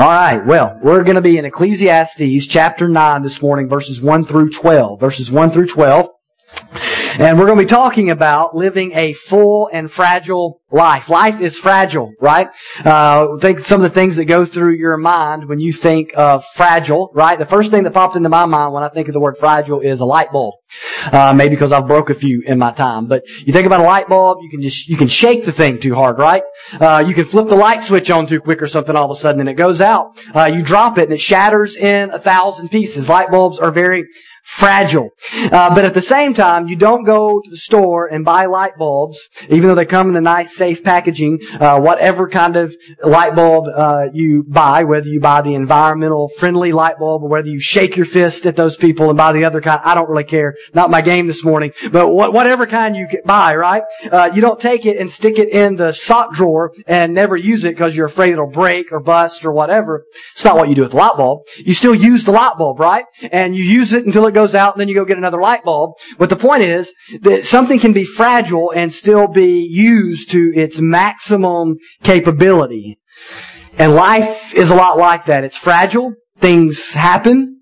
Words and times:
All 0.00 0.08
right, 0.08 0.42
well, 0.46 0.78
we're 0.82 1.04
going 1.04 1.16
to 1.16 1.20
be 1.20 1.36
in 1.36 1.44
Ecclesiastes 1.44 2.46
chapter 2.46 2.88
9 2.88 3.22
this 3.22 3.42
morning, 3.42 3.68
verses 3.68 4.00
1 4.00 4.24
through 4.24 4.48
12. 4.48 4.98
Verses 4.98 5.30
1 5.30 5.50
through 5.50 5.66
12. 5.66 6.08
And 7.20 7.38
we're 7.38 7.44
going 7.44 7.58
to 7.58 7.64
be 7.64 7.68
talking 7.68 8.08
about 8.08 8.56
living 8.56 8.92
a 8.94 9.12
full 9.12 9.68
and 9.70 9.92
fragile 9.92 10.62
life. 10.70 11.10
Life 11.10 11.42
is 11.42 11.54
fragile, 11.54 12.14
right? 12.18 12.48
Uh, 12.82 13.36
think 13.36 13.60
some 13.60 13.84
of 13.84 13.90
the 13.90 13.94
things 13.94 14.16
that 14.16 14.24
go 14.24 14.46
through 14.46 14.76
your 14.76 14.96
mind 14.96 15.46
when 15.46 15.60
you 15.60 15.70
think 15.70 16.12
of 16.16 16.46
fragile, 16.54 17.10
right? 17.12 17.38
The 17.38 17.44
first 17.44 17.70
thing 17.70 17.82
that 17.82 17.92
popped 17.92 18.16
into 18.16 18.30
my 18.30 18.46
mind 18.46 18.72
when 18.72 18.82
I 18.82 18.88
think 18.88 19.08
of 19.08 19.12
the 19.12 19.20
word 19.20 19.36
fragile 19.36 19.80
is 19.80 20.00
a 20.00 20.06
light 20.06 20.32
bulb. 20.32 20.54
Uh, 21.12 21.34
maybe 21.34 21.56
because 21.56 21.72
I've 21.72 21.86
broke 21.86 22.08
a 22.08 22.14
few 22.14 22.42
in 22.46 22.58
my 22.58 22.72
time. 22.72 23.06
But 23.06 23.24
you 23.44 23.52
think 23.52 23.66
about 23.66 23.80
a 23.80 23.84
light 23.84 24.08
bulb, 24.08 24.38
you 24.40 24.48
can 24.48 24.62
just, 24.62 24.88
you 24.88 24.96
can 24.96 25.08
shake 25.08 25.44
the 25.44 25.52
thing 25.52 25.78
too 25.78 25.94
hard, 25.94 26.16
right? 26.16 26.42
Uh, 26.72 27.04
you 27.06 27.12
can 27.12 27.26
flip 27.26 27.48
the 27.48 27.54
light 27.54 27.84
switch 27.84 28.10
on 28.10 28.28
too 28.28 28.40
quick 28.40 28.62
or 28.62 28.66
something 28.66 28.96
all 28.96 29.10
of 29.10 29.14
a 29.14 29.20
sudden 29.20 29.40
and 29.40 29.48
it 29.50 29.54
goes 29.54 29.82
out. 29.82 30.18
Uh, 30.34 30.46
you 30.46 30.62
drop 30.62 30.96
it 30.96 31.04
and 31.04 31.12
it 31.12 31.20
shatters 31.20 31.76
in 31.76 32.08
a 32.12 32.18
thousand 32.18 32.70
pieces. 32.70 33.10
Light 33.10 33.30
bulbs 33.30 33.58
are 33.58 33.72
very 33.72 34.06
fragile. 34.42 35.10
Uh, 35.32 35.74
but 35.74 35.84
at 35.84 35.94
the 35.94 36.02
same 36.02 36.34
time, 36.34 36.68
you 36.68 36.76
don't 36.76 37.04
go 37.04 37.40
to 37.42 37.50
the 37.50 37.56
store 37.56 38.06
and 38.06 38.24
buy 38.24 38.46
light 38.46 38.72
bulbs, 38.78 39.28
even 39.48 39.68
though 39.68 39.74
they 39.74 39.84
come 39.84 40.08
in 40.08 40.14
the 40.14 40.20
nice, 40.20 40.56
safe 40.56 40.82
packaging. 40.82 41.38
Uh, 41.58 41.78
whatever 41.78 42.28
kind 42.28 42.56
of 42.56 42.74
light 43.04 43.34
bulb 43.34 43.64
uh, 43.74 44.04
you 44.12 44.44
buy, 44.48 44.84
whether 44.84 45.06
you 45.06 45.20
buy 45.20 45.42
the 45.42 45.54
environmental 45.54 46.30
friendly 46.38 46.72
light 46.72 46.98
bulb 46.98 47.22
or 47.22 47.28
whether 47.28 47.48
you 47.48 47.60
shake 47.60 47.96
your 47.96 48.06
fist 48.06 48.46
at 48.46 48.56
those 48.56 48.76
people 48.76 49.08
and 49.08 49.16
buy 49.16 49.32
the 49.32 49.44
other 49.44 49.60
kind, 49.60 49.80
I 49.84 49.94
don't 49.94 50.08
really 50.08 50.24
care. 50.24 50.54
Not 50.74 50.90
my 50.90 51.00
game 51.00 51.26
this 51.26 51.44
morning. 51.44 51.72
But 51.92 52.06
wh- 52.06 52.32
whatever 52.32 52.66
kind 52.66 52.96
you 52.96 53.06
buy, 53.24 53.54
right? 53.54 53.82
Uh, 54.10 54.30
you 54.34 54.40
don't 54.40 54.60
take 54.60 54.86
it 54.86 54.98
and 54.98 55.10
stick 55.10 55.38
it 55.38 55.50
in 55.50 55.76
the 55.76 55.92
sock 55.92 56.34
drawer 56.34 56.72
and 56.86 57.14
never 57.14 57.36
use 57.36 57.64
it 57.64 57.74
because 57.74 57.96
you're 57.96 58.06
afraid 58.06 58.32
it'll 58.32 58.46
break 58.46 58.92
or 58.92 59.00
bust 59.00 59.44
or 59.44 59.52
whatever. 59.52 60.04
It's 60.34 60.44
not 60.44 60.56
what 60.56 60.68
you 60.68 60.74
do 60.74 60.82
with 60.82 60.92
the 60.92 60.96
light 60.96 61.16
bulb. 61.16 61.42
You 61.58 61.74
still 61.74 61.94
use 61.94 62.24
the 62.24 62.32
light 62.32 62.54
bulb, 62.58 62.80
right? 62.80 63.04
And 63.30 63.54
you 63.54 63.64
use 63.64 63.92
it 63.92 64.06
until 64.06 64.26
it 64.26 64.29
goes 64.30 64.54
out 64.54 64.74
and 64.74 64.80
then 64.80 64.88
you 64.88 64.94
go 64.94 65.04
get 65.04 65.18
another 65.18 65.40
light 65.40 65.64
bulb. 65.64 65.94
But 66.18 66.28
the 66.28 66.36
point 66.36 66.62
is 66.62 66.92
that 67.22 67.44
something 67.44 67.78
can 67.78 67.92
be 67.92 68.04
fragile 68.04 68.72
and 68.74 68.92
still 68.92 69.26
be 69.26 69.66
used 69.70 70.30
to 70.30 70.52
its 70.54 70.80
maximum 70.80 71.76
capability. 72.02 72.98
And 73.78 73.94
life 73.94 74.54
is 74.54 74.70
a 74.70 74.74
lot 74.74 74.98
like 74.98 75.26
that. 75.26 75.44
It's 75.44 75.56
fragile. 75.56 76.14
Things 76.38 76.92
happen. 76.92 77.60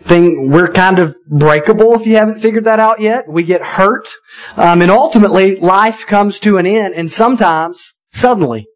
Thing, 0.00 0.50
we're 0.50 0.72
kind 0.72 0.98
of 0.98 1.14
breakable 1.28 1.94
if 1.94 2.06
you 2.06 2.16
haven't 2.16 2.40
figured 2.40 2.64
that 2.64 2.80
out 2.80 3.00
yet. 3.00 3.24
We 3.28 3.42
get 3.42 3.62
hurt. 3.62 4.08
Um, 4.56 4.80
and 4.80 4.90
ultimately, 4.90 5.56
life 5.56 6.06
comes 6.06 6.38
to 6.40 6.56
an 6.56 6.66
end 6.66 6.94
and 6.94 7.10
sometimes 7.10 7.94
suddenly. 8.10 8.66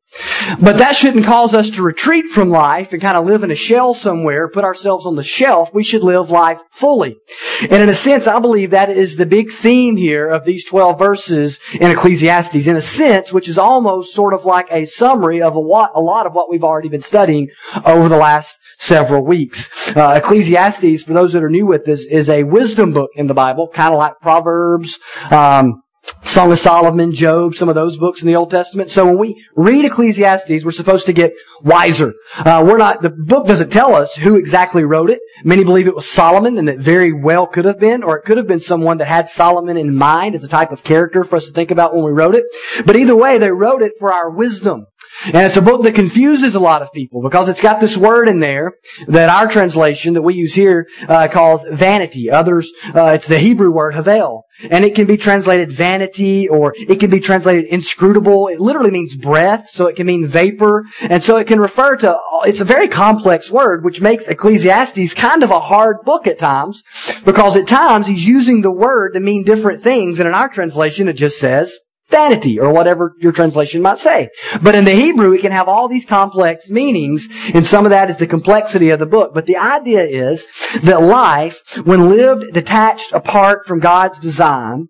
But 0.61 0.79
that 0.79 0.95
shouldn't 0.95 1.25
cause 1.25 1.55
us 1.55 1.71
to 1.71 1.83
retreat 1.83 2.27
from 2.27 2.51
life 2.51 2.93
and 2.93 3.01
kind 3.01 3.17
of 3.17 3.25
live 3.25 3.45
in 3.45 3.51
a 3.51 3.57
shell 3.57 3.95
somewhere, 3.95 4.49
put 4.49 4.65
ourselves 4.65 5.07
on 5.07 5.17
the 5.17 5.23
shelf. 5.23 5.71
We 5.73 5.85
should 5.85 6.03
live 6.03 6.31
life 6.31 6.59
fully. 6.71 7.17
And 7.63 7.83
in 7.83 7.89
a 7.89 7.95
sense, 7.95 8.27
I 8.27 8.39
believe 8.39 8.71
that 8.71 8.91
is 8.91 9.17
the 9.17 9.27
big 9.27 9.51
theme 9.51 9.97
here 9.97 10.29
of 10.29 10.45
these 10.45 10.65
12 10.65 10.99
verses 10.99 11.61
in 11.73 11.91
Ecclesiastes. 11.91 12.67
In 12.67 12.77
a 12.77 12.81
sense, 12.81 13.33
which 13.33 13.49
is 13.49 13.59
almost 13.59 14.15
sort 14.15 14.35
of 14.35 14.45
like 14.45 14.67
a 14.71 14.85
summary 14.85 15.41
of 15.41 15.55
a 15.55 15.59
lot, 15.61 16.27
of 16.27 16.35
what 16.35 16.51
we've 16.51 16.65
already 16.65 16.89
been 16.89 17.03
studying 17.03 17.49
over 17.85 18.09
the 18.09 18.17
last 18.17 18.59
several 18.79 19.25
weeks. 19.25 19.71
Uh, 19.97 20.15
Ecclesiastes, 20.17 21.03
for 21.03 21.15
those 21.15 21.33
that 21.33 21.43
are 21.43 21.51
new 21.51 21.67
with 21.67 21.85
this, 21.85 22.05
is 22.05 22.29
a 22.29 22.43
wisdom 22.43 22.93
book 22.93 23.11
in 23.15 23.27
the 23.29 23.35
Bible, 23.35 23.69
kind 23.69 23.95
of 23.95 23.99
like 23.99 24.21
Proverbs, 24.21 24.99
um, 25.31 25.82
Song 26.25 26.51
of 26.51 26.59
Solomon, 26.59 27.13
Job, 27.13 27.55
some 27.55 27.69
of 27.69 27.75
those 27.75 27.99
books 27.99 28.23
in 28.23 28.27
the 28.27 28.37
Old 28.37 28.51
Testament. 28.51 28.91
So 28.91 29.05
when 29.05 29.19
we 29.19 29.45
read 29.55 29.85
Ecclesiastes, 29.85 30.65
we're 30.65 30.71
supposed 30.71 31.07
to 31.07 31.13
get 31.13 31.33
wiser. 31.63 32.15
Uh, 32.35 32.65
we're 32.67 32.79
not, 32.79 33.03
the 33.03 33.11
book 33.11 33.47
doesn't 33.47 33.71
tell 33.71 33.95
us 33.95 34.15
who 34.15 34.37
exactly 34.37 34.83
wrote 34.83 35.11
it. 35.11 35.21
Many 35.45 35.63
believe 35.63 35.87
it 35.87 35.95
was 35.95 36.09
Solomon, 36.09 36.59
and 36.59 36.69
it 36.69 36.79
very 36.79 37.13
well 37.13 37.47
could 37.47 37.67
have 37.67 37.79
been, 37.79 38.03
or 38.03 38.17
it 38.17 38.25
could 38.25 38.39
have 38.39 38.47
been 38.47 38.61
someone 38.61 38.99
that 38.99 39.09
had 39.09 39.29
Solomon 39.29 39.77
in 39.77 39.95
mind 39.95 40.35
as 40.35 40.43
a 40.43 40.49
type 40.49 40.73
of 40.73 40.83
character 40.83 41.23
for 41.23 41.37
us 41.37 41.47
to 41.47 41.53
think 41.53 41.71
about 41.71 41.95
when 41.95 42.05
we 42.05 42.13
wrote 42.13 42.35
it. 42.35 42.45
But 42.87 42.97
either 42.97 43.15
way, 43.15 43.39
they 43.39 43.51
wrote 43.51 43.83
it 43.83 43.93
for 43.99 44.13
our 44.13 44.31
wisdom. 44.31 44.87
And 45.25 45.47
it's 45.47 45.57
a 45.57 45.63
book 45.63 45.83
that 45.85 45.95
confuses 45.95 46.55
a 46.55 46.61
lot 46.61 46.83
of 46.83 46.93
people 46.93 47.23
because 47.23 47.49
it's 47.49 47.61
got 47.61 47.81
this 47.81 47.97
word 47.97 48.29
in 48.29 48.41
there 48.41 48.75
that 49.09 49.29
our 49.29 49.49
translation 49.49 50.15
that 50.15 50.23
we 50.23 50.35
use 50.35 50.53
here 50.53 50.89
uh, 51.09 51.29
calls 51.29 51.65
vanity. 51.71 52.31
Others, 52.31 52.73
uh, 52.95 53.07
it's 53.07 53.27
the 53.27 53.39
Hebrew 53.39 53.71
word 53.71 53.95
havel. 53.95 54.45
And 54.71 54.85
it 54.85 54.95
can 54.95 55.07
be 55.07 55.17
translated 55.17 55.73
vanity 55.73 56.49
or 56.49 56.73
it 56.77 57.01
can 57.01 57.11
be 57.11 57.21
translated 57.21 57.67
inscrutable. 57.67 58.49
It 58.49 58.61
literally 58.61 58.91
means 58.91 59.17
breath, 59.17 59.69
so 59.69 59.87
it 59.87 59.97
can 59.97 60.07
mean 60.07 60.27
vapor. 60.27 60.85
And 61.01 61.23
so 61.23 61.37
it 61.37 61.47
can 61.47 61.61
refer 61.61 61.97
to, 61.97 62.17
it's 62.45 62.61
a 62.61 62.65
very 62.65 62.89
complex 62.89 63.51
word, 63.51 63.85
which 63.85 64.01
makes 64.01 64.29
Ecclesiastes 64.29 65.15
kind 65.15 65.43
of 65.43 65.51
a 65.51 65.61
hard 65.61 65.99
book 66.05 66.27
at 66.27 66.39
times 66.39 66.83
because 67.25 67.57
at 67.57 67.67
times 67.67 68.07
he's 68.07 68.25
using 68.25 68.61
the 68.61 68.71
word 68.71 69.15
to 69.15 69.21
mean 69.21 69.45
different 69.45 69.83
things. 69.83 70.21
And 70.21 70.29
in 70.29 70.35
our 70.35 70.49
translation, 70.49 71.09
it 71.09 71.15
just 71.15 71.39
says 71.39 71.77
vanity 72.13 72.61
or 72.61 72.73
whatever 72.73 73.15
your 73.19 73.33
translation 73.33 73.83
might 73.83 73.99
say. 73.99 74.29
But 74.63 74.77
in 74.77 74.85
the 74.85 74.95
Hebrew, 74.95 75.33
it 75.33 75.41
can 75.41 75.51
have 75.51 75.67
all 75.67 75.89
these 75.89 76.05
complex 76.05 76.71
meanings, 76.71 77.29
and 77.53 77.67
some 77.67 77.85
of 77.85 77.91
that 77.91 78.09
is 78.11 78.19
the 78.19 78.29
complexity 78.29 78.91
of 78.91 79.01
the 79.01 79.07
book. 79.07 79.33
But 79.35 79.47
the 79.47 79.57
idea 79.57 80.05
is 80.05 80.47
that 80.85 81.03
life, 81.03 81.59
when 81.85 82.09
lived 82.09 82.53
detached 82.53 83.13
apart 83.13 83.67
from 83.67 83.81
God's 83.81 84.21
design 84.21 84.89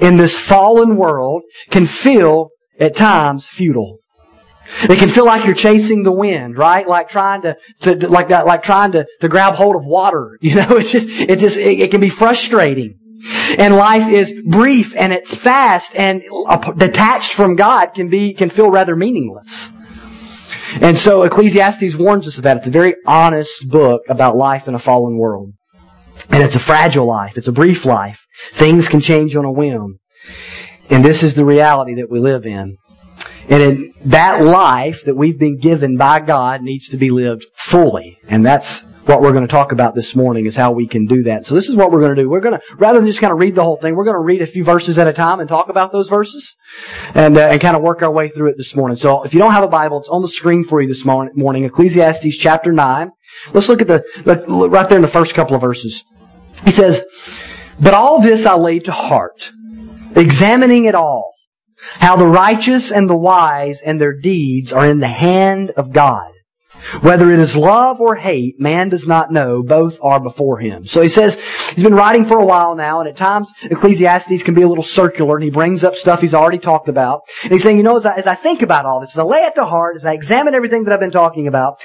in 0.00 0.16
this 0.16 0.36
fallen 0.38 0.96
world, 0.96 1.42
can 1.68 1.84
feel 1.84 2.48
at 2.78 2.96
times 2.96 3.46
futile. 3.46 3.98
It 4.82 4.98
can 4.98 5.10
feel 5.10 5.26
like 5.26 5.44
you're 5.44 5.54
chasing 5.54 6.04
the 6.04 6.12
wind, 6.12 6.56
right? 6.56 6.86
Like 6.88 7.08
trying 7.08 7.42
to, 7.42 7.56
to 7.80 8.08
like 8.08 8.28
that, 8.28 8.46
like 8.46 8.62
trying 8.62 8.92
to, 8.92 9.04
to 9.20 9.28
grab 9.28 9.54
hold 9.54 9.76
of 9.76 9.84
water. 9.84 10.38
You 10.50 10.54
know, 10.54 10.76
it's 10.78 10.90
just, 10.90 11.06
it's 11.08 11.42
just, 11.42 11.56
it, 11.56 11.80
it 11.80 11.90
can 11.90 12.00
be 12.00 12.08
frustrating. 12.08 12.99
And 13.26 13.76
life 13.76 14.10
is 14.10 14.32
brief 14.46 14.94
and 14.96 15.12
it's 15.12 15.34
fast 15.34 15.92
and 15.94 16.22
detached 16.76 17.32
from 17.32 17.56
God 17.56 17.94
can 17.94 18.08
be, 18.08 18.34
can 18.34 18.50
feel 18.50 18.70
rather 18.70 18.96
meaningless. 18.96 19.70
And 20.80 20.96
so 20.96 21.24
Ecclesiastes 21.24 21.96
warns 21.96 22.28
us 22.28 22.36
of 22.36 22.44
that. 22.44 22.58
It's 22.58 22.66
a 22.66 22.70
very 22.70 22.94
honest 23.06 23.68
book 23.68 24.02
about 24.08 24.36
life 24.36 24.68
in 24.68 24.74
a 24.74 24.78
fallen 24.78 25.16
world. 25.16 25.52
And 26.30 26.42
it's 26.42 26.54
a 26.54 26.60
fragile 26.60 27.06
life. 27.06 27.36
It's 27.36 27.48
a 27.48 27.52
brief 27.52 27.84
life. 27.84 28.20
Things 28.52 28.88
can 28.88 29.00
change 29.00 29.34
on 29.34 29.44
a 29.44 29.50
whim. 29.50 29.98
And 30.88 31.04
this 31.04 31.22
is 31.22 31.34
the 31.34 31.44
reality 31.44 31.96
that 31.96 32.10
we 32.10 32.20
live 32.20 32.46
in. 32.46 32.76
And 33.48 33.62
in 33.62 33.92
that 34.06 34.42
life 34.42 35.04
that 35.04 35.16
we've 35.16 35.38
been 35.38 35.58
given 35.58 35.96
by 35.96 36.20
God 36.20 36.62
needs 36.62 36.88
to 36.90 36.96
be 36.96 37.10
lived 37.10 37.46
fully. 37.56 38.18
And 38.28 38.46
that's 38.46 38.84
what 39.06 39.22
we're 39.22 39.32
going 39.32 39.46
to 39.46 39.50
talk 39.50 39.72
about 39.72 39.94
this 39.94 40.14
morning 40.14 40.46
is 40.46 40.54
how 40.54 40.72
we 40.72 40.86
can 40.86 41.06
do 41.06 41.22
that. 41.24 41.46
So 41.46 41.54
this 41.54 41.68
is 41.68 41.76
what 41.76 41.90
we're 41.90 42.00
going 42.00 42.14
to 42.14 42.22
do. 42.22 42.28
We're 42.28 42.40
going 42.40 42.58
to, 42.58 42.76
rather 42.76 42.98
than 42.98 43.08
just 43.08 43.20
kind 43.20 43.32
of 43.32 43.38
read 43.38 43.54
the 43.54 43.62
whole 43.62 43.76
thing, 43.76 43.96
we're 43.96 44.04
going 44.04 44.14
to 44.14 44.20
read 44.20 44.42
a 44.42 44.46
few 44.46 44.62
verses 44.62 44.98
at 44.98 45.06
a 45.06 45.12
time 45.12 45.40
and 45.40 45.48
talk 45.48 45.68
about 45.68 45.92
those 45.92 46.08
verses 46.08 46.56
and, 47.14 47.36
uh, 47.36 47.48
and 47.48 47.60
kind 47.60 47.76
of 47.76 47.82
work 47.82 48.02
our 48.02 48.12
way 48.12 48.28
through 48.28 48.50
it 48.50 48.56
this 48.56 48.74
morning. 48.74 48.96
So 48.96 49.22
if 49.22 49.32
you 49.32 49.40
don't 49.40 49.52
have 49.52 49.64
a 49.64 49.68
Bible, 49.68 50.00
it's 50.00 50.08
on 50.08 50.22
the 50.22 50.28
screen 50.28 50.64
for 50.64 50.80
you 50.80 50.88
this 50.88 51.04
morning. 51.04 51.64
Ecclesiastes 51.64 52.36
chapter 52.36 52.72
9. 52.72 53.10
Let's 53.52 53.68
look 53.68 53.80
at 53.80 53.88
the, 53.88 54.02
right 54.46 54.88
there 54.88 54.98
in 54.98 55.02
the 55.02 55.08
first 55.08 55.34
couple 55.34 55.54
of 55.54 55.62
verses. 55.62 56.04
He 56.64 56.70
says, 56.70 57.02
But 57.80 57.94
all 57.94 58.20
this 58.20 58.44
I 58.44 58.54
laid 58.56 58.84
to 58.84 58.92
heart, 58.92 59.50
examining 60.14 60.84
it 60.84 60.94
all, 60.94 61.32
how 61.76 62.16
the 62.16 62.26
righteous 62.26 62.92
and 62.92 63.08
the 63.08 63.16
wise 63.16 63.80
and 63.80 64.00
their 64.00 64.18
deeds 64.18 64.72
are 64.72 64.86
in 64.86 65.00
the 65.00 65.08
hand 65.08 65.70
of 65.70 65.92
God. 65.92 66.30
Whether 67.00 67.32
it 67.32 67.40
is 67.40 67.56
love 67.56 68.00
or 68.00 68.16
hate, 68.16 68.60
man 68.60 68.88
does 68.88 69.06
not 69.06 69.32
know. 69.32 69.62
Both 69.62 69.98
are 70.02 70.20
before 70.20 70.58
him. 70.58 70.86
So 70.86 71.02
he 71.02 71.08
says, 71.08 71.38
he's 71.74 71.84
been 71.84 71.94
writing 71.94 72.24
for 72.24 72.38
a 72.38 72.44
while 72.44 72.74
now, 72.74 73.00
and 73.00 73.08
at 73.08 73.16
times 73.16 73.52
Ecclesiastes 73.62 74.42
can 74.42 74.54
be 74.54 74.62
a 74.62 74.68
little 74.68 74.84
circular, 74.84 75.36
and 75.36 75.44
he 75.44 75.50
brings 75.50 75.84
up 75.84 75.94
stuff 75.94 76.20
he's 76.20 76.34
already 76.34 76.58
talked 76.58 76.88
about. 76.88 77.22
And 77.42 77.52
he's 77.52 77.62
saying, 77.62 77.76
you 77.76 77.82
know, 77.82 77.96
as 77.96 78.06
I, 78.06 78.14
as 78.14 78.26
I 78.26 78.34
think 78.34 78.62
about 78.62 78.86
all 78.86 79.00
this, 79.00 79.10
as 79.10 79.18
I 79.18 79.22
lay 79.22 79.40
it 79.40 79.54
to 79.56 79.64
heart, 79.64 79.96
as 79.96 80.04
I 80.04 80.12
examine 80.12 80.54
everything 80.54 80.84
that 80.84 80.92
I've 80.92 81.00
been 81.00 81.10
talking 81.10 81.46
about, 81.46 81.80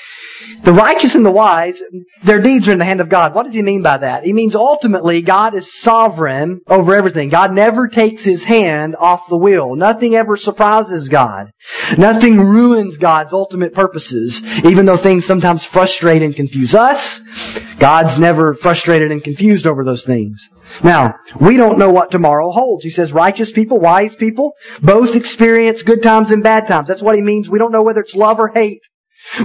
the 0.64 0.74
righteous 0.74 1.16
and 1.16 1.26
the 1.26 1.32
wise, 1.32 1.82
their 2.24 2.42
deeds 2.42 2.68
are 2.68 2.72
in 2.72 2.78
the 2.78 2.86
hand 2.86 3.02
of 3.02 3.10
God. 3.10 3.34
What 3.34 3.46
does 3.46 3.56
he 3.56 3.62
mean 3.62 3.82
by 3.82 3.98
that? 3.98 4.24
He 4.24 4.34
means 4.34 4.56
ultimately 4.56 5.22
God 5.22 5.56
is 5.56 5.80
sovereign 5.80 6.62
over 6.68 6.96
everything. 6.96 7.30
God 7.30 7.54
never 7.54 7.88
takes 7.88 8.24
his 8.24 8.44
hand 8.44 8.96
off 8.98 9.30
the 9.30 9.38
wheel. 9.38 9.76
Nothing 9.76 10.16
ever 10.16 10.38
surprises 10.38 11.10
God. 11.10 11.52
Nothing 11.98 12.40
ruins 12.40 12.98
God's 12.98 13.34
ultimate 13.34 13.74
purposes, 13.74 14.42
even 14.64 14.86
though 14.86 14.98
things 14.98 15.26
sometimes 15.26 15.64
frustrate 15.64 16.22
and 16.22 16.36
confuse 16.36 16.76
us, 16.76 17.22
God's 17.78 18.18
never 18.18 18.56
frustrated 18.56 19.12
and 19.12 19.24
confused 19.24 19.68
over 19.68 19.84
those 19.84 20.06
things. 20.06 20.50
Now, 20.84 21.16
we 21.40 21.58
don't 21.58 21.78
know 21.78 21.92
what 21.92 22.12
tomorrow 22.12 22.52
holds. 22.52 22.84
He 22.84 22.90
says 22.90 23.14
righteous 23.14 23.52
people, 23.52 23.80
wise 23.80 24.16
people, 24.16 24.54
both 24.82 25.16
experience 25.16 25.84
good 25.84 26.02
times 26.02 26.32
and 26.32 26.44
bad 26.44 26.68
times. 26.68 26.88
That's 26.88 27.04
what 27.04 27.16
he 27.16 27.22
means. 27.22 27.50
We 27.50 27.60
don't 27.60 27.72
know 27.72 27.84
whether 27.84 28.02
it's 28.02 28.16
love 28.16 28.40
or 28.40 28.50
hate. 28.50 28.82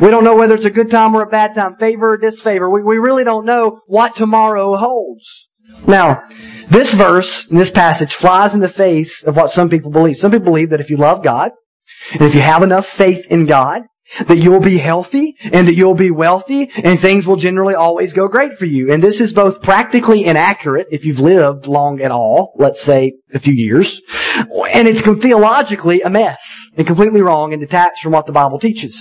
We 0.00 0.08
don't 0.08 0.24
know 0.24 0.36
whether 0.36 0.54
it's 0.54 0.64
a 0.64 0.70
good 0.70 0.90
time 0.90 1.14
or 1.14 1.22
a 1.22 1.26
bad 1.26 1.54
time, 1.54 1.76
favor 1.76 2.12
or 2.12 2.16
disfavor. 2.16 2.68
We, 2.68 2.82
we 2.82 2.98
really 2.98 3.24
don't 3.24 3.46
know 3.46 3.80
what 3.86 4.16
tomorrow 4.16 4.76
holds. 4.76 5.48
Now, 5.86 6.22
this 6.68 6.92
verse, 6.92 7.46
this 7.46 7.70
passage, 7.70 8.14
flies 8.14 8.54
in 8.54 8.60
the 8.60 8.68
face 8.68 9.22
of 9.22 9.36
what 9.36 9.50
some 9.50 9.68
people 9.68 9.90
believe. 9.90 10.16
Some 10.16 10.30
people 10.30 10.46
believe 10.46 10.70
that 10.70 10.80
if 10.80 10.90
you 10.90 10.96
love 10.96 11.22
God, 11.22 11.52
and 12.12 12.22
if 12.22 12.34
you 12.34 12.40
have 12.40 12.62
enough 12.62 12.86
faith 12.86 13.26
in 13.26 13.46
God, 13.46 13.82
that 14.26 14.38
you'll 14.38 14.60
be 14.60 14.78
healthy 14.78 15.36
and 15.40 15.68
that 15.68 15.74
you'll 15.74 15.94
be 15.94 16.10
wealthy 16.10 16.70
and 16.74 16.98
things 16.98 17.26
will 17.26 17.36
generally 17.36 17.74
always 17.74 18.12
go 18.12 18.28
great 18.28 18.58
for 18.58 18.66
you. 18.66 18.92
And 18.92 19.02
this 19.02 19.20
is 19.20 19.32
both 19.32 19.62
practically 19.62 20.24
inaccurate 20.24 20.88
if 20.90 21.04
you've 21.04 21.20
lived 21.20 21.66
long 21.66 22.00
at 22.00 22.10
all, 22.10 22.54
let's 22.58 22.80
say 22.80 23.12
a 23.32 23.38
few 23.38 23.54
years, 23.54 24.00
and 24.72 24.88
it's 24.88 25.00
theologically 25.00 26.02
a 26.02 26.10
mess 26.10 26.42
and 26.76 26.86
completely 26.86 27.20
wrong 27.20 27.52
and 27.52 27.60
detached 27.60 28.02
from 28.02 28.12
what 28.12 28.26
the 28.26 28.32
Bible 28.32 28.58
teaches. 28.58 28.98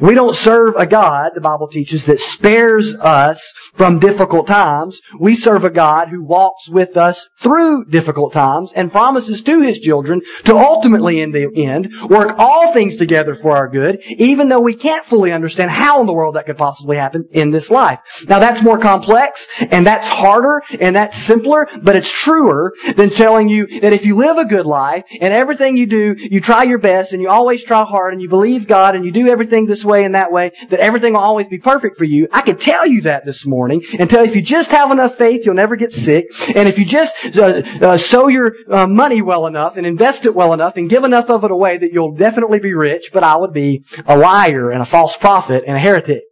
We 0.00 0.14
don't 0.14 0.36
serve 0.36 0.74
a 0.76 0.86
God, 0.86 1.32
the 1.34 1.40
Bible 1.40 1.68
teaches, 1.68 2.04
that 2.06 2.20
spares 2.20 2.94
us 2.94 3.40
from 3.74 3.98
difficult 3.98 4.46
times. 4.46 5.00
We 5.18 5.34
serve 5.34 5.64
a 5.64 5.70
God 5.70 6.08
who 6.08 6.22
walks 6.22 6.68
with 6.68 6.96
us 6.96 7.28
through 7.38 7.86
difficult 7.86 8.32
times 8.32 8.72
and 8.74 8.92
promises 8.92 9.42
to 9.42 9.60
His 9.60 9.78
children 9.78 10.22
to 10.44 10.56
ultimately 10.56 11.20
in 11.20 11.32
the 11.32 11.48
end 11.56 11.92
work 12.08 12.34
all 12.38 12.72
things 12.72 12.96
together 12.96 13.34
for 13.34 13.56
our 13.56 13.68
good, 13.68 14.02
even 14.18 14.41
though 14.48 14.60
we 14.60 14.74
can't 14.74 15.04
fully 15.06 15.32
understand 15.32 15.70
how 15.70 16.00
in 16.00 16.06
the 16.06 16.12
world 16.12 16.36
that 16.36 16.46
could 16.46 16.58
possibly 16.58 16.96
happen 16.96 17.28
in 17.32 17.50
this 17.50 17.70
life. 17.70 18.00
Now 18.28 18.38
that's 18.38 18.62
more 18.62 18.78
complex 18.78 19.46
and 19.58 19.86
that's 19.86 20.06
harder 20.06 20.62
and 20.80 20.96
that's 20.96 21.16
simpler, 21.16 21.68
but 21.82 21.96
it's 21.96 22.10
truer 22.10 22.74
than 22.96 23.10
telling 23.10 23.48
you 23.48 23.66
that 23.80 23.92
if 23.92 24.04
you 24.04 24.16
live 24.16 24.36
a 24.36 24.44
good 24.44 24.66
life 24.66 25.04
and 25.20 25.32
everything 25.32 25.76
you 25.76 25.86
do, 25.86 26.14
you 26.18 26.40
try 26.40 26.64
your 26.64 26.78
best 26.78 27.12
and 27.12 27.22
you 27.22 27.28
always 27.28 27.62
try 27.62 27.84
hard 27.84 28.12
and 28.12 28.22
you 28.22 28.28
believe 28.28 28.66
God 28.66 28.94
and 28.94 29.04
you 29.04 29.12
do 29.12 29.28
everything 29.28 29.66
this 29.66 29.84
way 29.84 30.04
and 30.04 30.14
that 30.14 30.32
way, 30.32 30.52
that 30.70 30.80
everything 30.80 31.14
will 31.14 31.20
always 31.20 31.46
be 31.48 31.58
perfect 31.58 31.98
for 31.98 32.04
you. 32.04 32.28
I 32.32 32.42
can 32.42 32.56
tell 32.56 32.86
you 32.86 33.02
that 33.02 33.24
this 33.24 33.46
morning 33.46 33.82
and 33.98 34.08
tell 34.08 34.24
you 34.24 34.30
if 34.30 34.36
you 34.36 34.42
just 34.42 34.70
have 34.70 34.90
enough 34.90 35.16
faith, 35.16 35.44
you'll 35.44 35.54
never 35.54 35.76
get 35.76 35.92
sick. 35.92 36.26
And 36.54 36.68
if 36.68 36.78
you 36.78 36.84
just 36.84 37.14
uh, 37.36 37.62
uh, 37.80 37.96
sow 37.96 38.28
your 38.28 38.52
uh, 38.70 38.86
money 38.86 39.22
well 39.22 39.46
enough 39.46 39.76
and 39.76 39.86
invest 39.86 40.26
it 40.26 40.34
well 40.34 40.52
enough 40.52 40.74
and 40.76 40.88
give 40.88 41.04
enough 41.04 41.30
of 41.30 41.44
it 41.44 41.50
away 41.50 41.78
that 41.78 41.92
you'll 41.92 42.14
definitely 42.16 42.58
be 42.58 42.74
rich, 42.74 43.10
but 43.12 43.22
I 43.22 43.36
would 43.36 43.52
be 43.52 43.84
a 44.06 44.16
liar 44.16 44.31
and 44.32 44.82
a 44.82 44.86
false 44.86 45.16
prophet 45.16 45.64
and 45.66 45.76
a 45.76 45.80
heretic. 45.80 46.22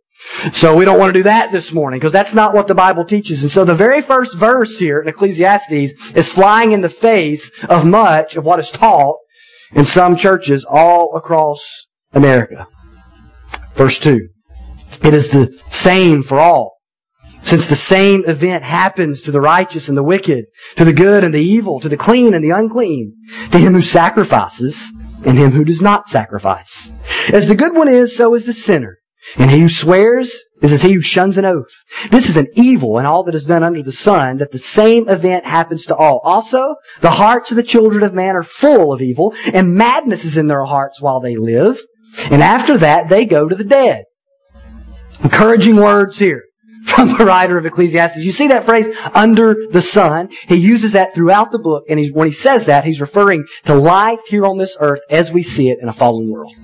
So 0.52 0.76
we 0.76 0.85
don't 0.85 0.99
want 0.99 1.14
to 1.14 1.19
do 1.19 1.25
that 1.25 1.50
this 1.50 1.73
morning 1.73 1.99
because 1.99 2.12
that's 2.12 2.35
not 2.35 2.55
what 2.55 2.67
the 2.67 2.75
Bible 2.75 3.05
teaches. 3.05 3.43
And 3.43 3.50
so 3.50 3.64
the 3.64 3.75
very 3.75 4.02
first 4.02 4.35
verse 4.35 4.79
here 4.79 5.00
in 5.00 5.08
Ecclesiastes 5.08 6.12
is 6.14 6.32
flying 6.32 6.73
in 6.73 6.82
the 6.82 6.88
face 6.88 7.50
of 7.69 7.87
much 7.87 8.37
of 8.37 8.44
what 8.44 8.61
is 8.61 8.70
taught 8.70 9.17
in 9.73 9.85
some 9.85 10.17
churches 10.17 10.64
all 10.64 11.17
across 11.17 11.62
America. 12.12 12.67
Verse 13.75 13.99
2. 13.99 14.29
It 15.02 15.14
is 15.14 15.31
the 15.31 15.58
same 15.70 16.23
for 16.23 16.38
all. 16.38 16.76
Since 17.43 17.67
the 17.67 17.76
same 17.76 18.25
event 18.29 18.64
happens 18.64 19.23
to 19.23 19.31
the 19.31 19.41
righteous 19.41 19.88
and 19.88 19.97
the 19.97 20.02
wicked, 20.02 20.44
to 20.76 20.85
the 20.85 20.93
good 20.93 21.25
and 21.25 21.32
the 21.32 21.38
evil, 21.38 21.81
to 21.81 21.88
the 21.88 21.97
clean 21.97 22.35
and 22.35 22.44
the 22.44 22.50
unclean, 22.50 23.14
to 23.52 23.58
him 23.58 23.73
who 23.73 23.81
sacrifices 23.81 24.79
and 25.25 25.38
him 25.38 25.52
who 25.52 25.64
does 25.64 25.81
not 25.81 26.08
sacrifice. 26.08 26.90
As 27.32 27.49
the 27.49 27.55
good 27.55 27.75
one 27.75 27.88
is, 27.88 28.17
so 28.17 28.34
is 28.34 28.44
the 28.44 28.52
sinner. 28.52 28.99
And 29.37 29.50
he 29.50 29.61
who 29.61 29.69
swears 29.69 30.34
is 30.62 30.72
as 30.72 30.82
he 30.82 30.94
who 30.94 31.00
shuns 31.00 31.37
an 31.37 31.44
oath. 31.44 31.70
This 32.11 32.28
is 32.28 32.37
an 32.37 32.49
evil 32.55 32.99
in 32.99 33.06
all 33.06 33.22
that 33.25 33.34
is 33.34 33.44
done 33.44 33.62
under 33.62 33.82
the 33.82 33.93
sun, 33.93 34.38
that 34.38 34.50
the 34.50 34.58
same 34.58 35.08
event 35.08 35.44
happens 35.44 35.87
to 35.87 35.96
all. 35.96 36.20
Also, 36.25 36.76
the 37.00 37.11
hearts 37.11 37.50
of 37.50 37.56
the 37.56 37.62
children 37.62 38.02
of 38.02 38.14
man 38.14 38.34
are 38.34 38.43
full 38.43 38.93
of 38.93 39.02
evil, 39.02 39.34
and 39.52 39.75
madness 39.75 40.25
is 40.25 40.37
in 40.37 40.46
their 40.46 40.64
hearts 40.64 41.00
while 41.02 41.20
they 41.20 41.37
live. 41.37 41.81
And 42.31 42.43
after 42.43 42.78
that, 42.78 43.08
they 43.08 43.26
go 43.26 43.49
to 43.49 43.55
the 43.55 43.64
dead. 43.64 44.05
Encouraging 45.23 45.76
words 45.76 46.19
here 46.19 46.44
from 46.84 47.08
the 47.16 47.24
writer 47.24 47.58
of 47.58 47.66
Ecclesiastes. 47.66 48.18
You 48.18 48.32
see 48.32 48.48
that 48.48 48.64
phrase, 48.64 48.88
under 49.14 49.54
the 49.72 49.82
sun? 49.82 50.30
He 50.48 50.56
uses 50.56 50.92
that 50.92 51.14
throughout 51.14 51.52
the 51.52 51.58
book, 51.58 51.84
and 51.88 52.00
when 52.14 52.28
he 52.28 52.32
says 52.32 52.66
that, 52.66 52.84
he's 52.84 53.00
referring 53.00 53.44
to 53.64 53.74
life 53.74 54.20
here 54.28 54.46
on 54.46 54.58
this 54.58 54.76
earth 54.80 55.00
as 55.10 55.30
we 55.30 55.42
see 55.42 55.70
it 55.70 55.78
in 55.80 55.88
a 55.88 55.92
fallen 55.92 56.30
world. 56.30 56.54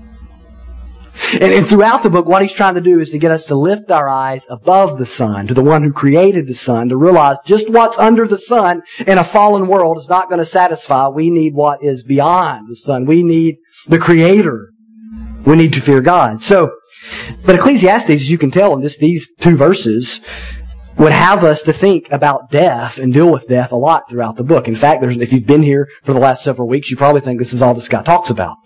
And, 1.32 1.52
and, 1.52 1.66
throughout 1.66 2.02
the 2.02 2.10
book, 2.10 2.26
what 2.26 2.42
he's 2.42 2.52
trying 2.52 2.74
to 2.74 2.80
do 2.80 3.00
is 3.00 3.10
to 3.10 3.18
get 3.18 3.30
us 3.30 3.46
to 3.46 3.56
lift 3.56 3.90
our 3.90 4.08
eyes 4.08 4.44
above 4.50 4.98
the 4.98 5.06
sun, 5.06 5.46
to 5.46 5.54
the 5.54 5.62
one 5.62 5.82
who 5.82 5.92
created 5.92 6.46
the 6.46 6.54
sun, 6.54 6.90
to 6.90 6.96
realize 6.96 7.38
just 7.44 7.70
what's 7.70 7.98
under 7.98 8.28
the 8.28 8.38
sun 8.38 8.82
in 9.06 9.16
a 9.18 9.24
fallen 9.24 9.66
world 9.66 9.96
is 9.96 10.08
not 10.08 10.28
going 10.28 10.40
to 10.40 10.44
satisfy. 10.44 11.08
We 11.08 11.30
need 11.30 11.54
what 11.54 11.82
is 11.82 12.02
beyond 12.02 12.68
the 12.68 12.76
sun. 12.76 13.06
We 13.06 13.22
need 13.22 13.56
the 13.88 13.98
creator. 13.98 14.72
We 15.46 15.56
need 15.56 15.72
to 15.72 15.80
fear 15.80 16.00
God. 16.00 16.42
So, 16.42 16.70
but 17.44 17.54
Ecclesiastes, 17.54 18.10
as 18.10 18.30
you 18.30 18.38
can 18.38 18.50
tell 18.50 18.74
in 18.74 18.80
this, 18.80 18.96
these 18.98 19.30
two 19.40 19.56
verses, 19.56 20.20
would 20.98 21.12
have 21.12 21.44
us 21.44 21.62
to 21.62 21.72
think 21.72 22.10
about 22.10 22.50
death 22.50 22.98
and 22.98 23.12
deal 23.12 23.30
with 23.30 23.48
death 23.48 23.72
a 23.72 23.76
lot 23.76 24.08
throughout 24.08 24.36
the 24.36 24.42
book. 24.42 24.66
In 24.66 24.74
fact, 24.74 25.02
if 25.04 25.32
you've 25.32 25.46
been 25.46 25.62
here 25.62 25.88
for 26.04 26.14
the 26.14 26.20
last 26.20 26.42
several 26.42 26.68
weeks, 26.68 26.90
you 26.90 26.96
probably 26.96 27.20
think 27.20 27.38
this 27.38 27.52
is 27.52 27.60
all 27.60 27.74
this 27.74 27.88
guy 27.88 28.02
talks 28.02 28.30
about. 28.30 28.56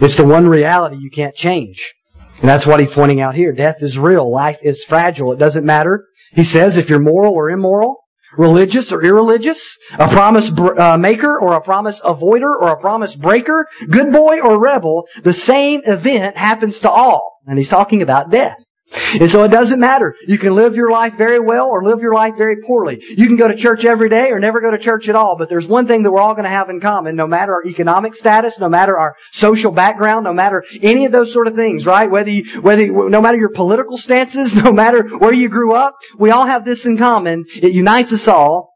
It's 0.00 0.16
the 0.16 0.24
one 0.24 0.48
reality 0.48 0.96
you 0.98 1.10
can't 1.10 1.34
change. 1.34 1.94
And 2.40 2.48
that's 2.48 2.66
what 2.66 2.80
he's 2.80 2.92
pointing 2.92 3.20
out 3.20 3.34
here. 3.34 3.52
Death 3.52 3.82
is 3.82 3.98
real. 3.98 4.30
Life 4.30 4.58
is 4.62 4.84
fragile. 4.84 5.32
It 5.32 5.38
doesn't 5.38 5.64
matter. 5.64 6.04
He 6.32 6.44
says 6.44 6.76
if 6.76 6.90
you're 6.90 7.00
moral 7.00 7.34
or 7.34 7.50
immoral, 7.50 7.96
religious 8.36 8.92
or 8.92 9.02
irreligious, 9.02 9.78
a 9.98 10.08
promise 10.08 10.50
uh, 10.50 10.96
maker 10.98 11.38
or 11.38 11.54
a 11.54 11.60
promise 11.60 12.00
avoider 12.00 12.52
or 12.60 12.68
a 12.68 12.80
promise 12.80 13.14
breaker, 13.14 13.66
good 13.90 14.12
boy 14.12 14.40
or 14.40 14.58
rebel, 14.58 15.06
the 15.22 15.32
same 15.32 15.82
event 15.84 16.36
happens 16.36 16.78
to 16.80 16.90
all. 16.90 17.40
And 17.46 17.58
he's 17.58 17.68
talking 17.68 18.02
about 18.02 18.30
death. 18.30 18.58
And 18.90 19.30
so 19.30 19.44
it 19.44 19.48
doesn't 19.48 19.80
matter. 19.80 20.16
You 20.26 20.38
can 20.38 20.54
live 20.54 20.74
your 20.74 20.90
life 20.90 21.14
very 21.18 21.38
well 21.38 21.66
or 21.66 21.84
live 21.84 22.00
your 22.00 22.14
life 22.14 22.34
very 22.38 22.62
poorly. 22.62 23.02
You 23.02 23.26
can 23.26 23.36
go 23.36 23.46
to 23.46 23.54
church 23.54 23.84
every 23.84 24.08
day 24.08 24.30
or 24.30 24.40
never 24.40 24.60
go 24.60 24.70
to 24.70 24.78
church 24.78 25.08
at 25.08 25.14
all. 25.14 25.36
But 25.36 25.50
there's 25.50 25.66
one 25.66 25.86
thing 25.86 26.02
that 26.04 26.10
we're 26.10 26.20
all 26.20 26.32
going 26.32 26.44
to 26.44 26.50
have 26.50 26.70
in 26.70 26.80
common, 26.80 27.14
no 27.14 27.26
matter 27.26 27.54
our 27.54 27.66
economic 27.66 28.14
status, 28.14 28.58
no 28.58 28.68
matter 28.68 28.98
our 28.98 29.14
social 29.32 29.72
background, 29.72 30.24
no 30.24 30.32
matter 30.32 30.64
any 30.82 31.04
of 31.04 31.12
those 31.12 31.32
sort 31.32 31.48
of 31.48 31.54
things, 31.54 31.84
right? 31.84 32.10
Whether 32.10 32.30
you, 32.30 32.60
whether, 32.62 32.82
you, 32.82 33.10
no 33.10 33.20
matter 33.20 33.36
your 33.36 33.50
political 33.50 33.98
stances, 33.98 34.54
no 34.64 34.72
matter 34.72 35.06
where 35.18 35.34
you 35.34 35.48
grew 35.50 35.74
up, 35.74 35.94
we 36.18 36.30
all 36.30 36.46
have 36.46 36.64
this 36.64 36.86
in 36.86 36.96
common. 36.96 37.44
It 37.54 37.72
unites 37.72 38.12
us 38.12 38.26
all. 38.26 38.72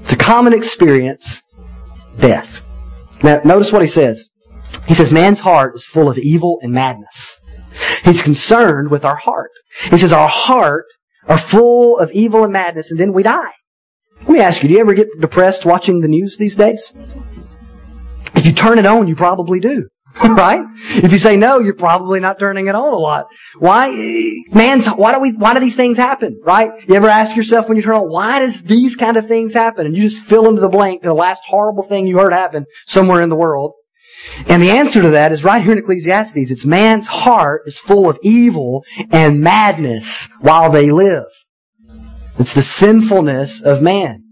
It's 0.00 0.12
a 0.12 0.16
common 0.16 0.54
experience. 0.54 1.42
Death. 2.18 2.62
Now, 3.22 3.42
notice 3.44 3.72
what 3.72 3.82
he 3.82 3.88
says. 3.88 4.30
He 4.86 4.94
says, 4.94 5.12
man's 5.12 5.40
heart 5.40 5.74
is 5.76 5.84
full 5.84 6.08
of 6.08 6.18
evil 6.18 6.58
and 6.62 6.72
madness. 6.72 7.40
He's 8.04 8.22
concerned 8.22 8.90
with 8.90 9.04
our 9.04 9.16
heart. 9.16 9.50
He 9.90 9.98
says 9.98 10.12
our 10.12 10.28
heart 10.28 10.86
are 11.26 11.38
full 11.38 11.98
of 11.98 12.10
evil 12.12 12.44
and 12.44 12.52
madness 12.52 12.90
and 12.90 13.00
then 13.00 13.12
we 13.12 13.22
die. 13.22 13.52
Let 14.20 14.30
me 14.30 14.40
ask 14.40 14.62
you, 14.62 14.68
do 14.68 14.74
you 14.74 14.80
ever 14.80 14.94
get 14.94 15.08
depressed 15.20 15.64
watching 15.64 16.00
the 16.00 16.08
news 16.08 16.36
these 16.36 16.56
days? 16.56 16.92
If 18.34 18.46
you 18.46 18.52
turn 18.52 18.78
it 18.78 18.86
on, 18.86 19.08
you 19.08 19.16
probably 19.16 19.60
do. 19.60 19.88
right? 20.24 20.60
If 20.90 21.10
you 21.10 21.18
say 21.18 21.36
no, 21.36 21.58
you're 21.58 21.74
probably 21.74 22.20
not 22.20 22.38
turning 22.38 22.68
it 22.68 22.74
on 22.74 22.92
a 22.92 22.96
lot. 22.96 23.26
Why, 23.58 23.90
man, 24.52 24.80
why 24.82 25.12
do 25.12 25.18
we, 25.18 25.32
why 25.32 25.54
do 25.54 25.60
these 25.60 25.74
things 25.74 25.96
happen? 25.96 26.40
Right? 26.44 26.70
You 26.88 26.94
ever 26.94 27.08
ask 27.08 27.34
yourself 27.34 27.66
when 27.66 27.76
you 27.76 27.82
turn 27.82 27.96
on, 27.96 28.10
why 28.10 28.38
does 28.38 28.62
these 28.62 28.94
kind 28.94 29.16
of 29.16 29.26
things 29.26 29.54
happen? 29.54 29.86
And 29.86 29.96
you 29.96 30.08
just 30.08 30.22
fill 30.22 30.48
into 30.48 30.60
the 30.60 30.68
blank 30.68 31.02
the 31.02 31.12
last 31.12 31.42
horrible 31.44 31.82
thing 31.82 32.06
you 32.06 32.18
heard 32.18 32.32
happen 32.32 32.66
somewhere 32.86 33.22
in 33.22 33.28
the 33.28 33.36
world. 33.36 33.72
And 34.48 34.62
the 34.62 34.70
answer 34.70 35.02
to 35.02 35.10
that 35.10 35.32
is 35.32 35.44
right 35.44 35.62
here 35.62 35.72
in 35.72 35.78
Ecclesiastes. 35.78 36.50
It's 36.50 36.64
man's 36.64 37.06
heart 37.06 37.62
is 37.66 37.78
full 37.78 38.08
of 38.08 38.18
evil 38.22 38.84
and 39.10 39.40
madness 39.40 40.28
while 40.40 40.70
they 40.70 40.90
live. 40.90 41.26
It's 42.38 42.54
the 42.54 42.62
sinfulness 42.62 43.60
of 43.60 43.82
man. 43.82 44.24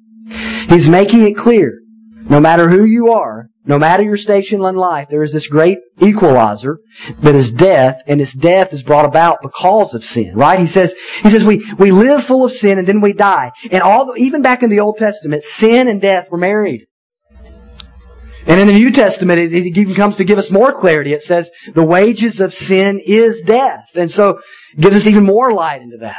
He's 0.69 0.89
making 0.89 1.23
it 1.23 1.35
clear, 1.35 1.81
no 2.29 2.41
matter 2.41 2.69
who 2.69 2.85
you 2.85 3.13
are, 3.13 3.49
no 3.65 3.79
matter 3.79 4.03
your 4.03 4.17
station 4.17 4.61
in 4.65 4.75
life, 4.75 5.09
there 5.09 5.23
is 5.23 5.33
this 5.33 5.47
great 5.47 5.79
equalizer 6.01 6.79
that 7.21 7.37
is 7.37 7.53
death, 7.53 8.03
and 8.09 8.21
this 8.21 8.33
death 8.33 8.73
is 8.73 8.83
brought 8.83 9.05
about 9.05 9.39
because 9.41 9.95
of 9.95 10.05
sin, 10.05 10.35
right? 10.35 10.59
He 10.59 10.67
says, 10.67 10.93
he 11.23 11.31
says 11.31 11.45
we, 11.45 11.65
we 11.79 11.93
live 11.93 12.25
full 12.25 12.45
of 12.45 12.53
sin 12.53 12.79
and 12.79 12.89
then 12.89 13.01
we 13.01 13.13
die. 13.13 13.53
And 13.71 13.83
all, 13.83 14.15
even 14.17 14.43
back 14.43 14.65
in 14.65 14.71
the 14.71 14.81
Old 14.81 14.99
Testament, 14.99 15.45
sin 15.45 15.87
and 15.87 16.01
death 16.01 16.27
were 16.31 16.39
married. 16.39 16.87
And 18.47 18.61
in 18.61 18.67
the 18.67 18.73
New 18.73 18.91
Testament, 18.91 19.39
it, 19.39 19.53
it, 19.55 19.77
even 19.77 19.95
comes 19.95 20.17
to 20.17 20.25
give 20.25 20.39
us 20.39 20.51
more 20.51 20.73
clarity. 20.73 21.13
It 21.13 21.23
says 21.23 21.51
the 21.75 21.85
wages 21.85 22.41
of 22.41 22.53
sin 22.53 23.01
is 23.05 23.43
death. 23.43 23.91
And 23.95 24.11
so 24.11 24.41
it 24.77 24.81
gives 24.81 24.97
us 24.97 25.07
even 25.07 25.25
more 25.25 25.53
light 25.53 25.81
into 25.81 25.99
that. 25.99 26.17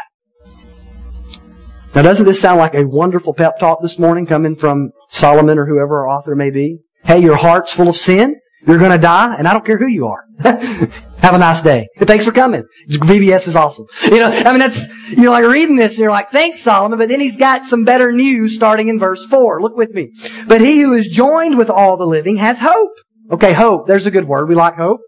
Now 1.94 2.02
doesn't 2.02 2.26
this 2.26 2.40
sound 2.40 2.60
like 2.60 2.74
a 2.74 2.88
wonderful 2.88 3.34
pep 3.34 3.60
talk 3.60 3.82
this 3.82 4.00
morning 4.00 4.26
coming 4.26 4.56
from 4.56 4.92
Solomon 5.10 5.60
or 5.60 5.66
whoever 5.66 6.04
our 6.04 6.10
author 6.10 6.36
may 6.36 6.50
be? 6.50 6.80
Hey, 7.04 7.22
your 7.22 7.36
heart's 7.36 7.74
full 7.74 7.90
of 7.90 7.98
sin. 7.98 8.40
You're 8.66 8.80
going 8.80 8.92
to 8.92 8.98
die, 8.98 9.36
and 9.38 9.48
I 9.48 9.54
don't 9.54 9.66
care 9.66 9.78
who 9.78 9.88
you 9.88 10.08
are. 10.08 10.24
Have 10.40 11.34
a 11.34 11.38
nice 11.38 11.62
day. 11.62 11.88
Thanks 12.00 12.26
for 12.26 12.32
coming. 12.32 12.64
VBS 12.90 13.48
is 13.48 13.56
awesome. 13.56 13.86
You 14.04 14.20
know, 14.20 14.30
I 14.30 14.52
mean, 14.52 14.60
that's, 14.60 14.82
you 15.10 15.24
know, 15.24 15.32
like 15.32 15.46
reading 15.46 15.76
this, 15.76 15.98
you're 15.98 16.12
like, 16.12 16.32
thanks 16.32 16.62
Solomon, 16.62 16.98
but 16.98 17.10
then 17.10 17.20
he's 17.20 17.36
got 17.38 17.66
some 17.66 17.84
better 17.84 18.12
news 18.12 18.56
starting 18.56 18.88
in 18.88 19.00
verse 19.00 19.26
4. 19.26 19.62
Look 19.62 19.76
with 19.76 19.92
me. 19.92 20.12
But 20.48 20.62
he 20.62 20.80
who 20.80 20.94
is 20.94 21.08
joined 21.08 21.58
with 21.58 21.70
all 21.70 21.98
the 21.98 22.06
living 22.06 22.38
has 22.38 22.58
hope. 22.58 22.92
Okay, 23.32 23.54
hope. 23.54 23.88
There's 23.88 24.06
a 24.06 24.12
good 24.12 24.28
word. 24.28 24.48
We 24.48 24.56
like 24.56 24.76
hope. 24.76 25.02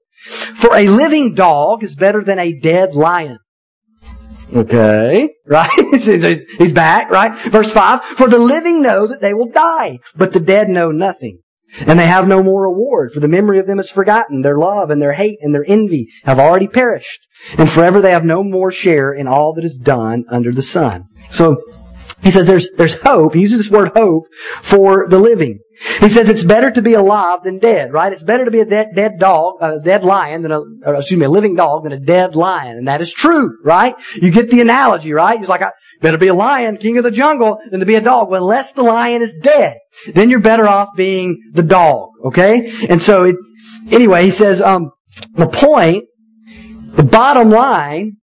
For 0.56 0.76
a 0.76 0.88
living 0.88 1.34
dog 1.34 1.84
is 1.84 1.96
better 1.96 2.24
than 2.24 2.40
a 2.40 2.60
dead 2.60 2.96
lion. 2.96 3.40
Okay, 4.54 5.30
right? 5.46 5.70
He's 6.58 6.74
back, 6.74 7.10
right? 7.10 7.38
Verse 7.52 7.72
5, 7.72 8.04
For 8.18 8.28
the 8.28 8.38
living 8.38 8.82
know 8.82 9.08
that 9.08 9.22
they 9.22 9.34
will 9.34 9.50
die, 9.50 10.00
but 10.16 10.34
the 10.34 10.40
dead 10.40 10.70
know 10.70 10.92
nothing. 10.92 11.40
And 11.80 12.00
they 12.00 12.08
have 12.08 12.28
no 12.28 12.42
more 12.44 12.64
reward, 12.64 13.12
for 13.14 13.20
the 13.20 13.28
memory 13.28 13.60
of 13.60 13.68
them 13.68 13.80
is 13.80 13.90
forgotten. 13.90 14.42
Their 14.42 14.58
love 14.58 14.90
and 14.90 15.02
their 15.02 15.14
hate 15.14 15.40
and 15.42 15.54
their 15.54 15.66
envy 15.68 16.10
have 16.24 16.40
already 16.40 16.68
perished, 16.68 17.22
and 17.58 17.70
forever 17.70 18.02
they 18.02 18.12
have 18.12 18.26
no 18.26 18.44
more 18.44 18.72
share 18.72 19.14
in 19.14 19.28
all 19.28 19.54
that 19.54 19.66
is 19.66 19.78
done 19.78 20.26
under 20.30 20.52
the 20.52 20.62
sun. 20.62 21.06
So, 21.32 21.62
he 22.22 22.32
says 22.32 22.48
there's, 22.48 22.70
there's 22.76 22.94
hope. 22.96 23.36
He 23.36 23.42
uses 23.42 23.60
this 23.60 23.70
word 23.70 23.92
hope 23.96 24.24
for 24.62 25.08
the 25.08 25.20
living. 25.20 25.60
He 26.00 26.10
says 26.10 26.30
it's 26.30 26.44
better 26.44 26.72
to 26.72 26.82
be 26.82 26.94
alive 26.94 27.44
than 27.44 27.60
dead, 27.60 27.92
right? 27.92 28.12
It's 28.12 28.24
better 28.24 28.46
to 28.46 28.52
be 28.52 28.62
a 28.62 28.66
dead, 28.66 28.88
dead 28.96 29.20
dog, 29.20 29.56
a 29.62 29.80
dead 29.84 30.04
lion 30.04 30.42
than 30.42 30.52
a, 30.52 30.62
excuse 30.98 31.20
me, 31.20 31.26
a 31.26 31.30
living 31.30 31.56
dog 31.56 31.84
than 31.84 31.92
a 31.92 32.00
dead 32.00 32.36
lion. 32.36 32.78
And 32.78 32.88
that 32.88 33.02
is 33.02 33.14
true, 33.14 33.58
right? 33.64 33.96
You 34.16 34.32
get 34.32 34.50
the 34.50 34.62
analogy, 34.62 35.14
right? 35.14 35.38
He's 35.38 35.50
like, 35.50 35.62
I, 35.62 35.72
better 36.06 36.18
be 36.20 36.28
a 36.28 36.36
lion, 36.36 36.78
king 36.78 36.98
of 36.98 37.04
the 37.04 37.10
jungle, 37.10 37.58
than 37.72 37.80
to 37.80 37.86
be 37.86 37.96
a 37.96 38.02
dog. 38.02 38.32
Unless 38.32 38.74
the 38.74 38.84
lion 38.84 39.24
is 39.24 39.34
dead, 39.42 39.78
then 40.14 40.30
you're 40.30 40.40
better 40.40 40.68
off 40.68 40.90
being 40.96 41.52
the 41.52 41.64
dog, 41.64 42.10
okay? 42.26 42.72
And 42.88 43.02
so 43.02 43.24
it, 43.24 43.36
anyway, 43.92 44.26
he 44.26 44.32
says, 44.32 44.62
um, 44.62 44.92
the 45.34 45.48
point, 45.48 46.06
the 46.96 47.04
bottom 47.04 47.50
line 47.50 48.18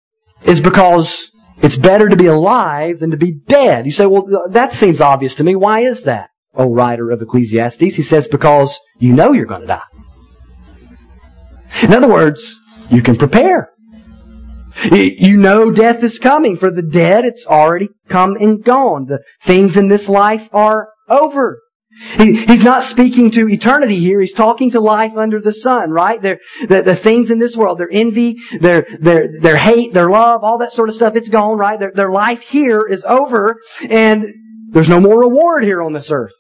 is 0.46 0.60
because 0.60 1.32
it's 1.64 1.76
better 1.76 2.08
to 2.08 2.16
be 2.16 2.28
alive 2.28 3.00
than 3.00 3.12
to 3.12 3.18
be 3.18 3.32
dead. 3.32 3.86
You 3.86 3.92
say, 3.92 4.06
well, 4.06 4.28
that 4.52 4.74
seems 4.74 5.02
obvious 5.02 5.36
to 5.36 5.44
me. 5.44 5.56
Why 5.56 5.82
is 5.82 6.04
that? 6.04 6.30
Oh, 6.54 6.72
writer 6.72 7.10
of 7.10 7.22
Ecclesiastes, 7.22 7.96
he 7.96 8.04
says, 8.04 8.28
because 8.28 8.78
you 9.00 9.14
know 9.14 9.32
you're 9.32 9.46
going 9.46 9.62
to 9.62 9.68
die. 9.68 9.82
In 11.82 11.94
other 11.94 12.10
words, 12.10 12.56
you 12.92 13.02
can 13.02 13.18
prepare. 13.18 13.71
You 14.86 15.38
know 15.38 15.72
death 15.72 16.04
is 16.04 16.18
coming. 16.18 16.58
For 16.58 16.72
the 16.72 16.82
dead, 16.82 17.26
it's 17.26 17.46
already 17.46 17.90
come 18.10 18.36
and 18.36 18.64
gone. 18.64 19.06
The 19.06 19.24
things 19.42 19.78
in 19.78 19.88
this 19.88 20.08
life 20.08 20.50
are 20.54 20.90
over. 21.10 21.60
He, 22.18 22.46
he's 22.46 22.64
not 22.64 22.84
speaking 22.84 23.32
to 23.32 23.50
eternity 23.50 24.00
here. 24.00 24.22
He's 24.22 24.34
talking 24.34 24.72
to 24.72 24.80
life 24.80 25.12
under 25.18 25.42
the 25.42 25.54
sun, 25.54 25.92
right? 25.92 26.22
They're, 26.22 26.40
the, 26.68 26.82
the 26.82 26.96
things 26.96 27.32
in 27.32 27.38
this 27.38 27.56
world, 27.56 27.80
their 27.80 27.92
envy, 27.92 28.38
their, 28.60 28.88
their, 29.00 29.40
their 29.40 29.58
hate, 29.58 29.94
their 29.94 30.10
love, 30.10 30.44
all 30.44 30.58
that 30.60 30.72
sort 30.72 30.90
of 30.90 30.96
stuff, 30.96 31.16
it's 31.16 31.30
gone, 31.30 31.58
right? 31.58 31.78
Their, 31.78 31.92
their 31.94 32.12
life 32.12 32.42
here 32.42 32.88
is 32.90 33.04
over, 33.04 33.58
and 33.88 34.26
there's 34.70 34.90
no 34.90 35.02
more 35.02 35.20
reward 35.20 35.64
here 35.64 35.82
on 35.82 35.92
this 35.92 36.10
earth. 36.12 36.32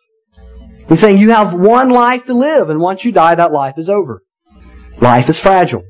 He's 0.87 0.99
saying 0.99 1.17
you 1.17 1.31
have 1.31 1.53
one 1.53 1.89
life 1.89 2.25
to 2.25 2.33
live, 2.33 2.69
and 2.69 2.79
once 2.79 3.03
you 3.03 3.11
die, 3.11 3.35
that 3.35 3.51
life 3.51 3.75
is 3.77 3.89
over. 3.89 4.21
Life 4.99 5.29
is 5.29 5.39
fragile. 5.39 5.83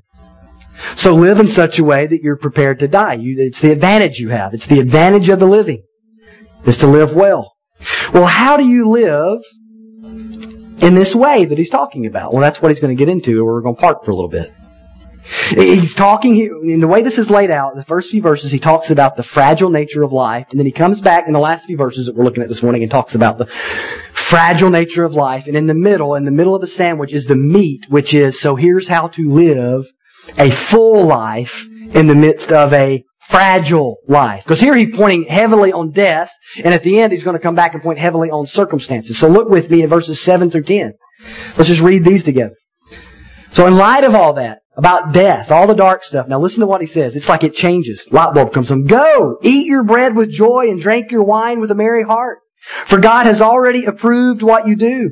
So 0.95 1.15
live 1.15 1.39
in 1.39 1.47
such 1.47 1.79
a 1.79 1.83
way 1.83 2.07
that 2.07 2.21
you're 2.21 2.38
prepared 2.38 2.79
to 2.79 2.88
die. 2.88 3.15
You, 3.15 3.35
it's 3.39 3.59
the 3.59 3.71
advantage 3.71 4.19
you 4.19 4.29
have. 4.29 4.53
It's 4.53 4.67
the 4.67 4.79
advantage 4.79 5.29
of 5.29 5.39
the 5.39 5.47
living, 5.47 5.83
is 6.65 6.77
to 6.79 6.88
live 6.88 7.15
well. 7.15 7.55
Well, 8.13 8.25
how 8.25 8.57
do 8.57 8.65
you 8.65 8.89
live 8.89 9.41
in 10.81 10.95
this 10.95 11.15
way 11.15 11.45
that 11.45 11.57
he's 11.57 11.69
talking 11.69 12.05
about? 12.05 12.33
Well, 12.33 12.41
that's 12.41 12.61
what 12.61 12.71
he's 12.71 12.79
going 12.79 12.95
to 12.95 13.00
get 13.00 13.11
into, 13.11 13.43
we're 13.43 13.61
going 13.61 13.75
to 13.75 13.81
park 13.81 14.03
for 14.03 14.11
a 14.11 14.15
little 14.15 14.29
bit. 14.29 14.51
He's 15.50 15.95
talking, 15.95 16.35
here 16.35 16.57
in 16.63 16.79
the 16.79 16.88
way 16.88 17.03
this 17.03 17.17
is 17.17 17.29
laid 17.29 17.51
out, 17.51 17.75
the 17.75 17.83
first 17.83 18.09
few 18.09 18.21
verses, 18.21 18.51
he 18.51 18.59
talks 18.59 18.89
about 18.89 19.15
the 19.15 19.23
fragile 19.23 19.69
nature 19.69 20.03
of 20.03 20.11
life, 20.11 20.47
and 20.50 20.59
then 20.59 20.65
he 20.65 20.71
comes 20.71 21.00
back 21.00 21.25
in 21.27 21.33
the 21.33 21.39
last 21.39 21.65
few 21.65 21.77
verses 21.77 22.07
that 22.07 22.15
we're 22.15 22.25
looking 22.25 22.43
at 22.43 22.50
this 22.50 22.63
morning 22.63 22.81
and 22.81 22.91
talks 22.91 23.15
about 23.15 23.38
the 23.38 23.45
fragile 24.11 24.69
nature 24.69 25.03
of 25.03 25.13
life, 25.13 25.47
and 25.47 25.55
in 25.55 25.67
the 25.67 25.73
middle, 25.73 26.15
in 26.15 26.25
the 26.25 26.31
middle 26.31 26.55
of 26.55 26.61
the 26.61 26.67
sandwich 26.67 27.13
is 27.13 27.27
the 27.27 27.35
meat, 27.35 27.85
which 27.88 28.13
is, 28.13 28.39
so 28.39 28.55
here's 28.55 28.88
how 28.88 29.07
to 29.09 29.29
live 29.29 29.85
a 30.38 30.50
full 30.50 31.06
life 31.06 31.68
in 31.94 32.08
the 32.08 32.16
midst 32.16 32.51
of 32.51 32.74
a 32.74 33.04
fragile 33.28 33.98
life. 34.08 34.44
Because 34.44 34.60
here 34.60 34.75
he's 34.75 34.96
pointing 34.96 35.25
heavily 35.25 35.72
on 35.72 35.92
death, 35.92 36.32
and 36.63 36.74
at 36.74 36.84
the 36.84 37.00
end 37.00 37.12
he's 37.12 37.24
going 37.24 37.36
to 37.36 37.42
come 37.42 37.56
back 37.56 37.74
and 37.74 37.82
point 37.82 38.00
heavily 38.00 38.30
on 38.30 38.46
circumstances. 38.46 39.18
So 39.18 39.28
look 39.28 39.50
with 39.50 39.70
me 39.70 39.84
at 39.84 39.90
verses 39.90 40.20
7 40.20 40.51
through 40.51 40.63
10. 40.63 40.94
Let's 41.58 41.70
just 41.70 41.82
read 41.82 42.04
these 42.04 42.24
together. 42.24 42.56
So 43.51 43.68
in 43.68 43.75
light 43.75 44.04
of 44.04 44.16
all 44.16 44.34
that, 44.34 44.60
about 44.75 45.13
death, 45.13 45.51
all 45.51 45.68
the 45.68 45.74
dark 45.74 46.04
stuff, 46.04 46.28
now 46.28 46.40
listen 46.40 46.62
to 46.62 46.68
what 46.68 46.82
he 46.82 46.88
says. 46.88 47.16
It's 47.16 47.28
like 47.28 47.44
it 47.44 47.54
changes. 47.54 48.08
Light 48.12 48.34
bulb 48.34 48.54
comes 48.54 48.72
on. 48.72 48.86
Go! 48.86 49.38
Eat 49.42 49.68
your 49.68 49.84
bread 49.84 50.16
with 50.16 50.32
joy 50.32 50.70
and 50.70 50.82
drink 50.82 51.12
your 51.12 51.24
wine 51.24 51.60
with 51.60 51.72
a 51.72 51.75
merry 51.75 52.04
heart. 52.04 52.40
For 52.86 52.98
God 52.98 53.25
has 53.25 53.42
already 53.42 53.86
approved 53.86 54.42
what 54.42 54.68
you 54.68 54.75
do. 54.75 55.12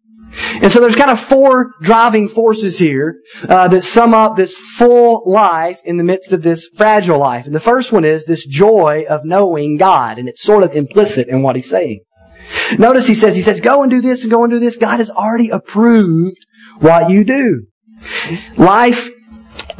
And 0.33 0.71
so 0.71 0.79
there's 0.79 0.95
kind 0.95 1.11
of 1.11 1.19
four 1.19 1.71
driving 1.81 2.29
forces 2.29 2.77
here 2.77 3.21
uh, 3.47 3.67
that 3.67 3.83
sum 3.83 4.13
up 4.13 4.37
this 4.37 4.55
full 4.55 5.23
life 5.25 5.79
in 5.83 5.97
the 5.97 6.03
midst 6.03 6.31
of 6.31 6.41
this 6.41 6.67
fragile 6.77 7.19
life. 7.19 7.45
And 7.45 7.55
the 7.55 7.59
first 7.59 7.91
one 7.91 8.05
is 8.05 8.25
this 8.25 8.45
joy 8.45 9.03
of 9.09 9.21
knowing 9.25 9.77
God, 9.77 10.17
and 10.17 10.29
it's 10.29 10.41
sort 10.41 10.63
of 10.63 10.73
implicit 10.73 11.27
in 11.27 11.41
what 11.41 11.55
he's 11.55 11.69
saying. 11.69 12.01
Notice 12.77 13.07
he 13.07 13.15
says, 13.15 13.35
he 13.35 13.41
says, 13.41 13.59
go 13.59 13.81
and 13.81 13.91
do 13.91 14.01
this 14.01 14.21
and 14.23 14.31
go 14.31 14.43
and 14.43 14.51
do 14.51 14.59
this. 14.59 14.77
God 14.77 14.99
has 14.99 15.09
already 15.09 15.49
approved 15.49 16.37
what 16.79 17.09
you 17.09 17.23
do. 17.23 17.67
Life 18.57 19.10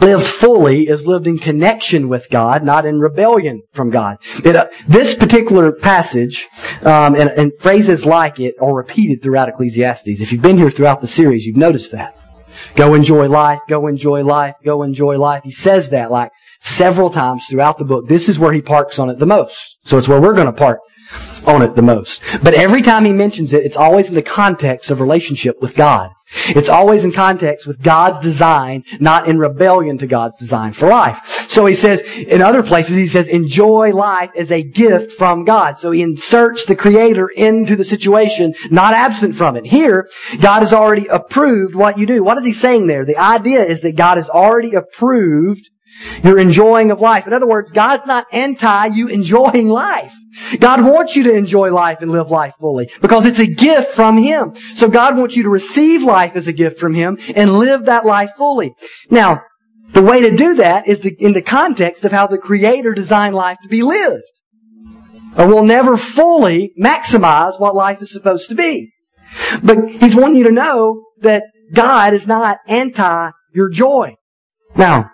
lived 0.02 0.28
fully 0.28 0.88
is 0.88 1.06
lived 1.06 1.28
in 1.28 1.38
connection 1.38 2.10
with 2.10 2.30
God, 2.30 2.64
not 2.64 2.86
in 2.86 3.00
rebellion 3.00 3.62
from 3.74 3.92
God. 3.92 4.18
It, 4.44 4.56
uh, 4.56 4.68
this 4.88 5.14
particular 5.14 5.72
passage, 5.72 6.48
um, 6.82 7.16
and, 7.16 7.30
and, 7.30 7.52
phrases 7.60 8.06
like 8.06 8.40
it 8.40 8.56
are 8.60 8.74
repeated 8.74 9.22
throughout 9.22 9.50
Ecclesiastes. 9.50 10.22
If 10.22 10.32
you've 10.32 10.42
been 10.42 10.58
here 10.58 10.72
throughout 10.72 11.02
the 11.02 11.08
series, 11.08 11.46
you've 11.46 11.58
noticed 11.58 11.92
that. 11.92 12.18
Go 12.76 12.94
enjoy 12.94 13.28
life, 13.28 13.60
go 13.68 13.88
enjoy 13.88 14.24
life, 14.24 14.56
go 14.64 14.84
enjoy 14.84 15.18
life. 15.18 15.44
He 15.44 15.52
says 15.52 15.90
that 15.90 16.10
like 16.10 16.32
several 16.62 17.10
times 17.10 17.46
throughout 17.46 17.78
the 17.78 17.86
book. 17.86 18.08
This 18.08 18.30
is 18.30 18.40
where 18.40 18.54
he 18.54 18.62
parks 18.62 19.00
on 19.00 19.10
it 19.10 19.20
the 19.20 19.26
most. 19.26 19.78
So 19.84 19.98
it's 19.98 20.08
where 20.08 20.22
we're 20.22 20.34
going 20.34 20.48
to 20.48 20.54
park 20.54 20.80
on 21.46 21.62
it 21.62 21.76
the 21.76 21.82
most. 21.82 22.22
But 22.44 22.54
every 22.54 22.82
time 22.82 23.06
he 23.06 23.12
mentions 23.12 23.54
it, 23.54 23.66
it's 23.66 23.78
always 23.78 24.10
in 24.10 24.16
the 24.16 24.22
context 24.22 24.92
of 24.92 25.02
relationship 25.02 25.62
with 25.62 25.76
God. 25.76 26.12
It's 26.46 26.70
always 26.70 27.04
in 27.04 27.12
context 27.12 27.68
with 27.68 27.82
God's 27.82 28.20
design, 28.20 28.86
not 29.00 29.28
in 29.28 29.38
rebellion 29.38 29.98
to 29.98 30.08
God's 30.08 30.38
design 30.38 30.72
for 30.72 30.88
life. 30.88 31.48
So 31.50 31.66
he 31.66 31.74
says, 31.74 32.02
in 32.02 32.42
other 32.42 32.64
places, 32.64 32.96
he 32.96 33.08
says, 33.08 33.28
enjoy 33.28 33.92
life 33.94 34.30
as 34.38 34.52
a 34.52 34.64
gift 34.64 35.12
from 35.12 35.44
God. 35.44 35.78
So 35.78 35.92
he 35.92 36.02
inserts 36.02 36.66
the 36.66 36.76
Creator 36.76 37.28
into 37.28 37.76
the 37.76 37.84
situation, 37.84 38.54
not 38.70 38.94
absent 38.94 39.36
from 39.36 39.58
it. 39.58 39.66
Here, 39.66 40.08
God 40.40 40.62
has 40.62 40.72
already 40.72 41.08
approved 41.08 41.76
what 41.76 41.98
you 41.98 42.06
do. 42.06 42.24
What 42.24 42.38
is 42.38 42.46
he 42.46 42.54
saying 42.54 42.88
there? 42.88 43.04
The 43.04 43.18
idea 43.18 43.66
is 43.66 43.82
that 43.82 43.98
God 43.98 44.18
has 44.18 44.30
already 44.30 44.76
approved 44.76 45.68
your 46.24 46.40
enjoying 46.40 46.92
of 46.92 47.00
life. 47.00 47.28
In 47.28 47.34
other 47.34 47.48
words, 47.48 47.72
God's 47.72 48.06
not 48.06 48.26
anti 48.32 48.88
you 48.88 49.08
enjoying 49.08 49.68
life. 49.68 50.14
God 50.60 50.84
wants 50.84 51.16
you 51.16 51.24
to 51.24 51.36
enjoy 51.36 51.72
life 51.72 51.98
and 52.02 52.12
live 52.12 52.32
life 52.32 52.54
fully 52.60 52.90
because 53.02 53.26
it's 53.26 53.40
a 53.40 53.46
gift 53.46 53.92
from 53.92 54.18
Him. 54.18 54.54
So 54.76 54.88
God 54.88 55.18
wants 55.18 55.36
you 55.36 55.44
to 55.44 55.50
receive 55.50 56.04
life 56.04 56.34
as 56.36 56.48
a 56.48 56.54
gift 56.54 56.80
from 56.80 56.94
Him 56.94 57.18
and 57.36 57.58
live 57.58 57.86
that 57.86 58.06
life 58.06 58.32
fully. 58.38 58.74
Now, 59.10 59.42
the 59.92 60.02
way 60.02 60.22
to 60.22 60.36
do 60.36 60.56
that 60.56 60.88
is 60.88 61.06
in 61.06 61.34
the 61.34 61.42
context 61.42 62.06
of 62.06 62.12
how 62.12 62.28
the 62.28 62.38
Creator 62.38 62.94
designed 62.94 63.36
life 63.36 63.58
to 63.64 63.70
be 63.70 63.82
lived. 63.82 64.24
Or 65.38 65.48
we'll 65.48 65.64
never 65.64 65.98
fully 65.98 66.74
maximize 66.80 67.60
what 67.60 67.76
life 67.76 68.02
is 68.02 68.12
supposed 68.12 68.50
to 68.50 68.56
be. 68.56 68.92
But 69.64 69.90
He's 69.90 70.16
wanting 70.16 70.38
you 70.38 70.44
to 70.46 70.52
know 70.52 71.04
that 71.22 71.44
God 71.74 72.14
is 72.14 72.28
not 72.28 72.60
anti 72.68 73.32
your 73.54 73.70
joy. 73.70 74.16
Now, 74.76 75.12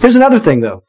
Here's 0.00 0.16
another 0.16 0.40
thing 0.40 0.60
though. 0.60 0.82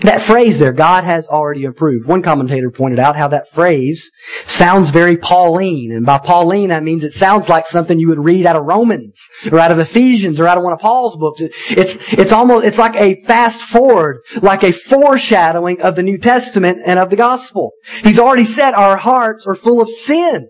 That 0.00 0.22
phrase 0.22 0.58
there, 0.58 0.72
God 0.72 1.04
has 1.04 1.26
already 1.26 1.64
approved. 1.64 2.06
One 2.06 2.22
commentator 2.22 2.70
pointed 2.70 2.98
out 2.98 3.16
how 3.16 3.28
that 3.28 3.52
phrase 3.54 4.10
sounds 4.44 4.90
very 4.90 5.16
Pauline. 5.16 5.92
And 5.92 6.04
by 6.04 6.18
Pauline, 6.18 6.70
that 6.70 6.82
means 6.82 7.04
it 7.04 7.12
sounds 7.12 7.48
like 7.48 7.66
something 7.66 7.98
you 7.98 8.08
would 8.08 8.22
read 8.22 8.44
out 8.44 8.56
of 8.56 8.64
Romans, 8.64 9.20
or 9.50 9.58
out 9.58 9.72
of 9.72 9.78
Ephesians, 9.78 10.40
or 10.40 10.48
out 10.48 10.58
of 10.58 10.64
one 10.64 10.72
of 10.72 10.78
Paul's 10.78 11.16
books. 11.16 11.40
It's, 11.70 11.96
it's 12.12 12.32
almost, 12.32 12.66
it's 12.66 12.78
like 12.78 12.96
a 12.96 13.22
fast 13.24 13.62
forward, 13.62 14.18
like 14.42 14.62
a 14.62 14.72
foreshadowing 14.72 15.80
of 15.80 15.96
the 15.96 16.02
New 16.02 16.18
Testament 16.18 16.80
and 16.84 16.98
of 16.98 17.10
the 17.10 17.16
Gospel. 17.16 17.72
He's 18.02 18.18
already 18.18 18.44
said 18.44 18.74
our 18.74 18.96
hearts 18.96 19.46
are 19.46 19.54
full 19.54 19.80
of 19.80 19.88
sin. 19.88 20.48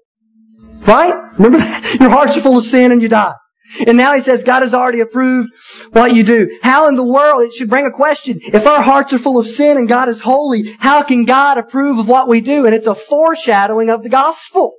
Right? 0.87 1.15
Remember 1.39 1.59
that? 1.59 1.97
Your 2.01 2.11
hearts 2.11 2.37
are 2.37 2.41
full 2.41 2.59
of 2.59 2.65
sin 2.65 2.93
and 2.93 3.01
you 3.01 3.09
die. 3.09 3.35
And 3.87 3.97
now 3.97 4.15
he 4.15 4.21
says 4.21 4.45
God 4.45 4.63
has 4.63 4.75
already 4.75 5.01
approved 5.01 5.51
what 5.93 6.15
you 6.15 6.25
do. 6.25 6.59
How 6.63 6.89
in 6.89 6.95
the 6.95 7.05
world, 7.05 7.43
it 7.43 7.55
should 7.55 7.71
bring 7.71 7.87
a 7.87 7.91
question. 7.91 8.41
If 8.43 8.67
our 8.67 8.83
hearts 8.83 9.13
are 9.13 9.19
full 9.19 9.39
of 9.39 9.47
sin 9.47 9.77
and 9.77 9.89
God 9.89 10.09
is 10.09 10.21
holy, 10.21 10.77
how 10.79 11.03
can 11.03 11.25
God 11.25 11.59
approve 11.59 11.99
of 11.99 12.09
what 12.09 12.29
we 12.29 12.41
do? 12.41 12.67
And 12.67 12.75
it's 12.75 12.87
a 12.87 12.95
foreshadowing 12.95 13.91
of 13.91 14.03
the 14.03 14.09
gospel. 14.09 14.75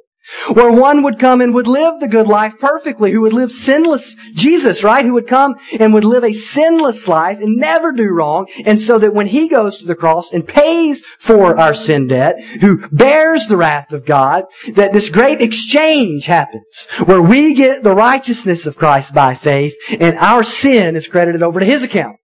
Where 0.54 0.72
one 0.72 1.04
would 1.04 1.20
come 1.20 1.42
and 1.42 1.54
would 1.54 1.68
live 1.68 2.00
the 2.00 2.08
good 2.08 2.28
life 2.28 2.54
perfectly, 2.60 3.12
who 3.12 3.22
would 3.22 3.34
live 3.34 3.52
sinless, 3.52 4.16
Jesus, 4.34 4.84
right? 4.84 5.06
Who 5.06 5.14
would 5.14 5.28
come 5.28 5.56
and 5.80 5.94
would 5.94 6.04
live 6.04 6.24
a 6.24 6.34
sinless 6.34 7.08
life 7.08 7.40
and 7.40 7.58
never 7.58 7.92
do 7.92 8.08
wrong. 8.10 8.48
And 8.66 8.80
so 8.80 9.00
that 9.00 9.14
when 9.14 9.28
he 9.28 9.48
goes 9.48 9.80
to 9.80 9.86
the 9.86 9.96
cross 9.96 10.34
and 10.34 10.48
pays 10.48 11.04
for 11.20 11.58
our 11.58 11.74
sin 11.74 12.08
debt, 12.08 12.44
who 12.62 12.88
bears 12.90 13.48
the 13.48 13.58
wrath 13.58 13.92
of 13.92 14.06
God, 14.06 14.44
that 14.74 14.94
this 14.94 15.10
great 15.10 15.42
exchange 15.42 16.26
happens 16.26 16.88
where 17.06 17.22
we 17.22 17.54
get 17.54 17.84
the 17.84 17.96
righteousness 17.96 18.66
of 18.66 18.78
Christ 18.78 19.14
by 19.14 19.36
faith 19.36 19.76
and 19.90 20.18
our 20.18 20.44
sin 20.44 20.96
is 20.96 21.08
credited 21.08 21.44
over 21.44 21.60
to 21.60 21.66
his 21.66 21.84
account. 21.84 22.18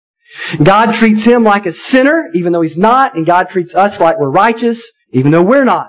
God 0.62 0.94
treats 0.94 1.24
him 1.24 1.44
like 1.44 1.66
a 1.66 1.72
sinner, 1.72 2.30
even 2.34 2.52
though 2.52 2.62
he's 2.62 2.78
not, 2.78 3.14
and 3.14 3.26
God 3.26 3.50
treats 3.50 3.74
us 3.74 4.00
like 4.00 4.18
we're 4.18 4.30
righteous, 4.30 4.82
even 5.12 5.30
though 5.30 5.42
we're 5.42 5.64
not. 5.64 5.88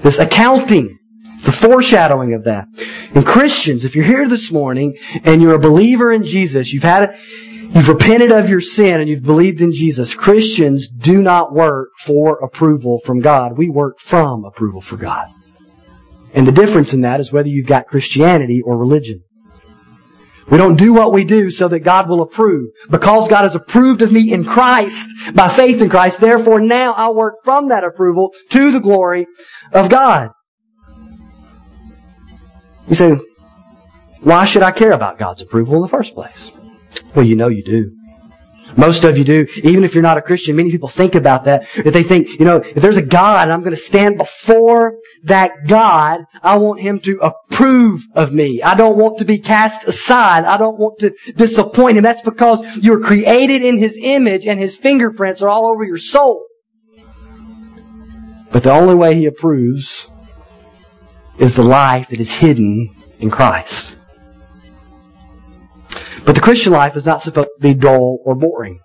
This 0.00 0.18
accounting 0.18 0.98
a 1.48 1.52
foreshadowing 1.52 2.34
of 2.34 2.44
that. 2.44 2.66
And 3.14 3.26
Christians, 3.26 3.84
if 3.84 3.94
you're 3.94 4.04
here 4.04 4.28
this 4.28 4.50
morning 4.50 4.96
and 5.24 5.42
you're 5.42 5.54
a 5.54 5.58
believer 5.58 6.12
in 6.12 6.24
Jesus, 6.24 6.72
you've 6.72 6.82
had 6.82 7.04
it, 7.04 7.10
you've 7.74 7.88
repented 7.88 8.30
of 8.32 8.48
your 8.48 8.60
sin 8.60 9.00
and 9.00 9.08
you've 9.08 9.22
believed 9.22 9.60
in 9.60 9.72
Jesus, 9.72 10.14
Christians 10.14 10.88
do 10.88 11.20
not 11.20 11.52
work 11.52 11.90
for 12.00 12.38
approval 12.38 13.00
from 13.04 13.20
God. 13.20 13.56
We 13.58 13.68
work 13.68 13.98
from 13.98 14.44
approval 14.44 14.80
for 14.80 14.96
God. 14.96 15.28
And 16.34 16.46
the 16.46 16.52
difference 16.52 16.92
in 16.92 17.02
that 17.02 17.20
is 17.20 17.32
whether 17.32 17.48
you've 17.48 17.66
got 17.66 17.86
Christianity 17.86 18.62
or 18.64 18.76
religion. 18.76 19.22
We 20.50 20.58
don't 20.58 20.76
do 20.76 20.92
what 20.92 21.12
we 21.12 21.24
do 21.24 21.50
so 21.50 21.68
that 21.68 21.80
God 21.80 22.08
will 22.08 22.20
approve. 22.20 22.70
Because 22.90 23.28
God 23.28 23.44
has 23.44 23.54
approved 23.54 24.02
of 24.02 24.12
me 24.12 24.32
in 24.32 24.44
Christ, 24.44 25.08
by 25.34 25.48
faith 25.48 25.80
in 25.80 25.88
Christ, 25.88 26.20
therefore 26.20 26.60
now 26.60 26.92
I 26.92 27.10
work 27.10 27.36
from 27.44 27.68
that 27.68 27.84
approval 27.84 28.34
to 28.50 28.72
the 28.72 28.80
glory 28.80 29.26
of 29.72 29.88
God. 29.88 30.30
You 32.88 32.94
say, 32.94 33.12
why 34.20 34.44
should 34.44 34.62
I 34.62 34.70
care 34.70 34.92
about 34.92 35.18
God's 35.18 35.42
approval 35.42 35.76
in 35.76 35.82
the 35.82 35.88
first 35.88 36.14
place? 36.14 36.50
Well, 37.14 37.26
you 37.26 37.36
know 37.36 37.48
you 37.48 37.64
do. 37.64 37.96
Most 38.76 39.04
of 39.04 39.18
you 39.18 39.24
do. 39.24 39.46
Even 39.62 39.84
if 39.84 39.94
you're 39.94 40.02
not 40.02 40.18
a 40.18 40.22
Christian, 40.22 40.56
many 40.56 40.70
people 40.70 40.88
think 40.88 41.14
about 41.14 41.44
that. 41.44 41.66
If 41.74 41.92
they 41.92 42.02
think, 42.02 42.28
you 42.38 42.44
know, 42.44 42.56
if 42.56 42.80
there's 42.80 42.96
a 42.96 43.02
God 43.02 43.42
and 43.42 43.52
I'm 43.52 43.60
going 43.60 43.74
to 43.74 43.80
stand 43.80 44.16
before 44.16 44.96
that 45.24 45.66
God, 45.66 46.20
I 46.42 46.56
want 46.56 46.80
Him 46.80 47.00
to 47.00 47.18
approve 47.18 48.02
of 48.14 48.32
me. 48.32 48.62
I 48.62 48.74
don't 48.74 48.96
want 48.96 49.18
to 49.18 49.24
be 49.24 49.38
cast 49.38 49.86
aside. 49.86 50.44
I 50.44 50.56
don't 50.56 50.78
want 50.78 51.00
to 51.00 51.10
disappoint 51.36 51.98
Him. 51.98 52.02
That's 52.02 52.22
because 52.22 52.78
you're 52.78 53.00
created 53.00 53.62
in 53.62 53.78
His 53.78 53.98
image 54.00 54.46
and 54.46 54.58
His 54.58 54.76
fingerprints 54.76 55.42
are 55.42 55.48
all 55.48 55.70
over 55.70 55.84
your 55.84 55.98
soul. 55.98 56.46
But 58.52 58.62
the 58.62 58.72
only 58.72 58.94
way 58.94 59.16
He 59.16 59.26
approves 59.26 60.06
is 61.38 61.54
the 61.54 61.62
life 61.62 62.08
that 62.08 62.20
is 62.20 62.30
hidden 62.30 62.94
in 63.20 63.30
Christ. 63.30 63.96
But 66.24 66.34
the 66.34 66.40
Christian 66.40 66.72
life 66.72 66.96
is 66.96 67.04
not 67.04 67.22
supposed 67.22 67.48
to 67.48 67.60
be 67.60 67.74
dull 67.74 68.18
or 68.24 68.34
boring. 68.34 68.80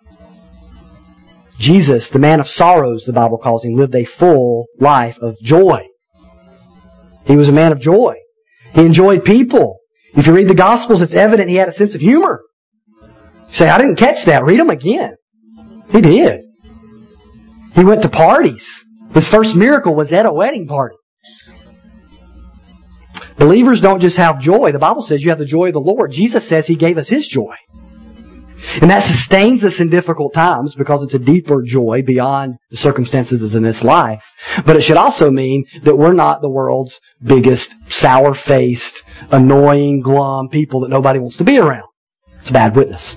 Jesus, 1.60 2.10
the 2.10 2.20
man 2.20 2.40
of 2.40 2.48
sorrows, 2.48 3.06
the 3.06 3.14
Bible 3.14 3.38
calls 3.38 3.64
him, 3.64 3.76
lived 3.76 3.96
a 3.96 4.06
full 4.06 4.68
life 4.80 5.20
of 5.20 5.36
joy. 5.42 5.86
He 7.26 7.36
was 7.36 7.50
a 7.50 7.52
man 7.52 7.72
of 7.72 7.80
joy. 7.80 8.16
He 8.74 8.82
enjoyed 8.82 9.26
people. 9.26 9.80
If 10.16 10.28
you 10.28 10.34
read 10.34 10.48
the 10.48 10.54
Gospels, 10.54 11.02
it's 11.02 11.14
evident 11.14 11.50
he 11.50 11.56
had 11.56 11.68
a 11.68 11.74
sense 11.74 11.96
of 11.96 12.02
humor. 12.02 12.42
You 13.02 13.54
say, 13.54 13.70
I 13.70 13.78
didn't 13.78 13.98
catch 13.98 14.26
that. 14.26 14.44
Read 14.44 14.60
them 14.60 14.70
again. 14.70 15.16
He 15.92 16.02
did. 16.02 16.42
He 17.76 17.84
went 17.84 18.02
to 18.02 18.10
parties. 18.10 18.84
His 19.14 19.28
first 19.28 19.56
miracle 19.56 19.96
was 19.96 20.14
at 20.14 20.26
a 20.26 20.34
wedding 20.34 20.68
party. 20.68 20.97
Believers 23.38 23.82
don't 23.82 24.02
just 24.02 24.18
have 24.18 24.40
joy. 24.40 24.72
The 24.72 24.80
Bible 24.80 25.04
says 25.04 25.24
you 25.24 25.30
have 25.30 25.40
the 25.40 25.46
joy 25.46 25.68
of 25.68 25.74
the 25.74 25.80
Lord. 25.80 26.12
Jesus 26.12 26.48
says 26.48 26.68
He 26.68 26.76
gave 26.76 26.98
us 26.98 27.08
His 27.08 27.28
joy. 27.28 27.56
And 28.82 28.92
that 28.92 29.04
sustains 29.04 29.64
us 29.64 29.80
in 29.80 29.90
difficult 29.90 30.34
times 30.34 30.76
because 30.76 31.04
it's 31.04 31.14
a 31.14 31.20
deeper 31.20 31.62
joy 31.62 32.02
beyond 32.06 32.56
the 32.70 32.78
circumstances 32.78 33.56
in 33.56 33.64
this 33.64 33.84
life. 33.84 34.24
But 34.66 34.76
it 34.76 34.82
should 34.82 34.98
also 34.98 35.32
mean 35.32 35.66
that 35.84 35.96
we're 35.96 36.14
not 36.14 36.42
the 36.42 36.50
world's 36.50 37.00
biggest 37.24 37.74
sour-faced, 37.92 39.04
annoying, 39.32 40.02
glum 40.02 40.50
people 40.50 40.82
that 40.82 40.90
nobody 40.90 41.20
wants 41.20 41.38
to 41.38 41.44
be 41.44 41.58
around. 41.58 41.88
It's 42.40 42.50
a 42.50 42.54
bad 42.54 42.76
witness. 42.76 43.16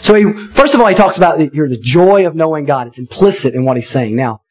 So 0.00 0.14
he, 0.14 0.46
first 0.48 0.74
of 0.74 0.80
all, 0.80 0.86
he 0.86 0.94
talks 0.94 1.16
about 1.16 1.40
here 1.40 1.68
the 1.68 1.78
joy 1.78 2.26
of 2.26 2.36
knowing 2.36 2.66
God. 2.66 2.86
It's 2.86 2.98
implicit 2.98 3.54
in 3.54 3.64
what 3.64 3.76
he's 3.76 3.88
saying. 3.88 4.14
Now, 4.14 4.42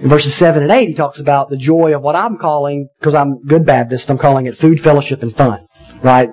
in 0.00 0.08
verses 0.08 0.34
7 0.34 0.62
and 0.62 0.70
8, 0.70 0.88
he 0.88 0.94
talks 0.94 1.18
about 1.18 1.50
the 1.50 1.56
joy 1.56 1.94
of 1.94 2.02
what 2.02 2.14
I'm 2.14 2.38
calling, 2.38 2.88
because 2.98 3.14
I'm 3.14 3.42
good 3.42 3.66
Baptist, 3.66 4.10
I'm 4.10 4.18
calling 4.18 4.46
it 4.46 4.56
food, 4.56 4.80
fellowship, 4.80 5.22
and 5.22 5.36
fun. 5.36 5.66
Right? 6.02 6.30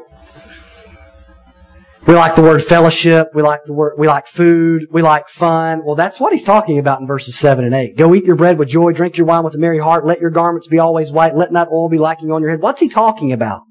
We 2.08 2.14
like 2.14 2.36
the 2.36 2.44
word 2.44 2.64
fellowship, 2.64 3.30
we 3.34 3.42
like 3.42 3.62
the 3.66 3.74
word, 3.74 3.96
we 3.98 4.08
like 4.08 4.28
food, 4.28 4.84
we 4.92 5.02
like 5.02 5.28
fun. 5.28 5.82
Well, 5.84 5.96
that's 5.96 6.20
what 6.20 6.34
he's 6.34 6.44
talking 6.44 6.78
about 6.78 7.02
in 7.02 7.08
verses 7.08 7.36
7 7.36 7.66
and 7.66 7.74
8. 7.74 7.98
Go 7.98 8.14
eat 8.14 8.26
your 8.26 8.36
bread 8.36 8.60
with 8.60 8.70
joy, 8.70 8.92
drink 8.92 9.18
your 9.18 9.26
wine 9.26 9.44
with 9.44 9.56
a 9.56 9.58
merry 9.58 9.80
heart, 9.80 10.06
let 10.06 10.22
your 10.22 10.30
garments 10.30 10.68
be 10.68 10.78
always 10.78 11.12
white, 11.12 11.36
let 11.36 11.52
not 11.52 11.72
oil 11.72 11.90
be 11.90 11.98
lacking 11.98 12.32
on 12.32 12.44
your 12.44 12.52
head. 12.52 12.62
What's 12.62 12.80
he 12.80 12.90
talking 12.90 13.34
about? 13.34 13.64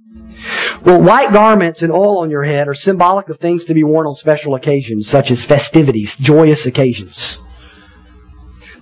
Well, 0.84 1.00
white 1.00 1.32
garments 1.32 1.82
and 1.82 1.92
oil 1.92 2.18
on 2.18 2.30
your 2.30 2.42
head 2.42 2.66
are 2.66 2.74
symbolic 2.74 3.28
of 3.28 3.38
things 3.38 3.66
to 3.66 3.74
be 3.74 3.84
worn 3.84 4.08
on 4.08 4.16
special 4.16 4.56
occasions, 4.56 5.08
such 5.08 5.30
as 5.30 5.44
festivities, 5.44 6.16
joyous 6.16 6.66
occasions. 6.66 7.38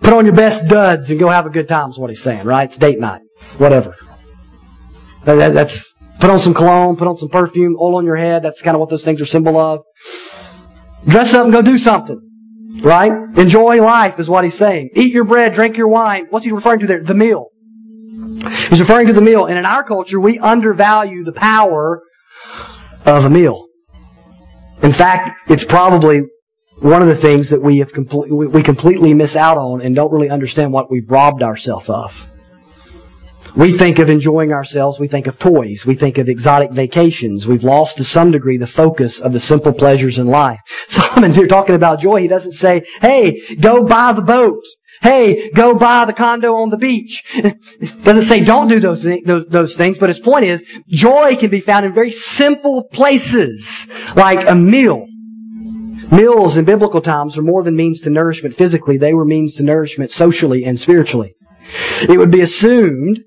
Put 0.03 0.15
on 0.15 0.25
your 0.25 0.35
best 0.35 0.67
duds 0.67 1.11
and 1.11 1.19
go 1.21 1.29
have 1.29 1.47
a 1.47 1.51
good 1.51 1.69
time 1.69 1.91
is 1.91 1.99
what 1.99 2.11
he's 2.11 2.23
saying, 2.23 2.45
right? 2.45 2.65
It's 2.65 2.77
date 2.77 2.99
night. 2.99 3.23
Whatever. 3.59 3.97
that's, 5.25 5.95
put 6.19 6.29
on 6.29 6.41
some 6.41 6.55
cologne, 6.55 6.97
put 6.97 7.07
on 7.07 7.19
some 7.19 7.29
perfume, 7.29 7.77
oil 7.81 7.97
on 7.97 8.05
your 8.05 8.17
head. 8.17 8.43
That's 8.43 8.61
kind 8.63 8.75
of 8.75 8.81
what 8.81 8.91
those 8.91 9.05
things 9.05 9.21
are 9.21 9.27
symbol 9.27 9.57
of. 9.59 9.81
Dress 11.07 11.33
up 11.35 11.45
and 11.45 11.53
go 11.53 11.63
do 11.63 11.79
something. 11.79 12.21
Right? 12.81 13.13
Enjoy 13.37 13.81
life 13.83 14.19
is 14.19 14.29
what 14.29 14.45
he's 14.45 14.55
saying. 14.57 14.91
Eat 14.97 15.13
your 15.13 15.25
bread, 15.25 15.55
drink 15.55 15.77
your 15.77 15.89
wine. 15.89 16.27
What's 16.31 16.47
he 16.47 16.53
referring 16.53 16.81
to 16.81 16.87
there? 16.87 17.03
The 17.03 17.15
meal. 17.15 17.49
He's 18.71 18.81
referring 18.81 19.07
to 19.07 19.13
the 19.13 19.21
meal. 19.21 19.47
And 19.47 19.57
in 19.57 19.65
our 19.65 19.85
culture, 19.85 20.19
we 20.19 20.39
undervalue 20.39 21.23
the 21.23 21.33
power 21.33 22.03
of 23.07 23.25
a 23.25 23.31
meal. 23.31 23.69
In 24.83 24.93
fact, 24.93 25.51
it's 25.51 25.65
probably 25.65 26.23
one 26.83 27.01
of 27.01 27.09
the 27.09 27.15
things 27.15 27.51
that 27.51 27.63
we 27.63 27.79
have 27.79 27.93
completely 27.93 28.33
we 28.49 28.63
completely 28.63 29.15
miss 29.15 29.37
out 29.37 29.57
on 29.57 29.81
and 29.83 29.95
don't 29.95 30.13
really 30.13 30.31
understand 30.31 30.73
what 30.73 30.91
we've 30.91 31.09
robbed 31.09 31.43
ourselves 31.43 31.89
of. 31.89 32.29
We 33.55 33.77
think 33.77 33.99
of 33.99 34.09
enjoying 34.09 34.51
ourselves, 34.51 34.99
we 34.99 35.09
think 35.09 35.27
of 35.27 35.39
toys, 35.39 35.85
we 35.85 35.95
think 35.95 36.17
of 36.19 36.29
exotic 36.29 36.73
vacations. 36.73 37.47
We've 37.47 37.63
lost 37.63 37.99
to 37.99 38.05
some 38.05 38.31
degree 38.31 38.57
the 38.57 38.67
focus 38.67 39.21
of 39.21 39.33
the 39.33 39.41
simple 39.41 39.73
pleasures 39.73 40.19
in 40.19 40.27
life. 40.27 40.59
Solomon's 40.89 41.37
here 41.37 41.47
talking 41.47 41.75
about 41.75 42.01
joy. 42.01 42.23
He 42.23 42.29
doesn't 42.29 42.53
say, 42.53 42.85
hey, 43.01 43.57
go 43.57 43.85
buy 43.85 44.13
the 44.15 44.23
boat. 44.23 44.65
Hey, 45.03 45.51
go 45.51 45.75
buy 45.75 46.07
the 46.07 46.13
condo 46.15 46.55
on 46.55 46.71
the 46.71 46.77
beach. 46.77 47.25
Doesn't 48.05 48.23
say 48.23 48.45
don't 48.45 48.69
do 48.69 48.79
those, 48.79 49.03
those, 49.03 49.47
those 49.49 49.75
things, 49.75 49.99
but 49.99 50.09
his 50.09 50.21
point 50.21 50.45
is, 50.45 50.63
joy 50.87 51.35
can 51.35 51.51
be 51.51 51.61
found 51.61 51.85
in 51.85 51.93
very 51.93 52.13
simple 52.13 52.85
places, 52.85 53.89
like 54.15 54.49
a 54.49 54.55
meal 54.55 55.09
Meals 56.13 56.59
in 56.59 56.67
biblical 56.67 57.01
times 57.01 57.39
were 57.39 57.43
more 57.43 57.65
than 57.65 57.75
means 57.75 58.01
to 58.03 58.11
nourishment 58.11 58.55
physically, 58.59 58.99
they 58.99 59.15
were 59.15 59.25
means 59.25 59.55
to 59.55 59.63
nourishment 59.63 60.11
socially 60.11 60.65
and 60.65 60.79
spiritually. 60.79 61.35
It 62.03 62.19
would 62.19 62.31
be 62.31 62.43
assumed 62.43 63.21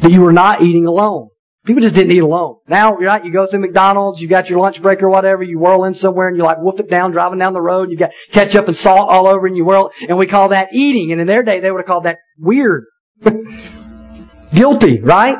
that 0.00 0.10
you 0.10 0.22
were 0.22 0.32
not 0.32 0.60
eating 0.62 0.86
alone. 0.86 1.28
People 1.64 1.80
just 1.80 1.94
didn't 1.94 2.10
eat 2.10 2.18
alone. 2.18 2.56
Now, 2.66 2.96
right, 2.96 3.24
you 3.24 3.32
go 3.32 3.46
through 3.46 3.60
McDonald's, 3.60 4.20
you 4.20 4.26
got 4.26 4.50
your 4.50 4.58
lunch 4.58 4.82
break 4.82 5.00
or 5.00 5.08
whatever, 5.08 5.44
you 5.44 5.60
whirl 5.60 5.84
in 5.84 5.94
somewhere 5.94 6.26
and 6.26 6.36
you 6.36 6.42
like 6.42 6.58
whoop 6.58 6.80
it 6.80 6.90
down 6.90 7.12
driving 7.12 7.38
down 7.38 7.52
the 7.52 7.60
road, 7.60 7.88
you 7.90 7.96
got 7.96 8.10
ketchup 8.32 8.66
and 8.66 8.76
salt 8.76 9.08
all 9.10 9.28
over 9.28 9.46
and 9.46 9.56
you 9.56 9.64
whirl, 9.64 9.92
and 10.08 10.18
we 10.18 10.26
call 10.26 10.48
that 10.48 10.70
eating. 10.72 11.12
And 11.12 11.20
in 11.20 11.28
their 11.28 11.44
day, 11.44 11.60
they 11.60 11.70
would 11.70 11.82
have 11.82 11.86
called 11.86 12.04
that 12.04 12.18
weird. 12.36 12.86
Guilty, 14.52 15.00
right? 15.00 15.38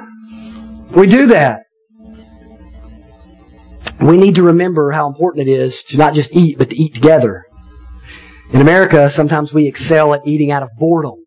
We 0.94 1.08
do 1.08 1.26
that 1.26 1.62
we 4.00 4.16
need 4.16 4.36
to 4.36 4.42
remember 4.42 4.92
how 4.92 5.08
important 5.08 5.48
it 5.48 5.52
is 5.52 5.82
to 5.84 5.96
not 5.96 6.14
just 6.14 6.34
eat, 6.34 6.58
but 6.58 6.70
to 6.70 6.76
eat 6.76 6.94
together. 6.94 7.44
In 8.52 8.60
America, 8.60 9.10
sometimes 9.10 9.52
we 9.52 9.66
excel 9.66 10.14
at 10.14 10.26
eating 10.26 10.50
out 10.50 10.62
of 10.62 10.70
boredom, 10.78 11.24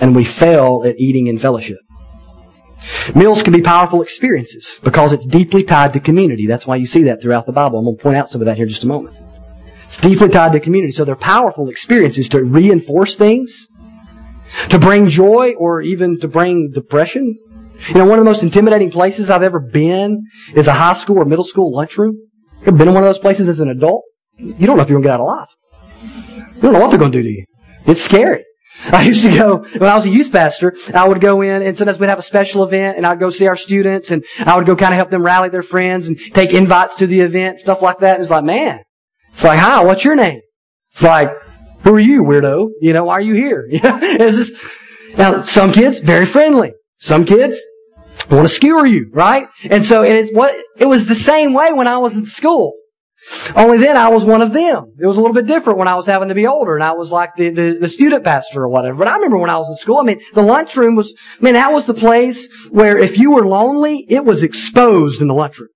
and 0.00 0.14
we 0.14 0.24
fail 0.24 0.82
at 0.86 0.96
eating 0.98 1.26
in 1.26 1.38
fellowship. 1.38 1.78
Meals 3.14 3.42
can 3.42 3.52
be 3.52 3.62
powerful 3.62 4.02
experiences 4.02 4.78
because 4.82 5.12
it's 5.12 5.26
deeply 5.26 5.62
tied 5.62 5.92
to 5.92 6.00
community. 6.00 6.46
That's 6.46 6.66
why 6.66 6.76
you 6.76 6.86
see 6.86 7.04
that 7.04 7.22
throughout 7.22 7.46
the 7.46 7.52
Bible. 7.52 7.78
I'm 7.78 7.84
going 7.84 7.96
to 7.96 8.02
point 8.02 8.16
out 8.16 8.30
some 8.30 8.40
of 8.40 8.46
that 8.46 8.56
here 8.56 8.64
in 8.64 8.70
just 8.70 8.84
a 8.84 8.88
moment. 8.88 9.16
It's 9.86 9.98
deeply 9.98 10.28
tied 10.28 10.52
to 10.52 10.60
community. 10.60 10.92
So 10.92 11.04
they're 11.04 11.16
powerful 11.16 11.68
experiences 11.68 12.28
to 12.30 12.42
reinforce 12.42 13.16
things, 13.16 13.66
to 14.70 14.78
bring 14.78 15.08
joy, 15.08 15.54
or 15.58 15.80
even 15.82 16.18
to 16.20 16.28
bring 16.28 16.70
depression, 16.72 17.38
you 17.88 17.94
know, 17.94 18.04
one 18.04 18.18
of 18.18 18.24
the 18.24 18.28
most 18.28 18.42
intimidating 18.42 18.90
places 18.90 19.30
I've 19.30 19.42
ever 19.42 19.60
been 19.60 20.24
is 20.54 20.66
a 20.66 20.72
high 20.72 20.94
school 20.94 21.18
or 21.18 21.24
middle 21.24 21.44
school 21.44 21.74
lunchroom. 21.74 22.16
Ever 22.62 22.76
been 22.76 22.88
in 22.88 22.94
one 22.94 23.02
of 23.02 23.08
those 23.08 23.18
places 23.18 23.48
as 23.48 23.60
an 23.60 23.68
adult? 23.68 24.02
You 24.38 24.66
don't 24.66 24.76
know 24.76 24.82
if 24.82 24.88
you're 24.88 25.00
going 25.00 25.02
to 25.02 25.08
get 25.08 25.14
out 25.14 25.20
alive. 25.20 25.48
You 26.54 26.62
don't 26.62 26.72
know 26.72 26.80
what 26.80 26.90
they're 26.90 26.98
going 26.98 27.12
to 27.12 27.18
do 27.18 27.22
to 27.22 27.28
you. 27.28 27.44
It's 27.86 28.02
scary. 28.02 28.44
I 28.84 29.02
used 29.02 29.22
to 29.22 29.30
go, 29.30 29.58
when 29.58 29.88
I 29.88 29.96
was 29.96 30.04
a 30.04 30.08
youth 30.08 30.32
pastor, 30.32 30.74
I 30.94 31.06
would 31.06 31.20
go 31.20 31.42
in 31.42 31.62
and 31.62 31.76
sometimes 31.76 31.98
we'd 31.98 32.08
have 32.08 32.18
a 32.18 32.22
special 32.22 32.64
event 32.64 32.96
and 32.96 33.06
I'd 33.06 33.20
go 33.20 33.30
see 33.30 33.46
our 33.46 33.56
students 33.56 34.10
and 34.10 34.24
I 34.38 34.56
would 34.56 34.66
go 34.66 34.76
kind 34.76 34.92
of 34.94 34.96
help 34.96 35.10
them 35.10 35.22
rally 35.22 35.50
their 35.50 35.62
friends 35.62 36.08
and 36.08 36.18
take 36.32 36.52
invites 36.52 36.96
to 36.96 37.06
the 37.06 37.20
event, 37.20 37.60
stuff 37.60 37.82
like 37.82 38.00
that. 38.00 38.14
And 38.14 38.22
it's 38.22 38.30
like, 38.30 38.44
man, 38.44 38.80
it's 39.28 39.44
like, 39.44 39.58
hi, 39.58 39.84
what's 39.84 40.04
your 40.04 40.16
name? 40.16 40.40
It's 40.92 41.02
like, 41.02 41.30
who 41.82 41.94
are 41.94 42.00
you, 42.00 42.22
weirdo? 42.22 42.68
You 42.80 42.92
know, 42.92 43.04
why 43.04 43.14
are 43.14 43.20
you 43.20 43.34
here? 43.34 43.68
It's 43.72 44.36
just, 44.36 44.54
now 45.16 45.42
some 45.42 45.72
kids, 45.72 45.98
very 45.98 46.26
friendly. 46.26 46.72
Some 46.96 47.24
kids 47.24 47.60
want 48.30 48.48
to 48.48 48.54
skewer 48.54 48.86
you, 48.86 49.10
right? 49.12 49.46
And 49.64 49.84
so, 49.84 50.02
it, 50.02 50.34
what, 50.34 50.54
it 50.78 50.86
was 50.86 51.06
the 51.06 51.16
same 51.16 51.52
way 51.52 51.72
when 51.72 51.86
I 51.86 51.98
was 51.98 52.14
in 52.14 52.24
school. 52.24 52.74
Only 53.54 53.78
then 53.78 53.96
I 53.96 54.08
was 54.08 54.24
one 54.24 54.42
of 54.42 54.52
them. 54.52 54.94
It 54.98 55.06
was 55.06 55.16
a 55.16 55.20
little 55.20 55.34
bit 55.34 55.46
different 55.46 55.78
when 55.78 55.86
I 55.86 55.94
was 55.94 56.06
having 56.06 56.28
to 56.28 56.34
be 56.34 56.46
older 56.46 56.74
and 56.74 56.82
I 56.82 56.92
was 56.92 57.12
like 57.12 57.30
the, 57.36 57.50
the, 57.50 57.78
the 57.82 57.88
student 57.88 58.24
pastor 58.24 58.62
or 58.62 58.68
whatever. 58.68 58.98
But 58.98 59.08
I 59.08 59.14
remember 59.14 59.38
when 59.38 59.50
I 59.50 59.58
was 59.58 59.68
in 59.68 59.76
school, 59.76 59.98
I 59.98 60.02
mean, 60.02 60.20
the 60.34 60.42
lunchroom 60.42 60.96
was, 60.96 61.14
I 61.38 61.44
mean, 61.44 61.54
that 61.54 61.72
was 61.72 61.86
the 61.86 61.94
place 61.94 62.48
where 62.70 62.98
if 62.98 63.18
you 63.18 63.30
were 63.30 63.46
lonely, 63.46 64.04
it 64.08 64.24
was 64.24 64.42
exposed 64.42 65.20
in 65.20 65.28
the 65.28 65.34
lunchroom. 65.34 65.68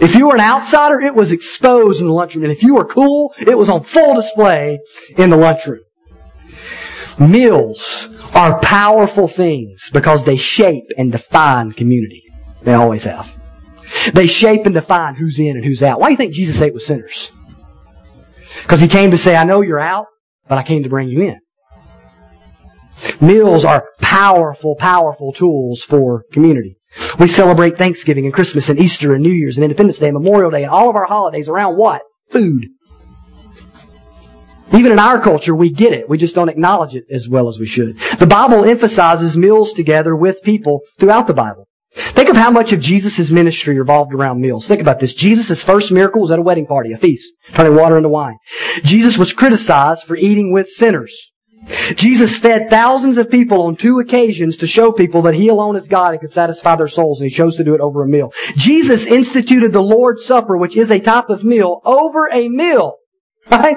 If 0.00 0.16
you 0.16 0.26
were 0.26 0.34
an 0.34 0.40
outsider, 0.40 1.00
it 1.00 1.14
was 1.14 1.30
exposed 1.30 2.00
in 2.00 2.08
the 2.08 2.12
lunchroom. 2.12 2.44
And 2.44 2.52
if 2.52 2.64
you 2.64 2.74
were 2.74 2.86
cool, 2.86 3.32
it 3.38 3.56
was 3.56 3.68
on 3.68 3.84
full 3.84 4.16
display 4.16 4.80
in 5.16 5.30
the 5.30 5.36
lunchroom. 5.36 5.82
Meals 7.18 8.08
are 8.34 8.58
powerful 8.60 9.28
things 9.28 9.90
because 9.92 10.24
they 10.24 10.36
shape 10.36 10.90
and 10.96 11.12
define 11.12 11.72
community. 11.72 12.24
They 12.62 12.74
always 12.74 13.04
have. 13.04 13.32
They 14.12 14.26
shape 14.26 14.66
and 14.66 14.74
define 14.74 15.14
who's 15.14 15.38
in 15.38 15.56
and 15.56 15.64
who's 15.64 15.82
out. 15.82 16.00
Why 16.00 16.08
do 16.08 16.12
you 16.12 16.16
think 16.16 16.34
Jesus 16.34 16.60
ate 16.60 16.74
with 16.74 16.82
sinners? 16.82 17.30
Because 18.62 18.80
he 18.80 18.88
came 18.88 19.10
to 19.10 19.18
say, 19.18 19.36
I 19.36 19.44
know 19.44 19.60
you're 19.60 19.80
out, 19.80 20.06
but 20.48 20.58
I 20.58 20.62
came 20.62 20.82
to 20.82 20.88
bring 20.88 21.08
you 21.08 21.22
in. 21.22 21.38
Meals 23.20 23.64
are 23.64 23.84
powerful, 24.00 24.76
powerful 24.76 25.32
tools 25.32 25.82
for 25.82 26.24
community. 26.32 26.76
We 27.18 27.26
celebrate 27.26 27.78
Thanksgiving 27.78 28.26
and 28.26 28.34
Christmas 28.34 28.68
and 28.68 28.78
Easter 28.78 29.14
and 29.14 29.22
New 29.22 29.32
Year's 29.32 29.56
and 29.56 29.64
Independence 29.64 29.98
Day 29.98 30.08
and 30.08 30.14
Memorial 30.14 30.50
Day 30.50 30.62
and 30.62 30.70
all 30.70 30.90
of 30.90 30.96
our 30.96 31.06
holidays 31.06 31.48
around 31.48 31.76
what? 31.76 32.02
Food. 32.30 32.66
Even 34.72 34.92
in 34.92 34.98
our 34.98 35.20
culture, 35.20 35.54
we 35.54 35.70
get 35.70 35.92
it. 35.92 36.08
We 36.08 36.18
just 36.18 36.34
don't 36.34 36.48
acknowledge 36.48 36.94
it 36.94 37.04
as 37.10 37.28
well 37.28 37.48
as 37.48 37.58
we 37.58 37.66
should. 37.66 37.98
The 38.18 38.26
Bible 38.26 38.64
emphasizes 38.64 39.36
meals 39.36 39.72
together 39.72 40.16
with 40.16 40.42
people 40.42 40.80
throughout 40.98 41.26
the 41.26 41.34
Bible. 41.34 41.68
Think 41.94 42.30
of 42.30 42.36
how 42.36 42.50
much 42.50 42.72
of 42.72 42.80
Jesus' 42.80 43.30
ministry 43.30 43.78
revolved 43.78 44.14
around 44.14 44.40
meals. 44.40 44.66
Think 44.66 44.80
about 44.80 44.98
this. 44.98 45.12
Jesus' 45.12 45.62
first 45.62 45.90
miracle 45.90 46.22
was 46.22 46.30
at 46.30 46.38
a 46.38 46.42
wedding 46.42 46.66
party, 46.66 46.92
a 46.92 46.96
feast, 46.96 47.30
turning 47.52 47.74
water 47.74 47.98
into 47.98 48.08
wine. 48.08 48.36
Jesus 48.82 49.18
was 49.18 49.34
criticized 49.34 50.04
for 50.04 50.16
eating 50.16 50.52
with 50.52 50.70
sinners. 50.70 51.14
Jesus 51.94 52.36
fed 52.36 52.70
thousands 52.70 53.18
of 53.18 53.30
people 53.30 53.62
on 53.62 53.76
two 53.76 54.00
occasions 54.00 54.56
to 54.56 54.66
show 54.66 54.90
people 54.90 55.22
that 55.22 55.34
He 55.34 55.48
alone 55.48 55.76
is 55.76 55.86
God 55.86 56.12
and 56.12 56.20
can 56.20 56.28
satisfy 56.28 56.76
their 56.76 56.88
souls, 56.88 57.20
and 57.20 57.30
He 57.30 57.36
chose 57.36 57.56
to 57.56 57.64
do 57.64 57.74
it 57.74 57.80
over 57.80 58.02
a 58.02 58.08
meal. 58.08 58.32
Jesus 58.56 59.04
instituted 59.04 59.72
the 59.72 59.82
Lord's 59.82 60.24
Supper, 60.24 60.56
which 60.56 60.76
is 60.76 60.90
a 60.90 60.98
type 60.98 61.28
of 61.28 61.44
meal, 61.44 61.80
over 61.84 62.28
a 62.32 62.48
meal. 62.48 62.94
Right? 63.50 63.76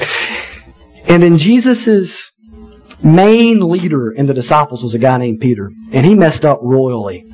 And 1.08 1.24
then 1.24 1.38
Jesus' 1.38 2.30
main 3.02 3.68
leader 3.68 4.12
in 4.12 4.26
the 4.26 4.34
disciples 4.34 4.82
was 4.82 4.94
a 4.94 4.98
guy 4.98 5.16
named 5.16 5.40
Peter, 5.40 5.72
and 5.92 6.06
he 6.06 6.14
messed 6.14 6.44
up 6.44 6.60
royally 6.62 7.24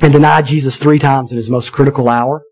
and 0.00 0.12
denied 0.12 0.46
Jesus 0.46 0.76
three 0.76 1.00
times 1.00 1.32
in 1.32 1.36
his 1.36 1.50
most 1.50 1.72
critical 1.72 2.08
hour. 2.08 2.42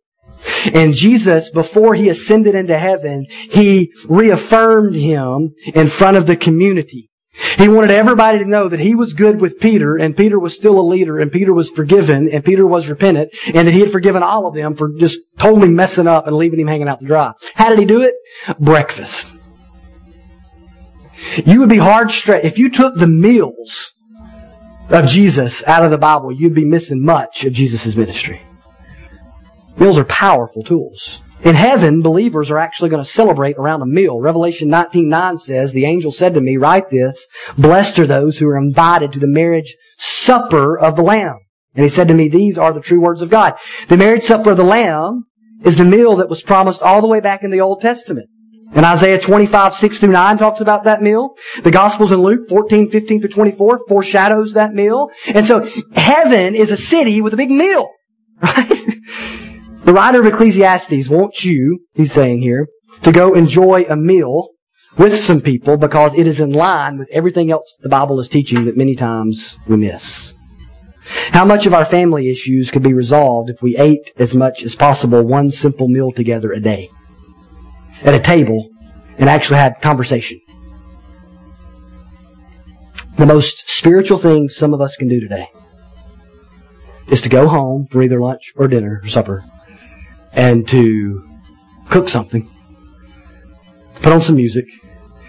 And 0.65 0.95
Jesus, 0.95 1.51
before 1.51 1.95
he 1.95 2.09
ascended 2.09 2.55
into 2.55 2.79
heaven, 2.79 3.27
he 3.31 3.93
reaffirmed 4.09 4.95
him 4.95 5.55
in 5.67 5.87
front 5.87 6.17
of 6.17 6.27
the 6.27 6.37
community. 6.37 7.11
He 7.59 7.69
wanted 7.69 7.93
everybody 7.93 8.39
to 8.39 8.45
know 8.45 8.69
that 8.69 8.81
he 8.81 8.95
was 8.95 9.13
good 9.13 9.41
with 9.41 9.61
Peter, 9.61 9.97
and 9.97 10.17
Peter 10.17 10.39
was 10.39 10.55
still 10.55 10.79
a 10.79 10.83
leader, 10.83 11.19
and 11.19 11.33
Peter 11.33 11.55
was 11.55 11.71
forgiven, 11.71 12.29
and 12.31 12.45
Peter 12.45 12.67
was 12.67 12.89
repentant, 12.89 13.31
and 13.47 13.67
that 13.67 13.73
he 13.73 13.81
had 13.81 13.93
forgiven 13.93 14.23
all 14.23 14.47
of 14.47 14.55
them 14.55 14.75
for 14.75 14.91
just 14.99 15.19
totally 15.39 15.69
messing 15.69 16.07
up 16.07 16.27
and 16.27 16.37
leaving 16.37 16.61
him 16.61 16.67
hanging 16.67 16.89
out 16.89 17.01
to 17.01 17.07
dry. 17.07 17.33
How 17.55 17.71
did 17.71 17.79
he 17.79 17.85
do 17.85 18.03
it? 18.03 18.15
Breakfast. 18.59 19.33
You 21.45 21.61
would 21.61 21.69
be 21.69 21.79
hard 21.79 22.11
straight 22.11 22.45
if 22.45 22.59
you 22.59 22.71
took 22.71 22.95
the 22.95 23.07
meals 23.07 23.93
of 24.91 25.07
Jesus 25.07 25.63
out 25.65 25.85
of 25.85 25.91
the 25.91 25.99
Bible, 25.99 26.33
you'd 26.33 26.55
be 26.55 26.65
missing 26.65 27.05
much 27.05 27.45
of 27.45 27.53
Jesus' 27.53 27.97
ministry. 27.97 28.43
Meals 29.79 29.97
are 29.99 30.05
powerful 30.05 30.63
tools. 30.63 31.19
In 31.45 31.55
heaven, 31.55 32.03
believers 32.03 32.51
are 32.51 32.59
actually 32.59 32.91
going 32.91 33.03
to 33.03 33.09
celebrate 33.09 33.57
around 33.57 33.83
a 33.83 33.87
meal. 33.87 34.21
Revelation 34.21 34.69
19.9 34.69 35.41
says, 35.41 35.73
The 35.73 35.87
angel 35.87 36.13
said 36.13 36.35
to 36.35 36.41
me, 36.41 36.57
Write 36.57 36.91
this, 36.91 37.27
Blessed 37.59 37.99
are 37.99 38.07
those 38.07 38.39
who 38.39 38.47
are 38.49 38.57
invited 38.57 39.13
to 39.13 39.19
the 39.19 39.27
marriage 39.27 39.75
supper 39.99 40.79
of 40.79 40.95
the 40.95 41.03
Lamb. 41.03 41.39
And 41.75 41.85
he 41.85 41.89
said 41.89 42.09
to 42.09 42.15
me, 42.15 42.29
These 42.29 42.59
are 42.59 42.73
the 42.73 42.81
true 42.81 43.01
words 43.01 43.23
of 43.23 43.31
God. 43.31 43.55
The 43.89 43.97
marriage 43.97 44.25
supper 44.25 44.53
of 44.53 44.57
the 44.57 44.63
Lamb 44.63 45.25
is 45.65 45.79
the 45.79 45.85
meal 45.85 46.17
that 46.17 46.29
was 46.29 46.43
promised 46.43 46.83
all 46.83 47.01
the 47.01 47.09
way 47.09 47.21
back 47.21 47.43
in 47.43 47.51
the 47.51 47.61
Old 47.61 47.81
Testament. 47.81 48.29
And 48.75 48.87
Isaiah 48.87 49.21
25, 49.21 49.75
6 49.75 49.99
through 49.99 50.13
9 50.13 50.39
talks 50.39 50.61
about 50.61 50.85
that 50.85 51.03
meal. 51.03 51.37
The 51.63 51.71
Gospels 51.71 52.11
in 52.11 52.23
Luke 52.23 52.49
14, 52.49 52.91
15 52.91 53.21
through 53.21 53.31
24 53.31 53.81
foreshadows 53.87 54.55
that 54.55 54.73
meal. 54.73 55.11
And 55.27 55.47
so 55.47 55.69
heaven 55.95 56.55
is 56.55 56.71
a 56.71 56.77
city 56.77 57.21
with 57.21 57.35
a 57.35 57.37
big 57.37 57.51
meal. 57.51 57.89
Right? 58.43 58.69
The 59.85 59.93
writer 59.93 60.21
of 60.21 60.27
Ecclesiastes 60.27 61.09
wants 61.09 61.45
you, 61.45 61.81
he's 61.95 62.13
saying 62.13 62.41
here, 62.41 62.69
to 63.03 63.11
go 63.11 63.35
enjoy 63.35 63.83
a 63.89 63.97
meal 63.97 64.51
with 64.97 65.19
some 65.19 65.41
people 65.41 65.77
because 65.77 66.15
it 66.15 66.29
is 66.29 66.39
in 66.39 66.53
line 66.53 66.99
with 66.99 67.09
everything 67.11 67.51
else 67.51 67.79
the 67.81 67.89
Bible 67.89 68.21
is 68.21 68.29
teaching 68.29 68.65
that 68.67 68.77
many 68.77 68.95
times 68.95 69.57
we 69.67 69.77
miss. 69.77 70.35
How 71.05 71.45
much 71.45 71.67
of 71.67 71.75
our 71.75 71.85
family 71.85 72.31
issues 72.31 72.71
could 72.71 72.85
be 72.85 72.95
resolved 72.95 73.51
if 73.51 73.61
we 73.61 73.77
ate 73.77 74.13
as 74.19 74.35
much 74.35 74.63
as 74.63 74.77
possible 74.77 75.23
one 75.23 75.51
simple 75.51 75.89
meal 75.89 76.13
together 76.13 76.53
a 76.53 76.61
day? 76.61 76.89
At 78.05 78.15
a 78.15 78.21
table 78.21 78.71
and 79.19 79.29
actually 79.29 79.59
had 79.59 79.81
conversation. 79.81 80.41
The 83.17 83.27
most 83.27 83.71
spiritual 83.71 84.19
thing 84.19 84.49
some 84.49 84.75
of 84.75 84.81
us 84.81 84.97
can 84.97 85.09
do 85.09 85.21
today 85.21 85.49
is 87.11 87.21
to 87.23 87.29
go 87.29 87.47
home 87.47 87.87
for 87.91 88.03
either 88.03 88.21
lunch 88.21 88.53
or 88.57 88.67
dinner 88.67 89.01
or 89.05 89.09
supper 89.09 89.45
and 90.33 90.67
to 90.69 91.29
cook 91.88 92.09
something, 92.09 92.49
put 93.97 94.12
on 94.12 94.23
some 94.23 94.37
music, 94.37 94.65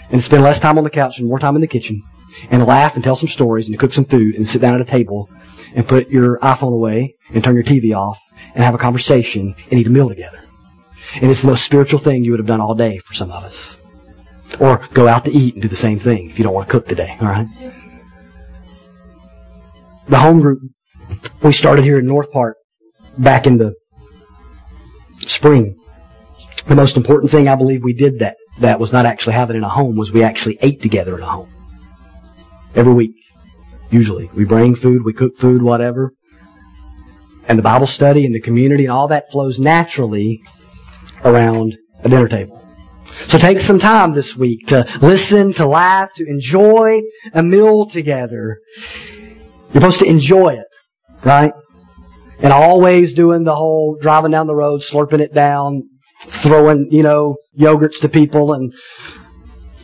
and 0.10 0.24
spend 0.24 0.44
less 0.44 0.60
time 0.60 0.78
on 0.78 0.84
the 0.84 0.90
couch 0.90 1.20
and 1.20 1.28
more 1.28 1.40
time 1.40 1.56
in 1.56 1.62
the 1.62 1.68
kitchen, 1.68 2.02
and 2.50 2.66
laugh 2.66 2.96
and 2.96 3.04
tell 3.04 3.16
some 3.16 3.28
stories 3.28 3.68
and 3.68 3.78
cook 3.78 3.94
some 3.94 4.06
food 4.06 4.36
and 4.36 4.48
sit 4.48 4.62
down 4.62 4.76
at 4.76 4.82
a 4.82 4.86
table 4.86 5.30
and 5.76 5.88
put 5.88 6.10
your 6.10 6.40
iPhone 6.40 6.74
away 6.74 7.16
and 7.34 7.44
turn 7.44 7.56
your 7.56 7.64
TV 7.64 7.96
off 7.96 8.20
and 8.56 8.64
have 8.64 8.76
a 8.76 8.78
conversation 8.78 9.54
and 9.70 9.80
eat 9.80 9.88
a 9.88 9.90
meal 9.90 10.10
together. 10.10 10.40
And 11.16 11.30
it's 11.30 11.42
the 11.42 11.48
most 11.48 11.64
spiritual 11.64 12.00
thing 12.00 12.24
you 12.24 12.32
would 12.32 12.40
have 12.40 12.48
done 12.48 12.62
all 12.62 12.76
day 12.76 12.98
for 12.98 13.14
some 13.14 13.32
of 13.32 13.44
us. 13.44 13.78
Or 14.60 14.88
go 14.94 15.08
out 15.08 15.26
to 15.26 15.32
eat 15.32 15.54
and 15.56 15.62
do 15.62 15.68
the 15.68 15.76
same 15.76 16.00
thing 16.00 16.30
if 16.30 16.38
you 16.38 16.44
don't 16.44 16.54
want 16.54 16.68
to 16.68 16.72
cook 16.72 16.88
today, 16.88 17.16
alright? 17.22 17.48
The 20.08 20.20
home 20.20 20.42
group 20.42 20.60
we 21.42 21.54
started 21.54 21.86
here 21.86 22.00
in 22.00 22.06
North 22.06 22.32
Park 22.32 22.58
back 23.18 23.48
in 23.48 23.58
the 23.58 23.74
spring. 25.28 25.80
The 26.68 26.76
most 26.76 26.98
important 26.98 27.32
thing 27.32 27.48
I 27.48 27.56
believe 27.56 27.84
we 27.84 27.94
did 27.94 28.20
that 28.20 28.38
that 28.60 28.80
was 28.80 28.92
not 28.92 29.06
actually 29.06 29.34
having 29.34 29.58
in 29.58 29.64
a 29.64 29.70
home 29.70 29.96
was 29.96 30.12
we 30.12 30.24
actually 30.24 30.58
ate 30.62 30.82
together 30.82 31.18
in 31.18 31.24
a 31.24 31.28
home. 31.28 31.50
Every 32.76 32.94
week. 32.94 33.16
Usually. 33.92 34.30
We 34.36 34.46
bring 34.46 34.76
food, 34.76 35.04
we 35.04 35.14
cook 35.14 35.38
food, 35.38 35.62
whatever. 35.62 36.14
And 37.48 37.60
the 37.60 37.64
Bible 37.64 37.88
study 37.88 38.26
and 38.26 38.34
the 38.34 38.40
community 38.40 38.86
and 38.86 38.92
all 38.92 39.10
that 39.10 39.32
flows 39.32 39.60
naturally 39.60 40.42
around 41.24 41.78
a 42.04 42.10
dinner 42.10 42.28
table. 42.28 42.60
So 43.28 43.38
take 43.38 43.60
some 43.60 43.80
time 43.80 44.14
this 44.14 44.36
week 44.36 44.68
to 44.68 44.88
listen, 45.02 45.54
to 45.54 45.66
laugh, 45.66 46.10
to 46.16 46.26
enjoy 46.28 47.02
a 47.34 47.42
meal 47.42 47.86
together. 47.86 48.60
You're 49.74 49.82
supposed 49.82 50.00
to 50.00 50.06
enjoy 50.06 50.56
it, 50.56 50.68
right? 51.24 51.54
and 52.44 52.52
always 52.52 53.14
doing 53.14 53.44
the 53.46 53.56
whole 53.56 53.98
driving 54.00 54.32
down 54.32 54.48
the 54.48 54.56
road, 54.56 54.82
slurping 54.82 55.22
it 55.22 55.34
down, 55.34 55.90
throwing, 56.26 56.90
you 56.92 57.02
know, 57.02 57.38
yogurts 57.58 58.02
to 58.02 58.10
people 58.10 58.54
and 58.54 58.74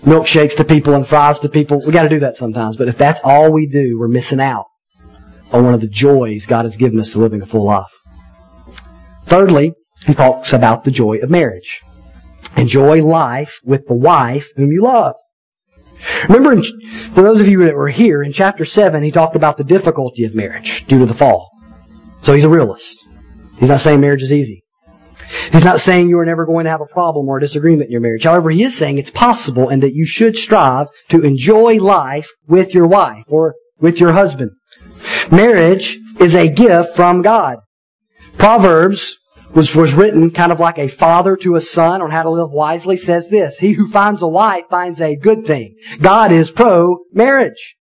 milkshakes 0.02 0.58
to 0.58 0.66
people 0.66 0.94
and 0.94 1.08
fries 1.08 1.40
to 1.40 1.50
people. 1.50 1.82
We 1.86 1.94
gotta 1.94 2.10
do 2.10 2.20
that 2.20 2.36
sometimes. 2.36 2.76
But 2.76 2.90
if 2.90 2.98
that's 2.98 3.22
all 3.24 3.52
we 3.52 3.66
do, 3.66 3.98
we're 3.98 4.10
missing 4.10 4.42
out 4.42 4.66
on 5.54 5.64
one 5.64 5.74
of 5.74 5.80
the 5.80 5.88
joys 5.88 6.46
God 6.46 6.66
has 6.66 6.76
given 6.76 7.00
us 7.00 7.14
to 7.14 7.20
living 7.20 7.42
a 7.42 7.46
full 7.46 7.66
life. 7.66 7.88
Thirdly, 9.24 9.74
he 10.06 10.14
talks 10.14 10.54
about 10.54 10.84
the 10.84 10.92
joy 10.92 11.18
of 11.18 11.30
marriage. 11.30 11.82
Enjoy 12.56 13.04
life 13.04 13.60
with 13.64 13.88
the 13.88 13.94
wife 13.94 14.50
whom 14.56 14.72
you 14.72 14.82
love. 14.82 15.16
Remember, 16.24 16.54
in, 16.54 16.64
for 17.12 17.22
those 17.22 17.42
of 17.42 17.48
you 17.48 17.66
that 17.66 17.76
were 17.76 17.90
here, 17.90 18.24
in 18.24 18.32
chapter 18.32 18.66
7, 18.66 19.04
he 19.04 19.12
talked 19.12 19.36
about 19.36 19.58
the 19.58 19.64
difficulty 19.64 20.24
of 20.24 20.34
marriage 20.34 20.86
due 20.88 21.00
to 21.00 21.06
the 21.06 21.14
fall. 21.14 21.50
So 22.22 22.34
he's 22.34 22.44
a 22.44 22.50
realist. 22.50 22.98
He's 23.60 23.70
not 23.70 23.82
saying 23.82 24.00
marriage 24.00 24.24
is 24.24 24.34
easy. 24.34 24.64
He's 25.52 25.64
not 25.64 25.80
saying 25.80 26.10
you 26.10 26.18
are 26.20 26.26
never 26.26 26.46
going 26.46 26.66
to 26.66 26.72
have 26.72 26.82
a 26.82 26.86
problem 26.86 27.28
or 27.28 27.38
a 27.38 27.42
disagreement 27.42 27.88
in 27.88 27.92
your 27.92 28.02
marriage. 28.02 28.24
However, 28.24 28.50
he 28.50 28.64
is 28.64 28.76
saying 28.76 28.98
it's 28.98 29.10
possible 29.10 29.70
and 29.70 29.84
that 29.84 29.94
you 29.94 30.06
should 30.06 30.38
strive 30.38 30.88
to 31.10 31.22
enjoy 31.22 31.76
life 31.76 32.30
with 32.48 32.74
your 32.74 32.88
wife 32.88 33.26
or 33.28 33.56
with 33.80 34.00
your 34.00 34.14
husband. 34.14 34.52
Marriage 35.32 35.98
is 36.20 36.36
a 36.36 36.48
gift 36.48 36.96
from 36.96 37.22
God. 37.22 37.60
Proverbs 38.38 39.18
was, 39.56 39.76
was 39.76 39.94
written 39.94 40.32
kind 40.32 40.52
of 40.52 40.60
like 40.60 40.78
a 40.78 40.88
father 40.88 41.36
to 41.38 41.56
a 41.56 41.62
son 41.62 42.02
on 42.02 42.12
how 42.12 42.24
to 42.24 42.30
live 42.30 42.52
wisely 42.52 42.98
says 42.98 43.30
this. 43.30 43.58
He 43.58 43.74
who 43.74 43.88
finds 43.88 44.22
a 44.22 44.28
wife 44.28 44.66
finds 44.70 45.02
a 45.02 45.16
good 45.16 45.46
thing. 45.46 45.76
God 46.00 46.32
is 46.32 46.52
pro 46.52 47.00
marriage. 47.14 47.76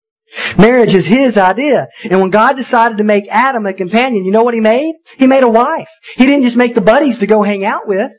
Marriage 0.57 0.93
is 0.93 1.05
his 1.05 1.37
idea. 1.37 1.87
And 2.03 2.19
when 2.19 2.29
God 2.29 2.53
decided 2.53 2.97
to 2.97 3.03
make 3.03 3.27
Adam 3.29 3.65
a 3.65 3.73
companion, 3.73 4.25
you 4.25 4.31
know 4.31 4.43
what 4.43 4.53
he 4.53 4.59
made? 4.59 4.93
He 5.17 5.27
made 5.27 5.43
a 5.43 5.49
wife. 5.49 5.89
He 6.15 6.25
didn't 6.25 6.43
just 6.43 6.57
make 6.57 6.75
the 6.75 6.81
buddies 6.81 7.19
to 7.19 7.27
go 7.27 7.43
hang 7.43 7.63
out 7.63 7.87
with. 7.87 8.11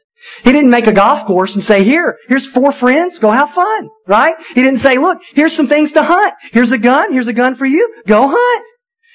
He 0.43 0.53
didn't 0.53 0.71
make 0.71 0.87
a 0.87 0.93
golf 0.93 1.27
course 1.27 1.55
and 1.55 1.63
say, 1.63 1.85
here, 1.85 2.17
here's 2.29 2.47
four 2.47 2.73
friends, 2.73 3.19
go 3.19 3.31
have 3.31 3.51
fun, 3.51 3.89
right? 4.07 4.35
He 4.55 4.63
didn't 4.63 4.81
say, 4.81 4.99
look, 4.99 5.19
here's 5.35 5.55
some 5.55 5.69
things 5.69 5.93
to 5.93 6.03
hunt. 6.03 6.35
Here's 6.53 6.73
a 6.73 6.79
gun, 6.79 7.13
here's 7.13 7.29
a 7.29 7.33
gun 7.33 7.55
for 7.55 7.67
you, 7.67 7.95
go 8.07 8.27
hunt. 8.27 8.65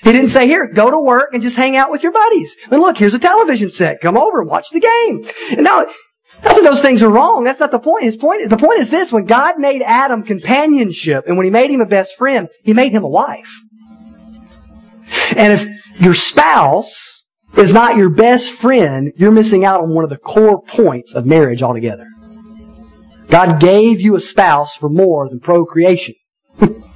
He 0.03 0.11
didn't 0.11 0.27
say, 0.27 0.47
here, 0.47 0.67
go 0.67 0.91
to 0.91 0.99
work 0.99 1.29
and 1.33 1.41
just 1.41 1.55
hang 1.55 1.77
out 1.77 1.89
with 1.89 2.03
your 2.03 2.11
buddies. 2.11 2.55
And 2.69 2.81
look, 2.81 2.97
here's 2.97 3.13
a 3.13 3.19
television 3.19 3.69
set, 3.69 4.01
come 4.01 4.17
over 4.17 4.41
and 4.41 4.49
watch 4.49 4.69
the 4.69 4.81
game. 4.81 5.25
And 5.51 5.63
now, 5.63 5.85
not 6.43 6.55
that 6.55 6.63
those 6.63 6.81
things 6.81 7.01
are 7.01 7.09
wrong. 7.09 7.45
That's 7.45 7.59
not 7.59 7.71
the 7.71 7.79
point. 7.79 8.03
His 8.03 8.17
point, 8.17 8.49
the 8.49 8.57
point 8.57 8.81
is 8.81 8.89
this. 8.89 9.13
When 9.13 9.25
God 9.25 9.59
made 9.59 9.81
Adam 9.81 10.23
companionship 10.23 11.25
and 11.25 11.37
when 11.37 11.45
He 11.45 11.51
made 11.51 11.69
him 11.69 11.79
a 11.79 11.85
best 11.85 12.17
friend, 12.17 12.49
He 12.63 12.73
made 12.73 12.91
him 12.91 13.03
a 13.03 13.09
wife. 13.09 13.51
And 15.37 15.53
if 15.53 16.01
your 16.01 16.15
spouse 16.15 17.23
is 17.57 17.71
not 17.71 17.95
your 17.95 18.09
best 18.09 18.51
friend, 18.51 19.13
you're 19.15 19.31
missing 19.31 19.63
out 19.63 19.81
on 19.81 19.93
one 19.93 20.03
of 20.03 20.09
the 20.09 20.17
core 20.17 20.61
points 20.61 21.13
of 21.15 21.25
marriage 21.25 21.63
altogether. 21.63 22.07
God 23.29 23.61
gave 23.61 24.01
you 24.01 24.15
a 24.15 24.19
spouse 24.19 24.75
for 24.75 24.89
more 24.89 25.29
than 25.29 25.39
procreation. 25.39 26.15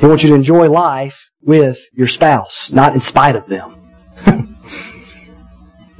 he 0.00 0.06
wants 0.06 0.22
you 0.22 0.30
to 0.30 0.34
enjoy 0.34 0.68
life 0.68 1.30
with 1.42 1.78
your 1.92 2.08
spouse, 2.08 2.72
not 2.72 2.94
in 2.94 3.00
spite 3.00 3.36
of 3.36 3.46
them. 3.46 3.76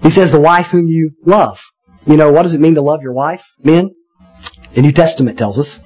He 0.02 0.10
says 0.10 0.32
the 0.32 0.40
wife 0.40 0.68
whom 0.68 0.88
you 0.88 1.10
love. 1.24 1.62
You 2.06 2.16
know, 2.16 2.32
what 2.32 2.42
does 2.42 2.54
it 2.54 2.60
mean 2.60 2.74
to 2.76 2.82
love 2.82 3.02
your 3.02 3.12
wife? 3.12 3.44
Men? 3.62 3.90
The 4.72 4.82
New 4.82 4.92
Testament 4.92 5.36
tells 5.36 5.58
us. 5.58 5.78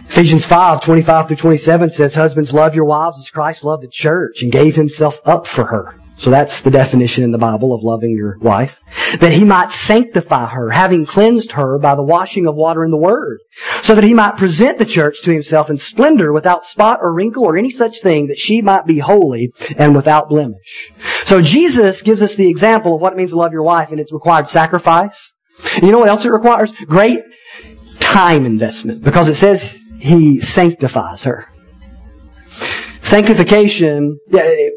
Ephesians 0.00 0.44
5, 0.44 0.80
25 0.80 1.28
through 1.28 1.36
27 1.36 1.90
says, 1.90 2.14
Husbands, 2.14 2.52
love 2.52 2.74
your 2.74 2.84
wives 2.84 3.18
as 3.18 3.30
Christ 3.30 3.64
loved 3.64 3.82
the 3.82 3.88
church 3.88 4.42
and 4.42 4.50
gave 4.50 4.74
himself 4.74 5.20
up 5.24 5.46
for 5.46 5.64
her. 5.66 6.00
So 6.16 6.30
that's 6.30 6.62
the 6.62 6.70
definition 6.70 7.24
in 7.24 7.30
the 7.30 7.38
Bible 7.38 7.74
of 7.74 7.82
loving 7.82 8.10
your 8.10 8.38
wife. 8.38 8.82
That 9.20 9.32
he 9.32 9.44
might 9.44 9.70
sanctify 9.70 10.46
her, 10.48 10.70
having 10.70 11.04
cleansed 11.04 11.52
her 11.52 11.78
by 11.78 11.94
the 11.94 12.02
washing 12.02 12.46
of 12.46 12.54
water 12.54 12.84
in 12.84 12.90
the 12.90 12.96
Word. 12.96 13.38
So 13.82 13.94
that 13.94 14.04
he 14.04 14.14
might 14.14 14.38
present 14.38 14.78
the 14.78 14.86
church 14.86 15.22
to 15.22 15.32
himself 15.32 15.68
in 15.68 15.76
splendor 15.76 16.32
without 16.32 16.64
spot 16.64 17.00
or 17.02 17.14
wrinkle 17.14 17.44
or 17.44 17.56
any 17.56 17.70
such 17.70 18.00
thing 18.00 18.28
that 18.28 18.38
she 18.38 18.62
might 18.62 18.86
be 18.86 18.98
holy 18.98 19.52
and 19.76 19.94
without 19.94 20.28
blemish. 20.28 20.90
So 21.26 21.42
Jesus 21.42 22.00
gives 22.00 22.22
us 22.22 22.34
the 22.34 22.48
example 22.48 22.94
of 22.94 23.00
what 23.00 23.12
it 23.12 23.16
means 23.16 23.30
to 23.30 23.36
love 23.36 23.52
your 23.52 23.62
wife 23.62 23.90
and 23.90 24.00
it's 24.00 24.12
required 24.12 24.48
sacrifice. 24.48 25.32
And 25.74 25.82
you 25.82 25.92
know 25.92 25.98
what 25.98 26.08
else 26.08 26.24
it 26.24 26.30
requires? 26.30 26.72
Great 26.86 27.20
time 28.00 28.46
investment 28.46 29.02
because 29.02 29.28
it 29.28 29.36
says 29.36 29.82
he 29.98 30.38
sanctifies 30.38 31.24
her. 31.24 31.46
Sanctification, 33.06 34.18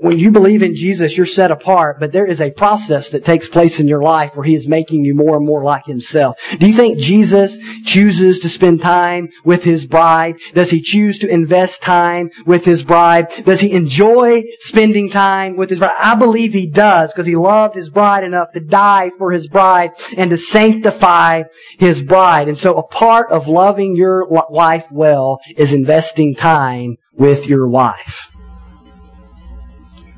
when 0.01 0.19
you 0.19 0.29
believe 0.29 0.61
in 0.61 0.75
Jesus, 0.75 1.17
you're 1.17 1.25
set 1.25 1.49
apart, 1.49 1.99
but 1.99 2.11
there 2.11 2.27
is 2.27 2.39
a 2.39 2.51
process 2.51 3.09
that 3.09 3.25
takes 3.25 3.47
place 3.47 3.79
in 3.79 3.87
your 3.87 4.03
life 4.03 4.35
where 4.35 4.45
He 4.45 4.53
is 4.53 4.67
making 4.67 5.03
you 5.03 5.15
more 5.15 5.35
and 5.35 5.45
more 5.45 5.63
like 5.63 5.87
Himself. 5.87 6.37
Do 6.59 6.67
you 6.67 6.73
think 6.73 6.99
Jesus 6.99 7.57
chooses 7.85 8.37
to 8.39 8.49
spend 8.49 8.81
time 8.81 9.29
with 9.43 9.63
His 9.63 9.87
bride? 9.87 10.35
Does 10.53 10.69
He 10.69 10.79
choose 10.79 11.17
to 11.19 11.27
invest 11.27 11.81
time 11.81 12.29
with 12.45 12.65
His 12.65 12.83
bride? 12.83 13.29
Does 13.45 13.61
He 13.61 13.71
enjoy 13.71 14.43
spending 14.59 15.09
time 15.09 15.57
with 15.57 15.71
His 15.71 15.79
bride? 15.79 15.97
I 15.99 16.13
believe 16.13 16.53
He 16.53 16.67
does 16.67 17.11
because 17.11 17.25
He 17.25 17.35
loved 17.35 17.75
His 17.75 17.89
bride 17.89 18.23
enough 18.23 18.51
to 18.53 18.59
die 18.59 19.09
for 19.17 19.31
His 19.31 19.47
bride 19.47 19.93
and 20.15 20.29
to 20.29 20.37
sanctify 20.37 21.45
His 21.79 22.03
bride. 22.03 22.47
And 22.47 22.57
so 22.57 22.77
a 22.77 22.83
part 22.83 23.31
of 23.31 23.47
loving 23.47 23.95
your 23.95 24.27
wife 24.27 24.85
well 24.91 25.39
is 25.57 25.73
investing 25.73 26.35
time 26.35 26.97
with 27.19 27.47
your 27.47 27.67
wife. 27.67 28.27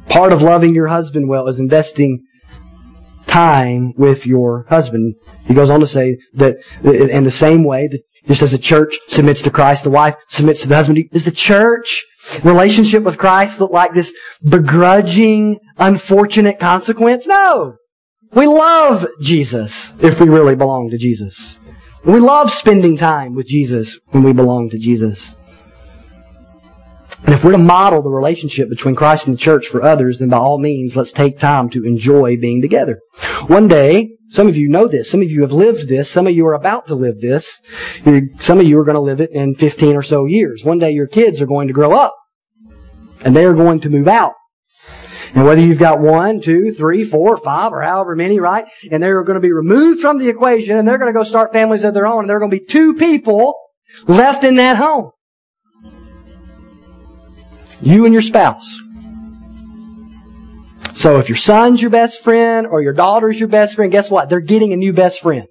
Part 0.08 0.32
of 0.32 0.42
loving 0.42 0.76
your 0.76 0.88
husband 0.88 1.28
well 1.28 1.48
is 1.48 1.60
investing 1.60 2.26
time 3.28 3.94
with 3.98 4.26
your 4.26 4.66
husband. 4.70 5.16
He 5.46 5.54
goes 5.54 5.70
on 5.70 5.80
to 5.80 5.88
say 5.88 6.18
that 6.34 6.58
in 6.84 7.24
the 7.24 7.32
same 7.32 7.64
way 7.64 7.88
that 7.92 8.02
just 8.28 8.42
as 8.42 8.52
the 8.52 8.58
church 8.58 9.00
submits 9.08 9.42
to 9.42 9.50
Christ, 9.50 9.84
the 9.84 9.90
wife 9.90 10.16
submits 10.28 10.62
to 10.62 10.68
the 10.68 10.76
husband. 10.76 11.10
Does 11.12 11.26
the 11.26 11.32
church 11.32 12.06
relationship 12.44 13.04
with 13.04 13.18
Christ 13.18 13.60
look 13.60 13.72
like 13.72 13.94
this 13.94 14.14
begrudging, 14.44 15.60
unfortunate 15.78 16.60
consequence? 16.60 17.26
No. 17.26 17.78
We 18.34 18.48
love 18.48 19.08
Jesus 19.22 19.92
if 20.02 20.20
we 20.20 20.30
really 20.30 20.56
belong 20.56 20.90
to 20.92 20.98
Jesus. 20.98 21.58
We 22.06 22.20
love 22.20 22.52
spending 22.52 22.98
time 22.98 23.36
with 23.36 23.48
Jesus 23.48 23.98
when 24.10 24.24
we 24.24 24.34
belong 24.34 24.70
to 24.72 24.78
Jesus. 24.78 25.36
And 27.24 27.36
if 27.36 27.44
we're 27.44 27.52
to 27.52 27.58
model 27.60 28.02
the 28.02 28.10
relationship 28.10 28.70
between 28.70 28.96
Christ 28.96 29.28
and 29.28 29.36
the 29.36 29.42
church 29.42 29.68
for 29.68 29.84
others, 29.84 30.20
then 30.20 30.30
by 30.30 30.38
all 30.38 30.60
means, 30.60 30.96
let's 30.96 31.12
take 31.12 31.38
time 31.38 31.70
to 31.70 31.86
enjoy 31.86 32.36
being 32.38 32.62
together. 32.62 33.00
One 33.48 33.68
day, 33.68 34.10
some 34.30 34.48
of 34.48 34.58
you 34.58 34.70
know 34.70 34.88
this. 34.88 35.12
Some 35.12 35.22
of 35.22 35.30
you 35.30 35.42
have 35.42 35.52
lived 35.52 35.88
this. 35.88 36.10
Some 36.10 36.26
of 36.26 36.34
you 36.34 36.48
are 36.48 36.54
about 36.54 36.88
to 36.88 36.96
live 36.96 37.20
this. 37.22 37.60
Some 38.40 38.60
of 38.60 38.66
you 38.66 38.80
are 38.80 38.86
going 38.86 38.96
to 38.96 39.02
live 39.02 39.22
it 39.22 39.32
in 39.34 39.56
15 39.56 39.96
or 39.96 40.02
so 40.02 40.26
years. 40.26 40.64
One 40.64 40.80
day 40.80 40.92
your 40.92 41.08
kids 41.08 41.42
are 41.42 41.46
going 41.46 41.68
to 41.68 41.74
grow 41.74 41.94
up. 41.94 42.16
And 43.24 43.36
they 43.36 43.44
are 43.44 43.54
going 43.54 43.82
to 43.82 43.90
move 43.90 44.08
out. 44.08 44.34
And 45.36 45.46
whether 45.46 45.62
you've 45.62 45.78
got 45.78 46.00
one, 46.00 46.42
two, 46.42 46.72
three, 46.72 47.04
four, 47.04 47.38
five, 47.38 47.72
or 47.72 47.82
however 47.82 48.16
many, 48.16 48.40
right? 48.40 48.66
And 48.92 49.02
they're 49.02 49.24
going 49.24 49.36
to 49.36 49.42
be 49.42 49.54
removed 49.54 50.02
from 50.02 50.18
the 50.18 50.28
equation 50.28 50.78
and 50.78 50.88
they're 50.88 50.98
going 50.98 51.14
to 51.14 51.18
go 51.18 51.24
start 51.24 51.54
families 51.54 51.84
of 51.84 51.94
their 51.94 52.08
own 52.08 52.22
and 52.22 52.30
there 52.30 52.38
are 52.38 52.40
going 52.40 52.52
to 52.52 52.58
be 52.58 52.66
two 52.66 52.96
people 52.96 53.54
left 54.08 54.44
in 54.44 54.56
that 54.56 54.78
home. 54.78 55.12
You 57.82 58.06
and 58.06 58.13
your 58.13 58.22
spouse. 58.22 58.80
So 60.96 61.17
if 61.17 61.30
your 61.30 61.38
son's 61.38 61.82
your 61.82 61.89
best 61.89 62.24
friend 62.24 62.67
or 62.67 62.82
your 62.82 62.94
daughter's 62.94 63.39
your 63.39 63.50
best 63.50 63.76
friend, 63.76 63.91
guess 63.91 64.12
what? 64.12 64.30
They're 64.30 64.39
getting 64.39 64.72
a 64.72 64.76
new 64.76 64.94
best 64.94 65.22
friend. 65.22 65.48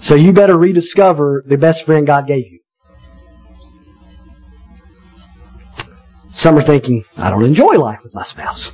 So 0.00 0.14
you 0.14 0.32
better 0.32 0.56
rediscover 0.56 1.44
the 1.46 1.56
best 1.56 1.84
friend 1.86 2.06
God 2.06 2.26
gave 2.26 2.44
you. 2.46 2.58
Some 6.30 6.56
are 6.56 6.62
thinking, 6.62 7.04
I 7.16 7.30
don't 7.30 7.44
enjoy 7.44 7.78
life 7.78 8.00
with 8.04 8.14
my 8.14 8.22
spouse. 8.22 8.70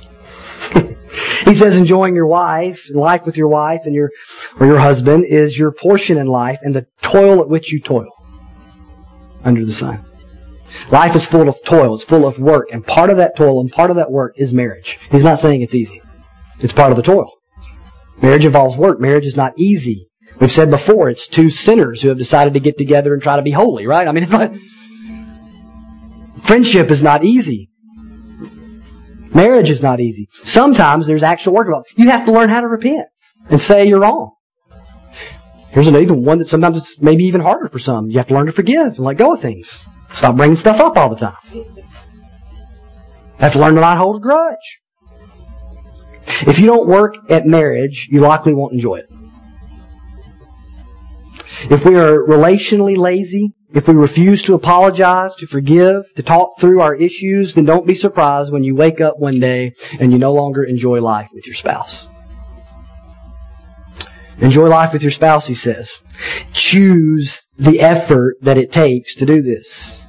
he 1.45 1.55
says 1.55 1.75
enjoying 1.75 2.13
your 2.13 2.27
wife, 2.27 2.85
and 2.89 2.99
life 2.99 3.25
with 3.25 3.37
your 3.37 3.47
wife 3.47 3.81
and 3.85 3.95
your, 3.95 4.11
or 4.59 4.67
your 4.67 4.77
husband 4.77 5.25
is 5.25 5.57
your 5.57 5.71
portion 5.71 6.17
in 6.17 6.27
life 6.27 6.59
and 6.61 6.75
the 6.75 6.85
toil 7.01 7.41
at 7.41 7.49
which 7.49 7.71
you 7.71 7.79
toil 7.79 8.11
under 9.43 9.65
the 9.65 9.73
sun. 9.73 10.05
Life 10.91 11.15
is 11.15 11.25
full 11.25 11.49
of 11.49 11.57
toil. 11.63 11.95
It's 11.95 12.03
full 12.03 12.27
of 12.27 12.37
work. 12.37 12.69
And 12.71 12.85
part 12.85 13.09
of 13.09 13.17
that 13.17 13.35
toil 13.35 13.59
and 13.59 13.71
part 13.71 13.89
of 13.89 13.95
that 13.97 14.11
work 14.11 14.35
is 14.37 14.53
marriage. 14.53 14.99
He's 15.11 15.23
not 15.23 15.39
saying 15.39 15.61
it's 15.61 15.75
easy. 15.75 16.01
It's 16.59 16.73
part 16.73 16.91
of 16.91 16.97
the 16.97 17.03
toil. 17.03 17.31
Marriage 18.21 18.45
involves 18.45 18.77
work. 18.77 18.99
Marriage 18.99 19.25
is 19.25 19.35
not 19.35 19.53
easy. 19.57 20.09
We've 20.39 20.51
said 20.51 20.69
before, 20.69 21.09
it's 21.09 21.27
two 21.27 21.49
sinners 21.49 22.01
who 22.01 22.09
have 22.09 22.17
decided 22.17 22.53
to 22.53 22.59
get 22.59 22.77
together 22.77 23.13
and 23.13 23.21
try 23.21 23.35
to 23.37 23.41
be 23.41 23.51
holy, 23.51 23.87
right? 23.87 24.07
I 24.07 24.11
mean, 24.11 24.23
it's 24.23 24.31
not, 24.31 24.51
friendship 26.43 26.91
is 26.91 27.01
not 27.01 27.23
easy. 27.23 27.69
Marriage 29.33 29.69
is 29.69 29.81
not 29.81 29.99
easy. 29.99 30.29
Sometimes 30.43 31.07
there's 31.07 31.23
actual 31.23 31.53
work 31.53 31.67
involved. 31.67 31.87
You 31.95 32.09
have 32.09 32.25
to 32.25 32.31
learn 32.31 32.49
how 32.49 32.61
to 32.61 32.67
repent 32.67 33.07
and 33.49 33.59
say 33.59 33.85
you're 33.85 33.99
wrong. 33.99 34.33
Here's 35.69 35.87
another 35.87 36.13
one 36.13 36.39
that 36.39 36.47
sometimes 36.47 36.77
it's 36.77 37.01
maybe 37.01 37.25
even 37.25 37.41
harder 37.41 37.67
for 37.67 37.79
some. 37.79 38.09
You 38.09 38.17
have 38.17 38.27
to 38.27 38.33
learn 38.33 38.45
to 38.45 38.53
forgive 38.53 38.87
and 38.95 38.99
let 38.99 39.17
go 39.17 39.33
of 39.33 39.41
things. 39.41 39.85
Stop 40.15 40.37
bringing 40.37 40.55
stuff 40.55 40.79
up 40.79 40.97
all 40.97 41.09
the 41.09 41.15
time. 41.17 41.35
Have 43.37 43.53
to 43.53 43.59
learn 43.59 43.75
to 43.75 43.81
not 43.81 43.97
hold 43.97 44.17
a 44.17 44.19
grudge. 44.19 44.79
If 46.47 46.57
you 46.57 46.65
don't 46.65 46.87
work 46.87 47.15
at 47.29 47.45
marriage, 47.45 48.07
you 48.09 48.21
likely 48.21 48.53
won't 48.53 48.73
enjoy 48.73 48.97
it. 48.97 49.11
If 51.69 51.85
we 51.85 51.95
are 51.95 52.23
relationally 52.23 52.97
lazy, 52.97 53.53
if 53.73 53.87
we 53.87 53.93
refuse 53.93 54.41
to 54.43 54.53
apologize, 54.53 55.35
to 55.35 55.47
forgive, 55.47 56.03
to 56.15 56.23
talk 56.23 56.59
through 56.59 56.81
our 56.81 56.95
issues, 56.95 57.53
then 57.53 57.65
don't 57.65 57.85
be 57.85 57.95
surprised 57.95 58.51
when 58.51 58.63
you 58.63 58.75
wake 58.75 59.01
up 59.01 59.19
one 59.19 59.39
day 59.39 59.73
and 59.99 60.11
you 60.13 60.17
no 60.17 60.33
longer 60.33 60.63
enjoy 60.63 61.01
life 61.01 61.27
with 61.33 61.45
your 61.45 61.55
spouse. 61.55 62.07
Enjoy 64.39 64.67
life 64.67 64.93
with 64.93 65.01
your 65.01 65.11
spouse, 65.11 65.47
he 65.47 65.53
says. 65.53 65.91
Choose 66.53 67.41
the 67.57 67.81
effort 67.81 68.37
that 68.41 68.57
it 68.57 68.71
takes 68.71 69.15
to 69.15 69.25
do 69.25 69.41
this. 69.41 70.04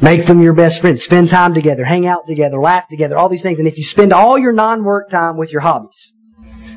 Make 0.00 0.26
them 0.26 0.42
your 0.42 0.52
best 0.52 0.80
friends. 0.80 1.02
Spend 1.02 1.30
time 1.30 1.54
together. 1.54 1.84
Hang 1.84 2.06
out 2.06 2.26
together. 2.26 2.58
Laugh 2.60 2.88
together. 2.88 3.16
All 3.16 3.28
these 3.28 3.42
things. 3.42 3.58
And 3.58 3.68
if 3.68 3.78
you 3.78 3.84
spend 3.84 4.12
all 4.12 4.38
your 4.38 4.52
non-work 4.52 5.08
time 5.10 5.36
with 5.36 5.50
your 5.50 5.62
hobbies, 5.62 6.12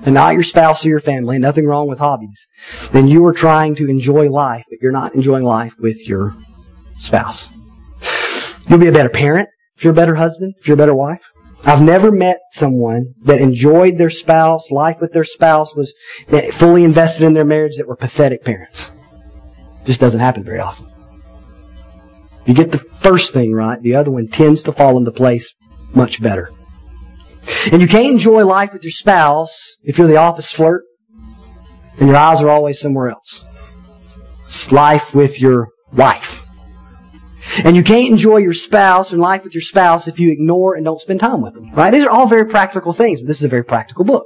and 0.05 0.13
not 0.13 0.33
your 0.33 0.43
spouse 0.43 0.85
or 0.85 0.89
your 0.89 1.01
family, 1.01 1.37
nothing 1.37 1.65
wrong 1.65 1.89
with 1.89 1.99
hobbies, 1.99 2.47
then 2.93 3.07
you 3.07 3.25
are 3.25 3.33
trying 3.33 3.75
to 3.75 3.89
enjoy 3.89 4.29
life, 4.29 4.63
but 4.69 4.79
you're 4.81 4.91
not 4.91 5.15
enjoying 5.15 5.43
life 5.43 5.73
with 5.79 6.07
your 6.07 6.35
spouse. 6.97 7.49
You'll 8.69 8.79
be 8.79 8.87
a 8.87 8.91
better 8.91 9.09
parent 9.09 9.49
if 9.75 9.83
you're 9.83 9.93
a 9.93 9.95
better 9.95 10.15
husband, 10.15 10.53
if 10.59 10.67
you're 10.67 10.75
a 10.75 10.77
better 10.77 10.95
wife. 10.95 11.21
I've 11.65 11.81
never 11.81 12.11
met 12.11 12.37
someone 12.51 13.15
that 13.23 13.41
enjoyed 13.41 13.97
their 13.97 14.09
spouse, 14.09 14.71
life 14.71 14.97
with 15.01 15.11
their 15.11 15.23
spouse, 15.23 15.75
was 15.75 15.93
fully 16.53 16.83
invested 16.83 17.23
in 17.23 17.33
their 17.33 17.43
marriage 17.43 17.77
that 17.77 17.87
were 17.87 17.95
pathetic 17.95 18.45
parents. 18.45 18.89
Just 19.83 19.99
doesn't 19.99 20.19
happen 20.19 20.43
very 20.43 20.59
often. 20.59 20.87
You 22.47 22.53
get 22.53 22.71
the 22.71 22.79
first 22.79 23.33
thing 23.33 23.51
right, 23.51 23.81
the 23.81 23.95
other 23.95 24.09
one 24.09 24.29
tends 24.29 24.63
to 24.63 24.71
fall 24.71 24.97
into 24.97 25.11
place 25.11 25.53
much 25.93 26.21
better. 26.21 26.49
And 27.71 27.81
you 27.81 27.87
can't 27.89 28.05
enjoy 28.05 28.45
life 28.45 28.71
with 28.71 28.83
your 28.83 28.91
spouse 28.91 29.75
if 29.83 29.97
you're 29.97 30.07
the 30.07 30.15
office 30.15 30.49
flirt 30.49 30.83
and 31.99 32.07
your 32.07 32.17
eyes 32.17 32.39
are 32.39 32.49
always 32.49 32.79
somewhere 32.79 33.09
else. 33.09 33.43
It's 34.45 34.71
life 34.71 35.13
with 35.13 35.41
your 35.41 35.67
wife. 35.91 36.45
And 37.63 37.75
you 37.75 37.83
can't 37.83 38.11
enjoy 38.11 38.37
your 38.37 38.53
spouse 38.53 39.11
and 39.11 39.21
life 39.21 39.43
with 39.43 39.53
your 39.53 39.61
spouse 39.61 40.07
if 40.07 40.19
you 40.19 40.31
ignore 40.31 40.75
and 40.75 40.85
don't 40.85 41.01
spend 41.01 41.19
time 41.19 41.41
with 41.41 41.53
them. 41.53 41.71
Right? 41.71 41.91
These 41.91 42.05
are 42.05 42.09
all 42.09 42.27
very 42.27 42.45
practical 42.45 42.93
things, 42.93 43.21
this 43.23 43.37
is 43.37 43.43
a 43.43 43.49
very 43.49 43.63
practical 43.63 44.05
book. 44.05 44.23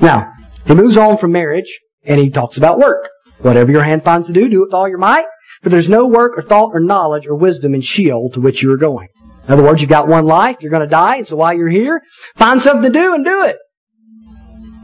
Now, 0.00 0.32
he 0.64 0.74
moves 0.74 0.96
on 0.96 1.18
from 1.18 1.32
marriage 1.32 1.80
and 2.04 2.20
he 2.20 2.30
talks 2.30 2.56
about 2.56 2.78
work. 2.78 3.08
Whatever 3.38 3.72
your 3.72 3.82
hand 3.82 4.04
finds 4.04 4.28
to 4.28 4.32
do, 4.32 4.48
do 4.48 4.62
it 4.62 4.66
with 4.66 4.74
all 4.74 4.88
your 4.88 4.98
might. 4.98 5.24
For 5.64 5.70
there's 5.70 5.88
no 5.88 6.06
work 6.06 6.36
or 6.36 6.42
thought 6.42 6.72
or 6.74 6.80
knowledge 6.80 7.26
or 7.26 7.34
wisdom 7.34 7.74
in 7.74 7.80
Sheol 7.80 8.30
to 8.34 8.40
which 8.40 8.62
you 8.62 8.70
are 8.72 8.76
going. 8.76 9.08
In 9.48 9.54
other 9.54 9.62
words, 9.62 9.80
you've 9.80 9.88
got 9.88 10.06
one 10.06 10.26
life, 10.26 10.58
you're 10.60 10.70
going 10.70 10.82
to 10.82 10.86
die, 10.86 11.16
and 11.16 11.26
so 11.26 11.36
while 11.36 11.54
you're 11.54 11.70
here, 11.70 12.02
find 12.36 12.60
something 12.60 12.92
to 12.92 12.98
do 12.98 13.14
and 13.14 13.24
do 13.24 13.44
it. 13.44 13.56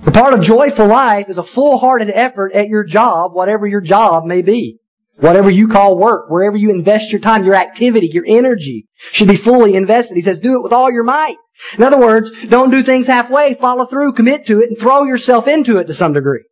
The 0.04 0.10
part 0.10 0.32
of 0.32 0.40
joyful 0.42 0.86
life 0.86 1.28
is 1.28 1.36
a 1.36 1.42
full-hearted 1.42 2.10
effort 2.10 2.54
at 2.54 2.68
your 2.68 2.84
job, 2.84 3.34
whatever 3.34 3.66
your 3.66 3.82
job 3.82 4.24
may 4.24 4.40
be. 4.40 4.78
Whatever 5.16 5.50
you 5.50 5.68
call 5.68 5.98
work, 5.98 6.30
wherever 6.30 6.56
you 6.56 6.70
invest 6.70 7.12
your 7.12 7.20
time, 7.20 7.44
your 7.44 7.54
activity, 7.54 8.08
your 8.10 8.24
energy 8.26 8.86
should 9.12 9.28
be 9.28 9.36
fully 9.36 9.74
invested. 9.74 10.14
He 10.14 10.22
says, 10.22 10.38
do 10.38 10.54
it 10.54 10.62
with 10.62 10.72
all 10.72 10.90
your 10.90 11.04
might. 11.04 11.36
In 11.76 11.84
other 11.84 12.00
words, 12.00 12.30
don't 12.46 12.70
do 12.70 12.82
things 12.82 13.06
halfway, 13.06 13.52
follow 13.52 13.84
through, 13.84 14.14
commit 14.14 14.46
to 14.46 14.60
it, 14.60 14.70
and 14.70 14.78
throw 14.78 15.04
yourself 15.04 15.46
into 15.46 15.76
it 15.76 15.88
to 15.88 15.92
some 15.92 16.14
degree. 16.14 16.44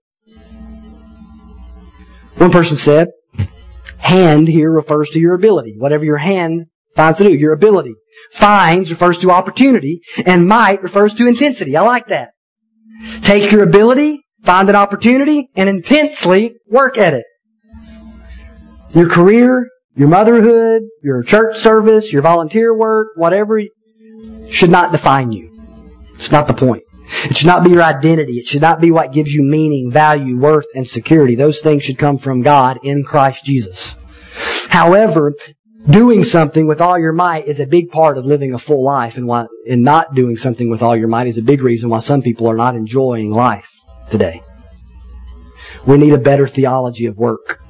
One 2.37 2.51
person 2.51 2.77
said, 2.77 3.09
hand 3.99 4.49
here 4.49 4.71
refers 4.71 5.11
to 5.11 5.19
your 5.19 5.35
ability. 5.35 5.75
Whatever 5.79 6.05
your 6.05 6.19
hand 6.19 6.67
finds 6.97 7.19
to 7.19 7.25
do, 7.25 7.35
your 7.35 7.53
ability. 7.53 7.95
Finds 8.33 8.91
refers 8.91 9.19
to 9.21 9.31
opportunity, 9.31 10.01
and 10.25 10.47
might 10.47 10.83
refers 10.83 11.15
to 11.15 11.27
intensity. 11.27 11.77
I 11.77 11.83
like 11.83 12.09
that. 12.09 12.31
Take 13.23 13.53
your 13.53 13.63
ability, 13.63 14.25
find 14.43 14.69
an 14.69 14.77
opportunity, 14.77 15.49
and 15.55 15.69
intensely 15.69 16.57
work 16.69 16.99
at 16.99 17.15
it. 17.15 17.25
Your 18.95 19.09
career, 19.09 19.69
your 19.95 20.09
motherhood, 20.09 20.83
your 21.03 21.23
church 21.23 21.59
service, 21.59 22.13
your 22.13 22.23
volunteer 22.23 22.77
work, 22.77 23.09
whatever, 23.17 23.61
should 24.51 24.71
not 24.71 24.93
define 24.93 25.33
you. 25.33 25.55
It's 26.15 26.33
not 26.33 26.49
the 26.49 26.55
point. 26.55 26.83
It 27.25 27.37
should 27.37 27.47
not 27.47 27.65
be 27.65 27.71
your 27.71 27.83
identity. 27.83 28.39
It 28.39 28.47
should 28.47 28.63
not 28.63 28.81
be 28.81 28.91
what 28.91 29.13
gives 29.13 29.33
you 29.33 29.43
meaning, 29.43 29.91
value, 29.91 30.39
worth, 30.39 30.67
and 30.75 30.87
security. 30.87 31.35
Those 31.35 31.61
things 31.61 31.85
should 31.85 31.99
come 31.99 32.19
from 32.19 32.43
God 32.43 32.79
in 32.83 33.03
Christ 33.05 33.45
Jesus. 33.45 33.95
However, 34.69 35.35
doing 35.89 36.25
something 36.25 36.67
with 36.67 36.81
all 36.81 36.99
your 36.99 37.13
might 37.13 37.49
is 37.49 37.61
a 37.61 37.67
big 37.67 37.91
part 37.91 38.19
of 38.19 38.27
living 38.27 38.55
a 38.55 38.59
full 38.59 38.85
life, 38.85 39.17
and 39.17 39.27
why, 39.27 39.47
and 39.69 39.83
not 39.83 40.15
doing 40.15 40.37
something 40.37 40.71
with 40.71 40.83
all 40.83 40.97
your 40.97 41.09
might 41.09 41.27
is 41.27 41.39
a 41.39 41.43
big 41.43 41.63
reason 41.63 41.91
why 41.91 41.99
some 41.99 42.23
people 42.23 42.49
are 42.49 42.57
not 42.57 42.77
enjoying 42.77 43.33
life 43.33 43.69
today. 44.11 44.43
We 45.87 45.97
need 45.97 46.13
a 46.13 46.19
better 46.19 46.47
theology 46.47 47.07
of 47.07 47.17
work. 47.17 47.61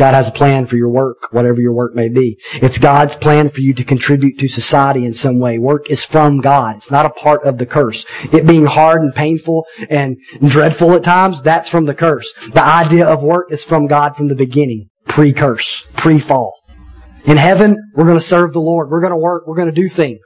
God 0.00 0.14
has 0.14 0.28
a 0.28 0.32
plan 0.32 0.64
for 0.64 0.76
your 0.76 0.88
work, 0.88 1.30
whatever 1.30 1.60
your 1.60 1.74
work 1.74 1.94
may 1.94 2.08
be. 2.08 2.40
It's 2.54 2.78
God's 2.78 3.14
plan 3.14 3.50
for 3.50 3.60
you 3.60 3.74
to 3.74 3.84
contribute 3.84 4.38
to 4.38 4.48
society 4.48 5.04
in 5.04 5.12
some 5.12 5.38
way. 5.38 5.58
Work 5.58 5.90
is 5.90 6.02
from 6.02 6.40
God. 6.40 6.76
It's 6.76 6.90
not 6.90 7.04
a 7.04 7.10
part 7.10 7.46
of 7.46 7.58
the 7.58 7.66
curse. 7.66 8.06
It 8.32 8.46
being 8.46 8.64
hard 8.64 9.02
and 9.02 9.14
painful 9.14 9.66
and 9.90 10.16
dreadful 10.46 10.94
at 10.94 11.02
times, 11.02 11.42
that's 11.42 11.68
from 11.68 11.84
the 11.84 11.92
curse. 11.92 12.32
The 12.54 12.64
idea 12.64 13.06
of 13.06 13.22
work 13.22 13.52
is 13.52 13.62
from 13.62 13.88
God 13.88 14.16
from 14.16 14.28
the 14.28 14.34
beginning. 14.34 14.88
Pre-curse. 15.04 15.84
Pre-fall. 15.92 16.54
In 17.26 17.36
heaven, 17.36 17.76
we're 17.94 18.06
going 18.06 18.18
to 18.18 18.24
serve 18.24 18.54
the 18.54 18.60
Lord. 18.60 18.88
We're 18.88 19.02
going 19.02 19.12
to 19.12 19.18
work. 19.18 19.46
We're 19.46 19.56
going 19.56 19.68
to 19.68 19.82
do 19.82 19.90
things. 19.90 20.22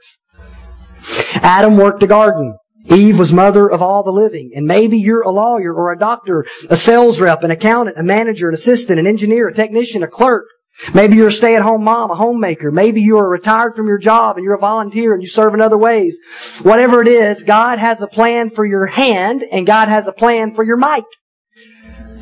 Adam 1.33 1.75
worked 1.75 2.01
a 2.01 2.07
garden. 2.07 2.57
Eve 2.89 3.17
was 3.17 3.33
mother 3.33 3.69
of 3.69 3.81
all 3.81 4.03
the 4.03 4.11
living. 4.11 4.51
And 4.55 4.65
maybe 4.65 4.97
you're 4.97 5.21
a 5.21 5.31
lawyer 5.31 5.73
or 5.73 5.91
a 5.91 5.97
doctor, 5.97 6.45
a 6.69 6.77
sales 6.77 7.19
rep, 7.19 7.43
an 7.43 7.51
accountant, 7.51 7.97
a 7.97 8.03
manager, 8.03 8.47
an 8.49 8.53
assistant, 8.53 8.99
an 8.99 9.07
engineer, 9.07 9.47
a 9.47 9.53
technician, 9.53 10.03
a 10.03 10.07
clerk. 10.07 10.45
Maybe 10.93 11.15
you're 11.15 11.27
a 11.27 11.31
stay-at-home 11.31 11.83
mom, 11.83 12.11
a 12.11 12.15
homemaker. 12.15 12.69
Maybe 12.69 13.01
you 13.01 13.17
are 13.17 13.29
retired 13.29 13.75
from 13.75 13.87
your 13.87 13.97
job 13.97 14.35
and 14.35 14.43
you're 14.43 14.55
a 14.55 14.59
volunteer 14.59 15.13
and 15.13 15.23
you 15.23 15.27
serve 15.27 15.53
in 15.53 15.61
other 15.61 15.77
ways. 15.77 16.17
Whatever 16.63 17.01
it 17.01 17.07
is, 17.07 17.43
God 17.43 17.79
has 17.79 18.01
a 18.01 18.07
plan 18.07 18.49
for 18.49 18.65
your 18.65 18.85
hand 18.85 19.41
and 19.41 19.65
God 19.65 19.87
has 19.87 20.05
a 20.05 20.11
plan 20.11 20.53
for 20.53 20.63
your 20.65 20.77
might. 20.77 21.05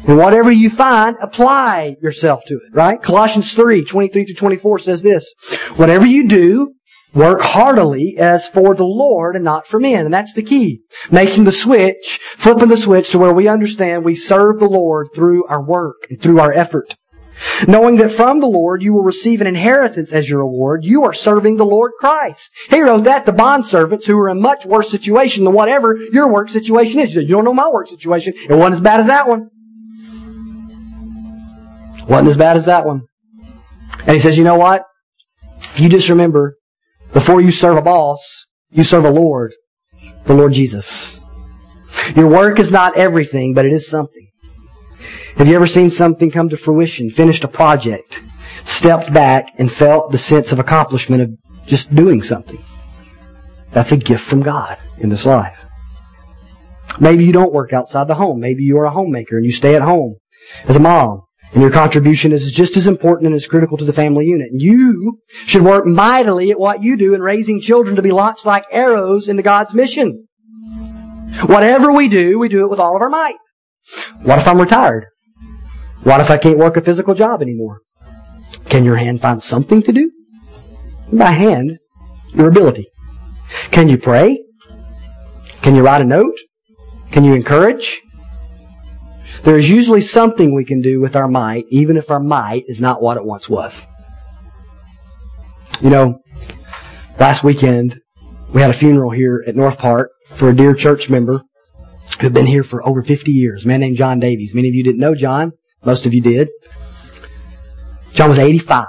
And 0.06 0.18
whatever 0.18 0.52
you 0.52 0.70
find, 0.70 1.18
apply 1.22 1.96
yourself 2.02 2.44
to 2.48 2.56
it, 2.56 2.74
right? 2.74 3.02
Colossians 3.02 3.54
3, 3.54 3.86
23 3.86 4.26
to 4.26 4.34
24 4.34 4.80
says 4.80 5.02
this. 5.02 5.34
Whatever 5.76 6.06
you 6.06 6.28
do, 6.28 6.74
Work 7.14 7.42
heartily 7.42 8.18
as 8.18 8.48
for 8.48 8.74
the 8.74 8.84
Lord 8.84 9.36
and 9.36 9.46
not 9.46 9.68
for 9.68 9.80
men. 9.80 10.06
And 10.06 10.14
that's 10.14 10.34
the 10.34 10.42
key. 10.42 10.82
Making 11.12 11.44
the 11.44 11.52
switch, 11.52 12.20
flipping 12.38 12.70
the 12.70 12.78
switch 12.78 13.12
to 13.12 13.20
where 13.20 13.34
we 13.34 13.48
understand 13.48 14.04
we 14.04 14.16
serve 14.16 14.60
the 14.60 14.66
Lord 14.66 15.10
through 15.14 15.46
our 15.46 15.64
work 15.64 16.08
and 16.10 16.20
through 16.20 16.40
our 16.40 16.52
effort. 16.52 16.96
Knowing 17.68 17.98
that 17.98 18.12
from 18.12 18.40
the 18.40 18.48
Lord 18.48 18.82
you 18.82 18.94
will 18.94 19.04
receive 19.04 19.42
an 19.42 19.48
inheritance 19.48 20.12
as 20.12 20.28
your 20.28 20.40
reward, 20.40 20.82
you 20.84 21.04
are 21.04 21.14
serving 21.14 21.58
the 21.58 21.66
Lord 21.66 21.92
Christ. 22.00 22.50
He 22.70 22.82
wrote 22.82 23.04
that 23.04 23.26
to 23.26 23.32
bond 23.32 23.66
servants 23.66 24.06
who 24.06 24.18
are 24.18 24.30
in 24.30 24.42
much 24.42 24.66
worse 24.66 24.90
situation 24.90 25.44
than 25.44 25.54
whatever 25.54 25.96
your 26.12 26.32
work 26.32 26.50
situation 26.50 27.00
is. 27.00 27.14
You 27.16 27.28
don't 27.28 27.46
know 27.46 27.54
my 27.54 27.70
work 27.70 27.90
situation. 27.90 28.34
It 28.36 28.56
wasn't 28.56 28.76
as 28.76 28.82
bad 28.82 29.00
as 29.02 29.08
that 29.08 29.28
one. 29.28 29.50
Wasn't 32.08 32.28
as 32.28 32.38
bad 32.38 32.58
as 32.58 32.66
that 32.66 32.86
one. 32.86 33.04
And 34.06 34.16
he 34.16 34.20
says, 34.20 34.38
you 34.38 34.44
know 34.44 34.58
what? 34.58 34.86
You 35.76 35.90
just 35.90 36.10
remember 36.10 36.58
before 37.14 37.42
you 37.42 37.52
serve 37.52 37.78
a 37.78 37.82
boss, 37.82 38.46
you 38.72 38.84
serve 38.84 39.06
a 39.06 39.10
Lord, 39.10 39.54
the 40.26 40.34
Lord 40.34 40.54
Jesus. 40.54 41.20
Your 42.16 42.28
work 42.28 42.60
is 42.60 42.72
not 42.72 42.98
everything, 42.98 43.54
but 43.54 43.66
it 43.66 43.74
is 43.74 43.88
something. 43.88 44.30
Have 45.38 45.48
you 45.48 45.56
ever 45.56 45.68
seen 45.68 45.90
something 45.90 46.32
come 46.32 46.50
to 46.50 46.58
fruition, 46.58 47.10
finished 47.10 47.44
a 47.44 47.48
project, 47.48 48.20
stepped 48.64 49.12
back 49.12 49.54
and 49.58 49.72
felt 49.72 50.12
the 50.12 50.18
sense 50.18 50.52
of 50.52 50.60
accomplishment 50.60 51.22
of 51.22 51.30
just 51.66 51.94
doing 51.94 52.22
something? 52.22 52.60
That's 53.72 53.92
a 53.92 53.98
gift 53.98 54.24
from 54.24 54.42
God 54.42 54.78
in 55.00 55.10
this 55.10 55.26
life. 55.26 55.66
Maybe 57.00 57.26
you 57.26 57.34
don't 57.34 57.54
work 57.54 57.74
outside 57.74 58.08
the 58.08 58.16
home. 58.16 58.40
Maybe 58.40 58.64
you 58.64 58.78
are 58.78 58.86
a 58.86 58.92
homemaker 58.92 59.38
and 59.38 59.46
you 59.46 59.52
stay 59.52 59.76
at 59.76 59.82
home 59.82 60.18
as 60.68 60.76
a 60.76 60.80
mom. 60.80 61.24
And 61.54 61.62
your 61.62 61.72
contribution 61.72 62.32
is 62.32 62.52
just 62.52 62.78
as 62.78 62.88
important 62.88 63.28
and 63.28 63.36
as 63.36 63.46
critical 63.46 63.78
to 63.78 63.86
the 63.86 63.94
family 63.94 64.26
unit. 64.26 64.50
You 64.54 65.20
should 65.46 65.64
work 65.64 65.86
mightily 65.86 66.50
at 66.50 66.60
what 66.60 66.82
you 66.82 66.98
do 66.98 67.14
in 67.14 67.22
raising 67.22 67.62
children 67.62 67.96
to 67.98 68.02
be 68.02 68.12
launched 68.12 68.46
like 68.46 68.66
arrows 68.72 69.28
into 69.30 69.44
God's 69.44 69.74
mission. 69.74 70.28
Whatever 71.46 71.92
we 71.92 72.10
do, 72.10 72.40
we 72.40 72.50
do 72.50 72.64
it 72.64 72.70
with 72.70 72.80
all 72.80 72.96
of 72.96 73.02
our 73.02 73.10
might. 73.10 73.38
What 74.24 74.40
if 74.40 74.48
I'm 74.48 74.60
retired? 74.60 75.06
What 76.04 76.22
if 76.22 76.32
I 76.32 76.38
can't 76.38 76.58
work 76.58 76.76
a 76.78 76.82
physical 76.82 77.14
job 77.16 77.42
anymore? 77.42 77.80
Can 78.66 78.84
your 78.84 78.96
hand 78.96 79.22
find 79.22 79.42
something 79.42 79.84
to 79.84 79.92
do? 79.92 80.12
By 81.12 81.32
hand, 81.32 81.78
your 82.34 82.48
ability. 82.48 82.88
Can 83.72 83.88
you 83.90 83.98
pray? 83.98 84.44
Can 85.62 85.76
you 85.76 85.84
write 85.84 86.02
a 86.02 86.06
note? 86.06 86.38
Can 87.12 87.24
you 87.24 87.36
encourage? 87.36 88.02
There 89.44 89.58
is 89.58 89.70
usually 89.70 90.02
something 90.02 90.56
we 90.56 90.64
can 90.64 90.82
do 90.82 91.02
with 91.02 91.16
our 91.16 91.28
might, 91.28 91.66
even 91.70 91.98
if 91.98 92.10
our 92.10 92.20
might 92.20 92.64
is 92.68 92.80
not 92.80 93.02
what 93.02 93.18
it 93.18 93.26
once 93.26 93.50
was. 93.50 93.82
You 95.82 95.90
know, 95.90 96.22
last 97.20 97.44
weekend, 97.44 98.00
we 98.54 98.62
had 98.62 98.70
a 98.70 98.74
funeral 98.74 99.12
here 99.12 99.44
at 99.46 99.56
North 99.56 99.78
Park 99.78 100.12
for 100.32 100.50
a 100.50 100.56
dear 100.56 100.74
church 100.74 101.10
member 101.10 101.44
who 102.20 102.26
had 102.26 102.34
been 102.34 102.46
here 102.46 102.64
for 102.64 102.88
over 102.88 103.02
50 103.02 103.32
years, 103.32 103.66
a 103.66 103.68
man 103.68 103.82
named 103.82 103.98
John 103.98 104.20
Davies. 104.20 104.56
Many 104.56 104.70
of 104.70 104.76
you 104.76 104.84
didn't 104.84 105.00
know 105.00 105.16
John. 105.16 105.52
Most 105.84 106.06
of 106.06 106.14
you 106.14 106.22
did. 106.22 106.48
John 108.14 108.30
was 108.30 108.40
85. 108.40 108.86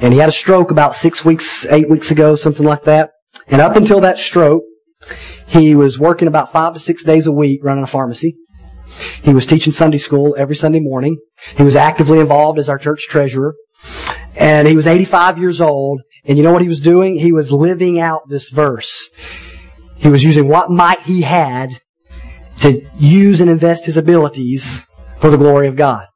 And 0.00 0.14
he 0.14 0.20
had 0.20 0.28
a 0.28 0.32
stroke 0.32 0.70
about 0.70 0.94
six 0.94 1.24
weeks, 1.24 1.66
eight 1.66 1.90
weeks 1.90 2.10
ago, 2.10 2.34
something 2.34 2.64
like 2.64 2.84
that. 2.84 3.10
And 3.48 3.60
up 3.60 3.76
until 3.76 4.00
that 4.02 4.18
stroke, 4.18 4.62
he 5.48 5.74
was 5.74 5.98
working 5.98 6.28
about 6.28 6.52
five 6.52 6.74
to 6.74 6.80
six 6.80 7.02
days 7.04 7.26
a 7.26 7.32
week 7.32 7.60
running 7.62 7.84
a 7.84 7.88
pharmacy. 7.88 8.36
He 9.22 9.34
was 9.34 9.46
teaching 9.46 9.72
Sunday 9.72 9.98
school 9.98 10.34
every 10.38 10.56
Sunday 10.56 10.80
morning. 10.80 11.18
He 11.56 11.62
was 11.62 11.76
actively 11.76 12.20
involved 12.20 12.58
as 12.58 12.68
our 12.68 12.78
church 12.78 13.06
treasurer. 13.08 13.54
And 14.36 14.68
he 14.68 14.76
was 14.76 14.86
85 14.86 15.38
years 15.38 15.60
old. 15.60 16.02
And 16.24 16.36
you 16.36 16.44
know 16.44 16.52
what 16.52 16.62
he 16.62 16.68
was 16.68 16.80
doing? 16.80 17.18
He 17.18 17.32
was 17.32 17.50
living 17.50 18.00
out 18.00 18.28
this 18.28 18.50
verse. 18.50 19.08
He 19.96 20.08
was 20.08 20.22
using 20.22 20.48
what 20.48 20.70
might 20.70 21.02
he 21.02 21.22
had 21.22 21.70
to 22.60 22.84
use 22.98 23.40
and 23.40 23.50
invest 23.50 23.86
his 23.86 23.96
abilities 23.96 24.80
for 25.20 25.30
the 25.30 25.36
glory 25.36 25.68
of 25.68 25.76
God. 25.76 26.06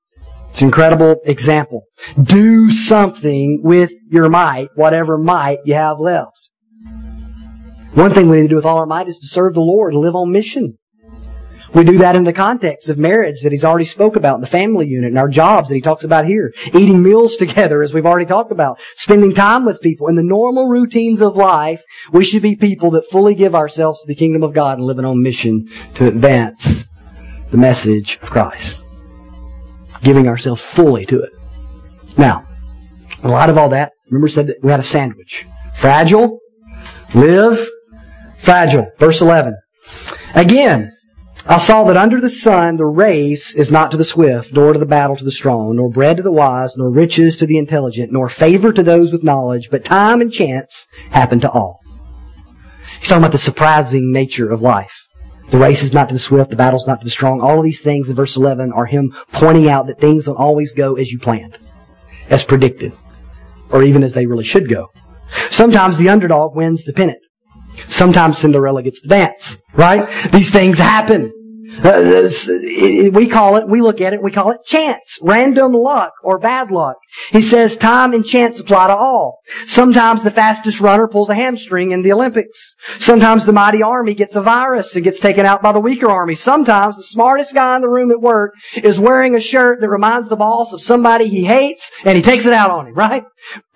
It's 0.50 0.60
an 0.60 0.66
incredible 0.66 1.16
example. 1.24 1.84
Do 2.20 2.70
something 2.70 3.60
with 3.64 3.92
your 4.10 4.28
might, 4.28 4.68
whatever 4.74 5.16
might 5.16 5.58
you 5.64 5.74
have 5.74 5.98
left. 5.98 6.38
One 7.94 8.12
thing 8.12 8.28
we 8.28 8.36
need 8.36 8.42
to 8.42 8.48
do 8.48 8.56
with 8.56 8.66
all 8.66 8.78
our 8.78 8.86
might 8.86 9.08
is 9.08 9.18
to 9.18 9.26
serve 9.26 9.54
the 9.54 9.60
Lord, 9.60 9.94
live 9.94 10.14
on 10.14 10.30
mission. 10.30 10.78
We 11.74 11.84
do 11.84 11.98
that 11.98 12.16
in 12.16 12.24
the 12.24 12.32
context 12.34 12.90
of 12.90 12.98
marriage 12.98 13.42
that 13.42 13.52
he's 13.52 13.64
already 13.64 13.86
spoke 13.86 14.16
about 14.16 14.40
the 14.40 14.46
family 14.46 14.86
unit 14.86 15.08
and 15.08 15.18
our 15.18 15.28
jobs 15.28 15.68
that 15.68 15.74
he 15.74 15.80
talks 15.80 16.04
about 16.04 16.26
here. 16.26 16.52
Eating 16.66 17.02
meals 17.02 17.36
together 17.38 17.82
as 17.82 17.94
we've 17.94 18.04
already 18.04 18.26
talked 18.26 18.52
about. 18.52 18.78
Spending 18.96 19.34
time 19.34 19.64
with 19.64 19.80
people. 19.80 20.08
In 20.08 20.14
the 20.14 20.22
normal 20.22 20.68
routines 20.68 21.22
of 21.22 21.36
life, 21.36 21.80
we 22.12 22.24
should 22.24 22.42
be 22.42 22.56
people 22.56 22.90
that 22.92 23.08
fully 23.10 23.34
give 23.34 23.54
ourselves 23.54 24.02
to 24.02 24.06
the 24.06 24.14
kingdom 24.14 24.42
of 24.42 24.52
God 24.52 24.78
and 24.78 24.86
living 24.86 25.06
on 25.06 25.22
mission 25.22 25.70
to 25.94 26.06
advance 26.06 26.84
the 27.50 27.56
message 27.56 28.18
of 28.22 28.28
Christ. 28.28 28.80
Giving 30.02 30.28
ourselves 30.28 30.60
fully 30.60 31.06
to 31.06 31.22
it. 31.22 31.32
Now, 32.18 32.44
a 33.22 33.28
lot 33.28 33.48
of 33.48 33.56
all 33.56 33.70
that, 33.70 33.92
remember 34.10 34.28
said 34.28 34.48
that 34.48 34.56
we 34.62 34.70
had 34.70 34.80
a 34.80 34.84
sandwich. 34.84 35.46
Fragile, 35.76 36.40
live, 37.14 37.66
fragile. 38.38 38.90
Verse 38.98 39.20
11. 39.20 39.56
Again, 40.34 40.92
I 41.44 41.58
saw 41.58 41.82
that 41.84 41.96
under 41.96 42.20
the 42.20 42.30
sun 42.30 42.76
the 42.76 42.86
race 42.86 43.52
is 43.54 43.70
not 43.70 43.90
to 43.90 43.96
the 43.96 44.04
swift, 44.04 44.52
nor 44.52 44.72
to 44.72 44.78
the 44.78 44.86
battle 44.86 45.16
to 45.16 45.24
the 45.24 45.32
strong, 45.32 45.74
nor 45.74 45.90
bread 45.90 46.18
to 46.18 46.22
the 46.22 46.30
wise, 46.30 46.76
nor 46.76 46.88
riches 46.88 47.36
to 47.38 47.46
the 47.46 47.58
intelligent, 47.58 48.12
nor 48.12 48.28
favor 48.28 48.72
to 48.72 48.82
those 48.82 49.12
with 49.12 49.24
knowledge, 49.24 49.68
but 49.68 49.84
time 49.84 50.20
and 50.20 50.32
chance 50.32 50.86
happen 51.10 51.40
to 51.40 51.50
all. 51.50 51.80
He's 53.00 53.08
talking 53.08 53.22
about 53.24 53.32
the 53.32 53.38
surprising 53.38 54.12
nature 54.12 54.52
of 54.52 54.62
life. 54.62 55.04
The 55.50 55.58
race 55.58 55.82
is 55.82 55.92
not 55.92 56.08
to 56.08 56.14
the 56.14 56.20
swift, 56.20 56.50
the 56.50 56.56
battle's 56.56 56.86
not 56.86 57.00
to 57.00 57.04
the 57.04 57.10
strong. 57.10 57.40
All 57.40 57.58
of 57.58 57.64
these 57.64 57.80
things 57.80 58.08
in 58.08 58.14
verse 58.14 58.36
11 58.36 58.72
are 58.72 58.86
him 58.86 59.12
pointing 59.32 59.68
out 59.68 59.88
that 59.88 60.00
things 60.00 60.26
don't 60.26 60.36
always 60.36 60.72
go 60.72 60.94
as 60.94 61.10
you 61.10 61.18
planned, 61.18 61.58
as 62.30 62.44
predicted, 62.44 62.92
or 63.70 63.82
even 63.82 64.04
as 64.04 64.14
they 64.14 64.26
really 64.26 64.44
should 64.44 64.68
go. 64.68 64.90
Sometimes 65.50 65.98
the 65.98 66.08
underdog 66.08 66.54
wins 66.54 66.84
the 66.84 66.92
pennant. 66.92 67.18
Sometimes 67.86 68.38
Cinderella 68.38 68.82
gets 68.82 69.00
the 69.00 69.08
dance, 69.08 69.56
right? 69.74 70.08
These 70.30 70.50
things 70.50 70.78
happen. 70.78 71.32
Uh, 71.82 72.28
we 73.12 73.28
call 73.28 73.56
it, 73.56 73.66
we 73.66 73.80
look 73.80 74.00
at 74.00 74.12
it, 74.12 74.22
we 74.22 74.30
call 74.30 74.50
it 74.50 74.58
chance, 74.64 75.18
random 75.22 75.72
luck 75.72 76.12
or 76.22 76.38
bad 76.38 76.70
luck. 76.70 76.96
He 77.30 77.40
says 77.40 77.76
time 77.76 78.12
and 78.12 78.24
chance 78.24 78.60
apply 78.60 78.88
to 78.88 78.94
all. 78.94 79.40
Sometimes 79.66 80.22
the 80.22 80.30
fastest 80.30 80.80
runner 80.80 81.08
pulls 81.08 81.30
a 81.30 81.34
hamstring 81.34 81.92
in 81.92 82.02
the 82.02 82.12
Olympics. 82.12 82.74
Sometimes 82.98 83.46
the 83.46 83.52
mighty 83.52 83.82
army 83.82 84.14
gets 84.14 84.36
a 84.36 84.42
virus 84.42 84.94
and 84.94 85.04
gets 85.04 85.18
taken 85.18 85.46
out 85.46 85.62
by 85.62 85.72
the 85.72 85.80
weaker 85.80 86.10
army. 86.10 86.34
Sometimes 86.34 86.96
the 86.96 87.02
smartest 87.04 87.54
guy 87.54 87.76
in 87.76 87.82
the 87.82 87.88
room 87.88 88.10
at 88.10 88.20
work 88.20 88.52
is 88.76 89.00
wearing 89.00 89.34
a 89.34 89.40
shirt 89.40 89.80
that 89.80 89.88
reminds 89.88 90.28
the 90.28 90.36
boss 90.36 90.74
of 90.74 90.80
somebody 90.82 91.28
he 91.28 91.44
hates 91.44 91.90
and 92.04 92.16
he 92.16 92.22
takes 92.22 92.44
it 92.44 92.52
out 92.52 92.70
on 92.70 92.88
him, 92.88 92.94
right? 92.94 93.24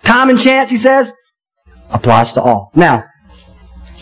Time 0.03 0.29
and 0.29 0.39
chance, 0.39 0.69
he 0.69 0.77
says, 0.77 1.11
applies 1.89 2.33
to 2.33 2.41
all. 2.41 2.71
Now, 2.75 3.05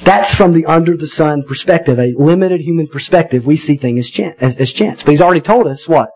that's 0.04 0.34
from 0.34 0.54
the 0.54 0.66
under 0.66 0.98
the 0.98 1.08
sun 1.08 1.44
perspective, 1.48 2.00
a 2.00 2.14
limited 2.18 2.62
human 2.62 2.88
perspective. 2.88 3.46
We 3.46 3.56
see 3.56 3.78
things 3.78 4.06
as 4.06 4.12
chance, 4.12 4.38
as, 4.42 4.72
chance. 4.72 5.04
But 5.04 5.12
he's 5.12 5.22
already 5.22 5.42
told 5.42 5.68
us 5.68 5.88
what? 5.88 6.10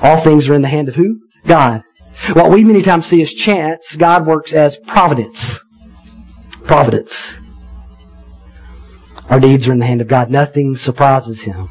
All 0.00 0.18
things 0.18 0.48
are 0.48 0.54
in 0.54 0.62
the 0.62 0.68
hand 0.68 0.88
of 0.88 0.94
who? 0.94 1.20
God. 1.46 1.82
What 2.32 2.50
we 2.50 2.62
many 2.62 2.82
times 2.82 3.06
see 3.06 3.20
as 3.20 3.32
chance, 3.32 3.96
God 3.96 4.26
works 4.26 4.52
as 4.52 4.76
providence. 4.76 5.58
Providence. 6.64 7.34
Our 9.28 9.40
deeds 9.40 9.66
are 9.66 9.72
in 9.72 9.78
the 9.78 9.86
hand 9.86 10.00
of 10.00 10.08
God. 10.08 10.30
Nothing 10.30 10.76
surprises 10.76 11.42
Him. 11.42 11.68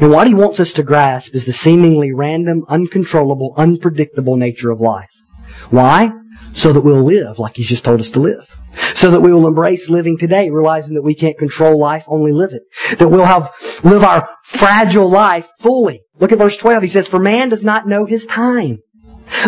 And 0.00 0.10
what 0.10 0.26
He 0.26 0.34
wants 0.34 0.60
us 0.60 0.72
to 0.74 0.82
grasp 0.82 1.34
is 1.34 1.44
the 1.44 1.52
seemingly 1.52 2.12
random, 2.12 2.64
uncontrollable, 2.68 3.54
unpredictable 3.56 4.36
nature 4.36 4.70
of 4.70 4.80
life. 4.80 5.10
Why? 5.70 6.10
So 6.54 6.72
that 6.72 6.80
we'll 6.80 7.04
live 7.04 7.38
like 7.38 7.56
He's 7.56 7.68
just 7.68 7.84
told 7.84 8.00
us 8.00 8.10
to 8.12 8.20
live 8.20 8.48
so 8.94 9.10
that 9.10 9.20
we 9.20 9.32
will 9.32 9.46
embrace 9.46 9.88
living 9.88 10.18
today, 10.18 10.50
realizing 10.50 10.94
that 10.94 11.02
we 11.02 11.14
can't 11.14 11.38
control 11.38 11.78
life, 11.78 12.04
only 12.06 12.32
live 12.32 12.50
it. 12.52 12.98
That 12.98 13.08
we'll 13.08 13.24
have, 13.24 13.54
live 13.84 14.04
our 14.04 14.28
fragile 14.44 15.10
life 15.10 15.46
fully. 15.60 16.02
Look 16.18 16.32
at 16.32 16.38
verse 16.38 16.56
12. 16.56 16.82
He 16.82 16.88
says, 16.88 17.06
For 17.06 17.18
man 17.18 17.48
does 17.48 17.62
not 17.62 17.86
know 17.86 18.06
his 18.06 18.26
time. 18.26 18.78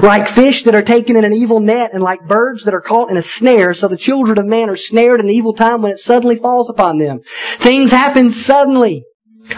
Like 0.02 0.28
fish 0.28 0.64
that 0.64 0.74
are 0.74 0.82
taken 0.82 1.16
in 1.16 1.24
an 1.24 1.32
evil 1.32 1.58
net 1.58 1.90
and 1.94 2.02
like 2.02 2.28
birds 2.28 2.64
that 2.64 2.74
are 2.74 2.82
caught 2.82 3.10
in 3.10 3.16
a 3.16 3.22
snare, 3.22 3.72
so 3.72 3.88
the 3.88 3.96
children 3.96 4.38
of 4.38 4.46
man 4.46 4.68
are 4.68 4.76
snared 4.76 5.20
in 5.20 5.26
an 5.26 5.32
evil 5.32 5.54
time 5.54 5.82
when 5.82 5.92
it 5.92 5.98
suddenly 5.98 6.36
falls 6.36 6.68
upon 6.68 6.98
them. 6.98 7.20
Things 7.58 7.90
happen 7.90 8.30
suddenly. 8.30 9.04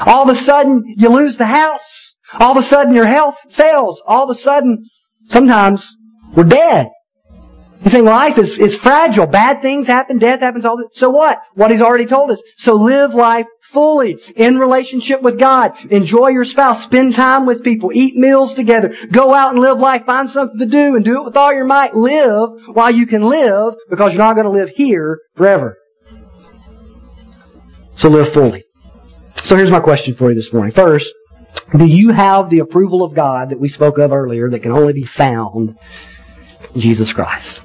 All 0.07 0.23
of 0.23 0.35
a 0.35 0.41
sudden, 0.41 0.85
you 0.97 1.09
lose 1.09 1.37
the 1.37 1.47
house. 1.47 2.15
All 2.35 2.53
of 2.53 2.57
a 2.57 2.67
sudden, 2.67 2.95
your 2.95 3.05
health 3.05 3.37
fails. 3.51 4.01
All 4.07 4.25
of 4.25 4.31
a 4.31 4.39
sudden, 4.39 4.85
sometimes, 5.29 5.93
we're 6.35 6.45
dead. 6.45 6.89
He's 7.83 7.91
saying 7.91 8.05
life 8.05 8.39
is, 8.39 8.59
is 8.59 8.77
fragile. 8.77 9.27
Bad 9.27 9.61
things 9.61 9.89
happen. 9.89 10.19
Death 10.19 10.39
happens. 10.39 10.65
All 10.65 10.77
this. 10.77 10.87
So 10.93 11.11
what? 11.11 11.43
What 11.55 11.73
he's 11.73 11.83
already 11.83 12.07
told 12.07 12.31
us. 12.31 12.41
So 12.57 12.75
live 12.75 13.13
life 13.13 13.47
fully 13.61 14.21
in 14.37 14.57
relationship 14.57 15.21
with 15.21 15.37
God. 15.37 15.73
Enjoy 15.91 16.29
your 16.29 16.45
spouse. 16.45 16.85
Spend 16.85 17.17
time 17.17 17.45
with 17.45 17.65
people. 17.65 17.91
Eat 17.93 18.15
meals 18.15 18.55
together. 18.55 18.95
Go 19.11 19.35
out 19.35 19.51
and 19.51 19.61
live 19.61 19.79
life. 19.79 20.05
Find 20.07 20.31
something 20.31 20.61
to 20.61 20.67
do 20.67 20.95
and 20.95 21.05
do 21.05 21.23
it 21.23 21.25
with 21.25 21.37
all 21.37 21.53
your 21.53 21.65
might. 21.65 21.97
Live 21.97 22.51
while 22.73 22.95
you 22.95 23.05
can 23.05 23.23
live 23.23 23.75
because 23.91 24.13
you're 24.13 24.23
not 24.23 24.35
going 24.35 24.47
to 24.47 24.53
live 24.53 24.69
here 24.77 25.19
forever. 25.35 25.77
So 27.91 28.09
live 28.09 28.33
fully. 28.33 28.65
So 29.43 29.57
here's 29.57 29.73
my 29.73 29.81
question 29.81 30.15
for 30.15 30.31
you 30.31 30.37
this 30.37 30.53
morning. 30.53 30.71
First, 30.73 31.13
do 31.77 31.85
you 31.85 32.11
have 32.11 32.49
the 32.49 32.61
approval 32.61 33.03
of 33.03 33.15
God 33.15 33.51
that 33.51 33.59
we 33.59 33.67
spoke 33.67 33.99
of 33.99 34.13
earlier 34.13 34.49
that 34.51 34.61
can 34.61 34.71
only 34.71 34.93
be 34.93 35.03
found 35.03 35.77
in 36.77 36.81
Jesus 36.81 37.13
Christ? 37.13 37.61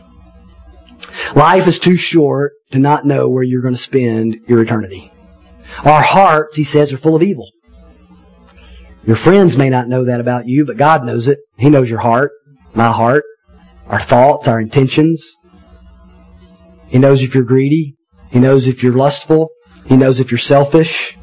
Life 1.35 1.67
is 1.67 1.79
too 1.79 1.95
short 1.95 2.53
to 2.71 2.79
not 2.79 3.05
know 3.05 3.29
where 3.29 3.43
you're 3.43 3.61
going 3.61 3.73
to 3.73 3.81
spend 3.81 4.37
your 4.47 4.61
eternity. 4.61 5.11
Our 5.83 6.01
hearts, 6.01 6.57
he 6.57 6.63
says, 6.63 6.93
are 6.93 6.97
full 6.97 7.15
of 7.15 7.23
evil. 7.23 7.49
Your 9.05 9.15
friends 9.15 9.55
may 9.55 9.69
not 9.69 9.87
know 9.87 10.05
that 10.05 10.19
about 10.19 10.47
you, 10.47 10.65
but 10.65 10.77
God 10.77 11.05
knows 11.05 11.27
it. 11.27 11.39
He 11.57 11.69
knows 11.69 11.89
your 11.89 11.99
heart, 11.99 12.31
my 12.73 12.91
heart, 12.91 13.23
our 13.87 14.01
thoughts, 14.01 14.47
our 14.47 14.59
intentions. 14.59 15.35
He 16.89 16.99
knows 16.99 17.21
if 17.21 17.33
you're 17.33 17.43
greedy. 17.43 17.95
He 18.31 18.39
knows 18.39 18.67
if 18.67 18.83
you're 18.83 18.95
lustful. 18.95 19.49
He 19.87 19.95
knows 19.95 20.19
if 20.19 20.31
you're 20.31 20.37
selfish. 20.37 21.17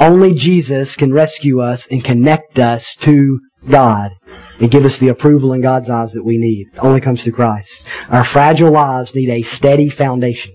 Only 0.00 0.34
Jesus 0.34 0.96
can 0.96 1.12
rescue 1.12 1.60
us 1.60 1.86
and 1.86 2.02
connect 2.02 2.58
us 2.58 2.94
to 3.00 3.40
God 3.68 4.12
and 4.60 4.70
give 4.70 4.84
us 4.84 4.98
the 4.98 5.08
approval 5.08 5.52
in 5.52 5.60
God's 5.60 5.90
eyes 5.90 6.12
that 6.12 6.24
we 6.24 6.38
need. 6.38 6.68
It 6.72 6.78
only 6.78 7.00
comes 7.00 7.22
through 7.22 7.32
Christ. 7.32 7.88
Our 8.08 8.24
fragile 8.24 8.70
lives 8.70 9.14
need 9.14 9.30
a 9.30 9.42
steady 9.42 9.88
foundation. 9.88 10.54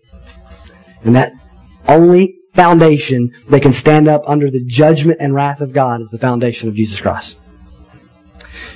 And 1.03 1.15
that 1.15 1.33
only 1.87 2.37
foundation 2.53 3.31
that 3.49 3.61
can 3.61 3.71
stand 3.71 4.07
up 4.07 4.23
under 4.27 4.51
the 4.51 4.63
judgment 4.65 5.19
and 5.21 5.33
wrath 5.33 5.61
of 5.61 5.73
God 5.73 6.01
is 6.01 6.09
the 6.09 6.17
foundation 6.17 6.69
of 6.69 6.75
Jesus 6.75 6.99
Christ. 6.99 7.37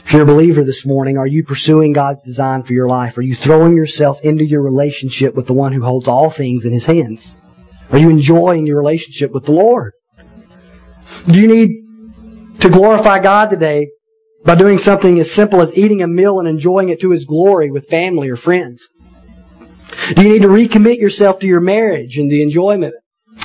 If 0.05 0.13
you're 0.13 0.21
a 0.21 0.26
believer 0.26 0.63
this 0.63 0.86
morning, 0.86 1.17
are 1.17 1.26
you 1.26 1.43
pursuing 1.43 1.91
God's 1.91 2.21
design 2.21 2.61
for 2.63 2.73
your 2.73 2.88
life? 2.88 3.17
Are 3.17 3.23
you 3.23 3.36
throwing 3.36 3.76
yourself 3.76 4.21
into 4.21 4.45
your 4.45 4.61
relationship 4.61 5.34
with 5.34 5.47
the 5.47 5.53
one 5.53 5.73
who 5.73 5.84
holds 5.84 6.07
all 6.07 6.30
things 6.30 6.65
in 6.65 6.71
his 6.71 6.86
hands? 6.86 7.34
Are 7.89 7.97
you 7.97 8.09
enjoying 8.09 8.67
your 8.67 8.78
relationship 8.78 9.32
with 9.32 9.45
the 9.45 9.51
Lord? 9.51 9.93
Do 11.28 11.39
you 11.39 11.47
need 11.47 12.59
to 12.59 12.69
glorify 12.69 13.19
God 13.19 13.49
today 13.49 13.89
by 14.45 14.55
doing 14.55 14.77
something 14.77 15.19
as 15.19 15.31
simple 15.31 15.61
as 15.61 15.73
eating 15.73 16.01
a 16.01 16.07
meal 16.07 16.39
and 16.39 16.47
enjoying 16.47 16.89
it 16.89 17.01
to 17.01 17.11
His 17.11 17.25
glory 17.25 17.71
with 17.71 17.89
family 17.89 18.29
or 18.29 18.35
friends? 18.35 18.87
Do 20.15 20.21
you 20.21 20.29
need 20.29 20.43
to 20.43 20.47
recommit 20.47 20.99
yourself 20.99 21.39
to 21.39 21.47
your 21.47 21.61
marriage 21.61 22.17
and 22.17 22.31
the 22.31 22.43
enjoyment 22.43 22.93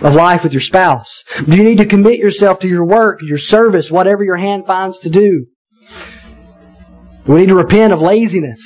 of 0.02 0.14
life 0.14 0.42
with 0.42 0.52
your 0.52 0.60
spouse? 0.60 1.24
Do 1.44 1.56
you 1.56 1.64
need 1.64 1.78
to 1.78 1.86
commit 1.86 2.18
yourself 2.18 2.60
to 2.60 2.68
your 2.68 2.84
work, 2.84 3.20
your 3.22 3.38
service, 3.38 3.90
whatever 3.90 4.22
your 4.22 4.36
hand 4.36 4.66
finds 4.66 4.98
to 5.00 5.10
do? 5.10 5.46
We 7.26 7.40
need 7.40 7.48
to 7.48 7.54
repent 7.54 7.92
of 7.92 8.00
laziness, 8.00 8.60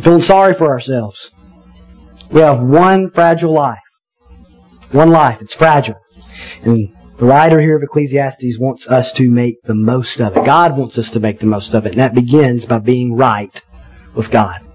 feeling 0.00 0.22
sorry 0.22 0.54
for 0.54 0.68
ourselves. 0.68 1.30
We 2.30 2.40
have 2.40 2.60
one 2.60 3.10
fragile 3.10 3.52
life. 3.52 3.78
One 4.92 5.10
life. 5.10 5.38
It's 5.40 5.54
fragile. 5.54 5.98
And 6.62 6.88
the 7.18 7.26
writer 7.26 7.60
here 7.60 7.76
of 7.76 7.82
Ecclesiastes 7.82 8.58
wants 8.58 8.86
us 8.86 9.12
to 9.14 9.28
make 9.28 9.60
the 9.62 9.74
most 9.74 10.20
of 10.20 10.36
it. 10.36 10.44
God 10.44 10.76
wants 10.76 10.98
us 10.98 11.10
to 11.10 11.20
make 11.20 11.40
the 11.40 11.46
most 11.46 11.74
of 11.74 11.84
it. 11.84 11.90
And 11.90 12.00
that 12.00 12.14
begins 12.14 12.64
by 12.64 12.78
being 12.78 13.14
right 13.14 13.60
with 14.14 14.30
God. 14.30 14.67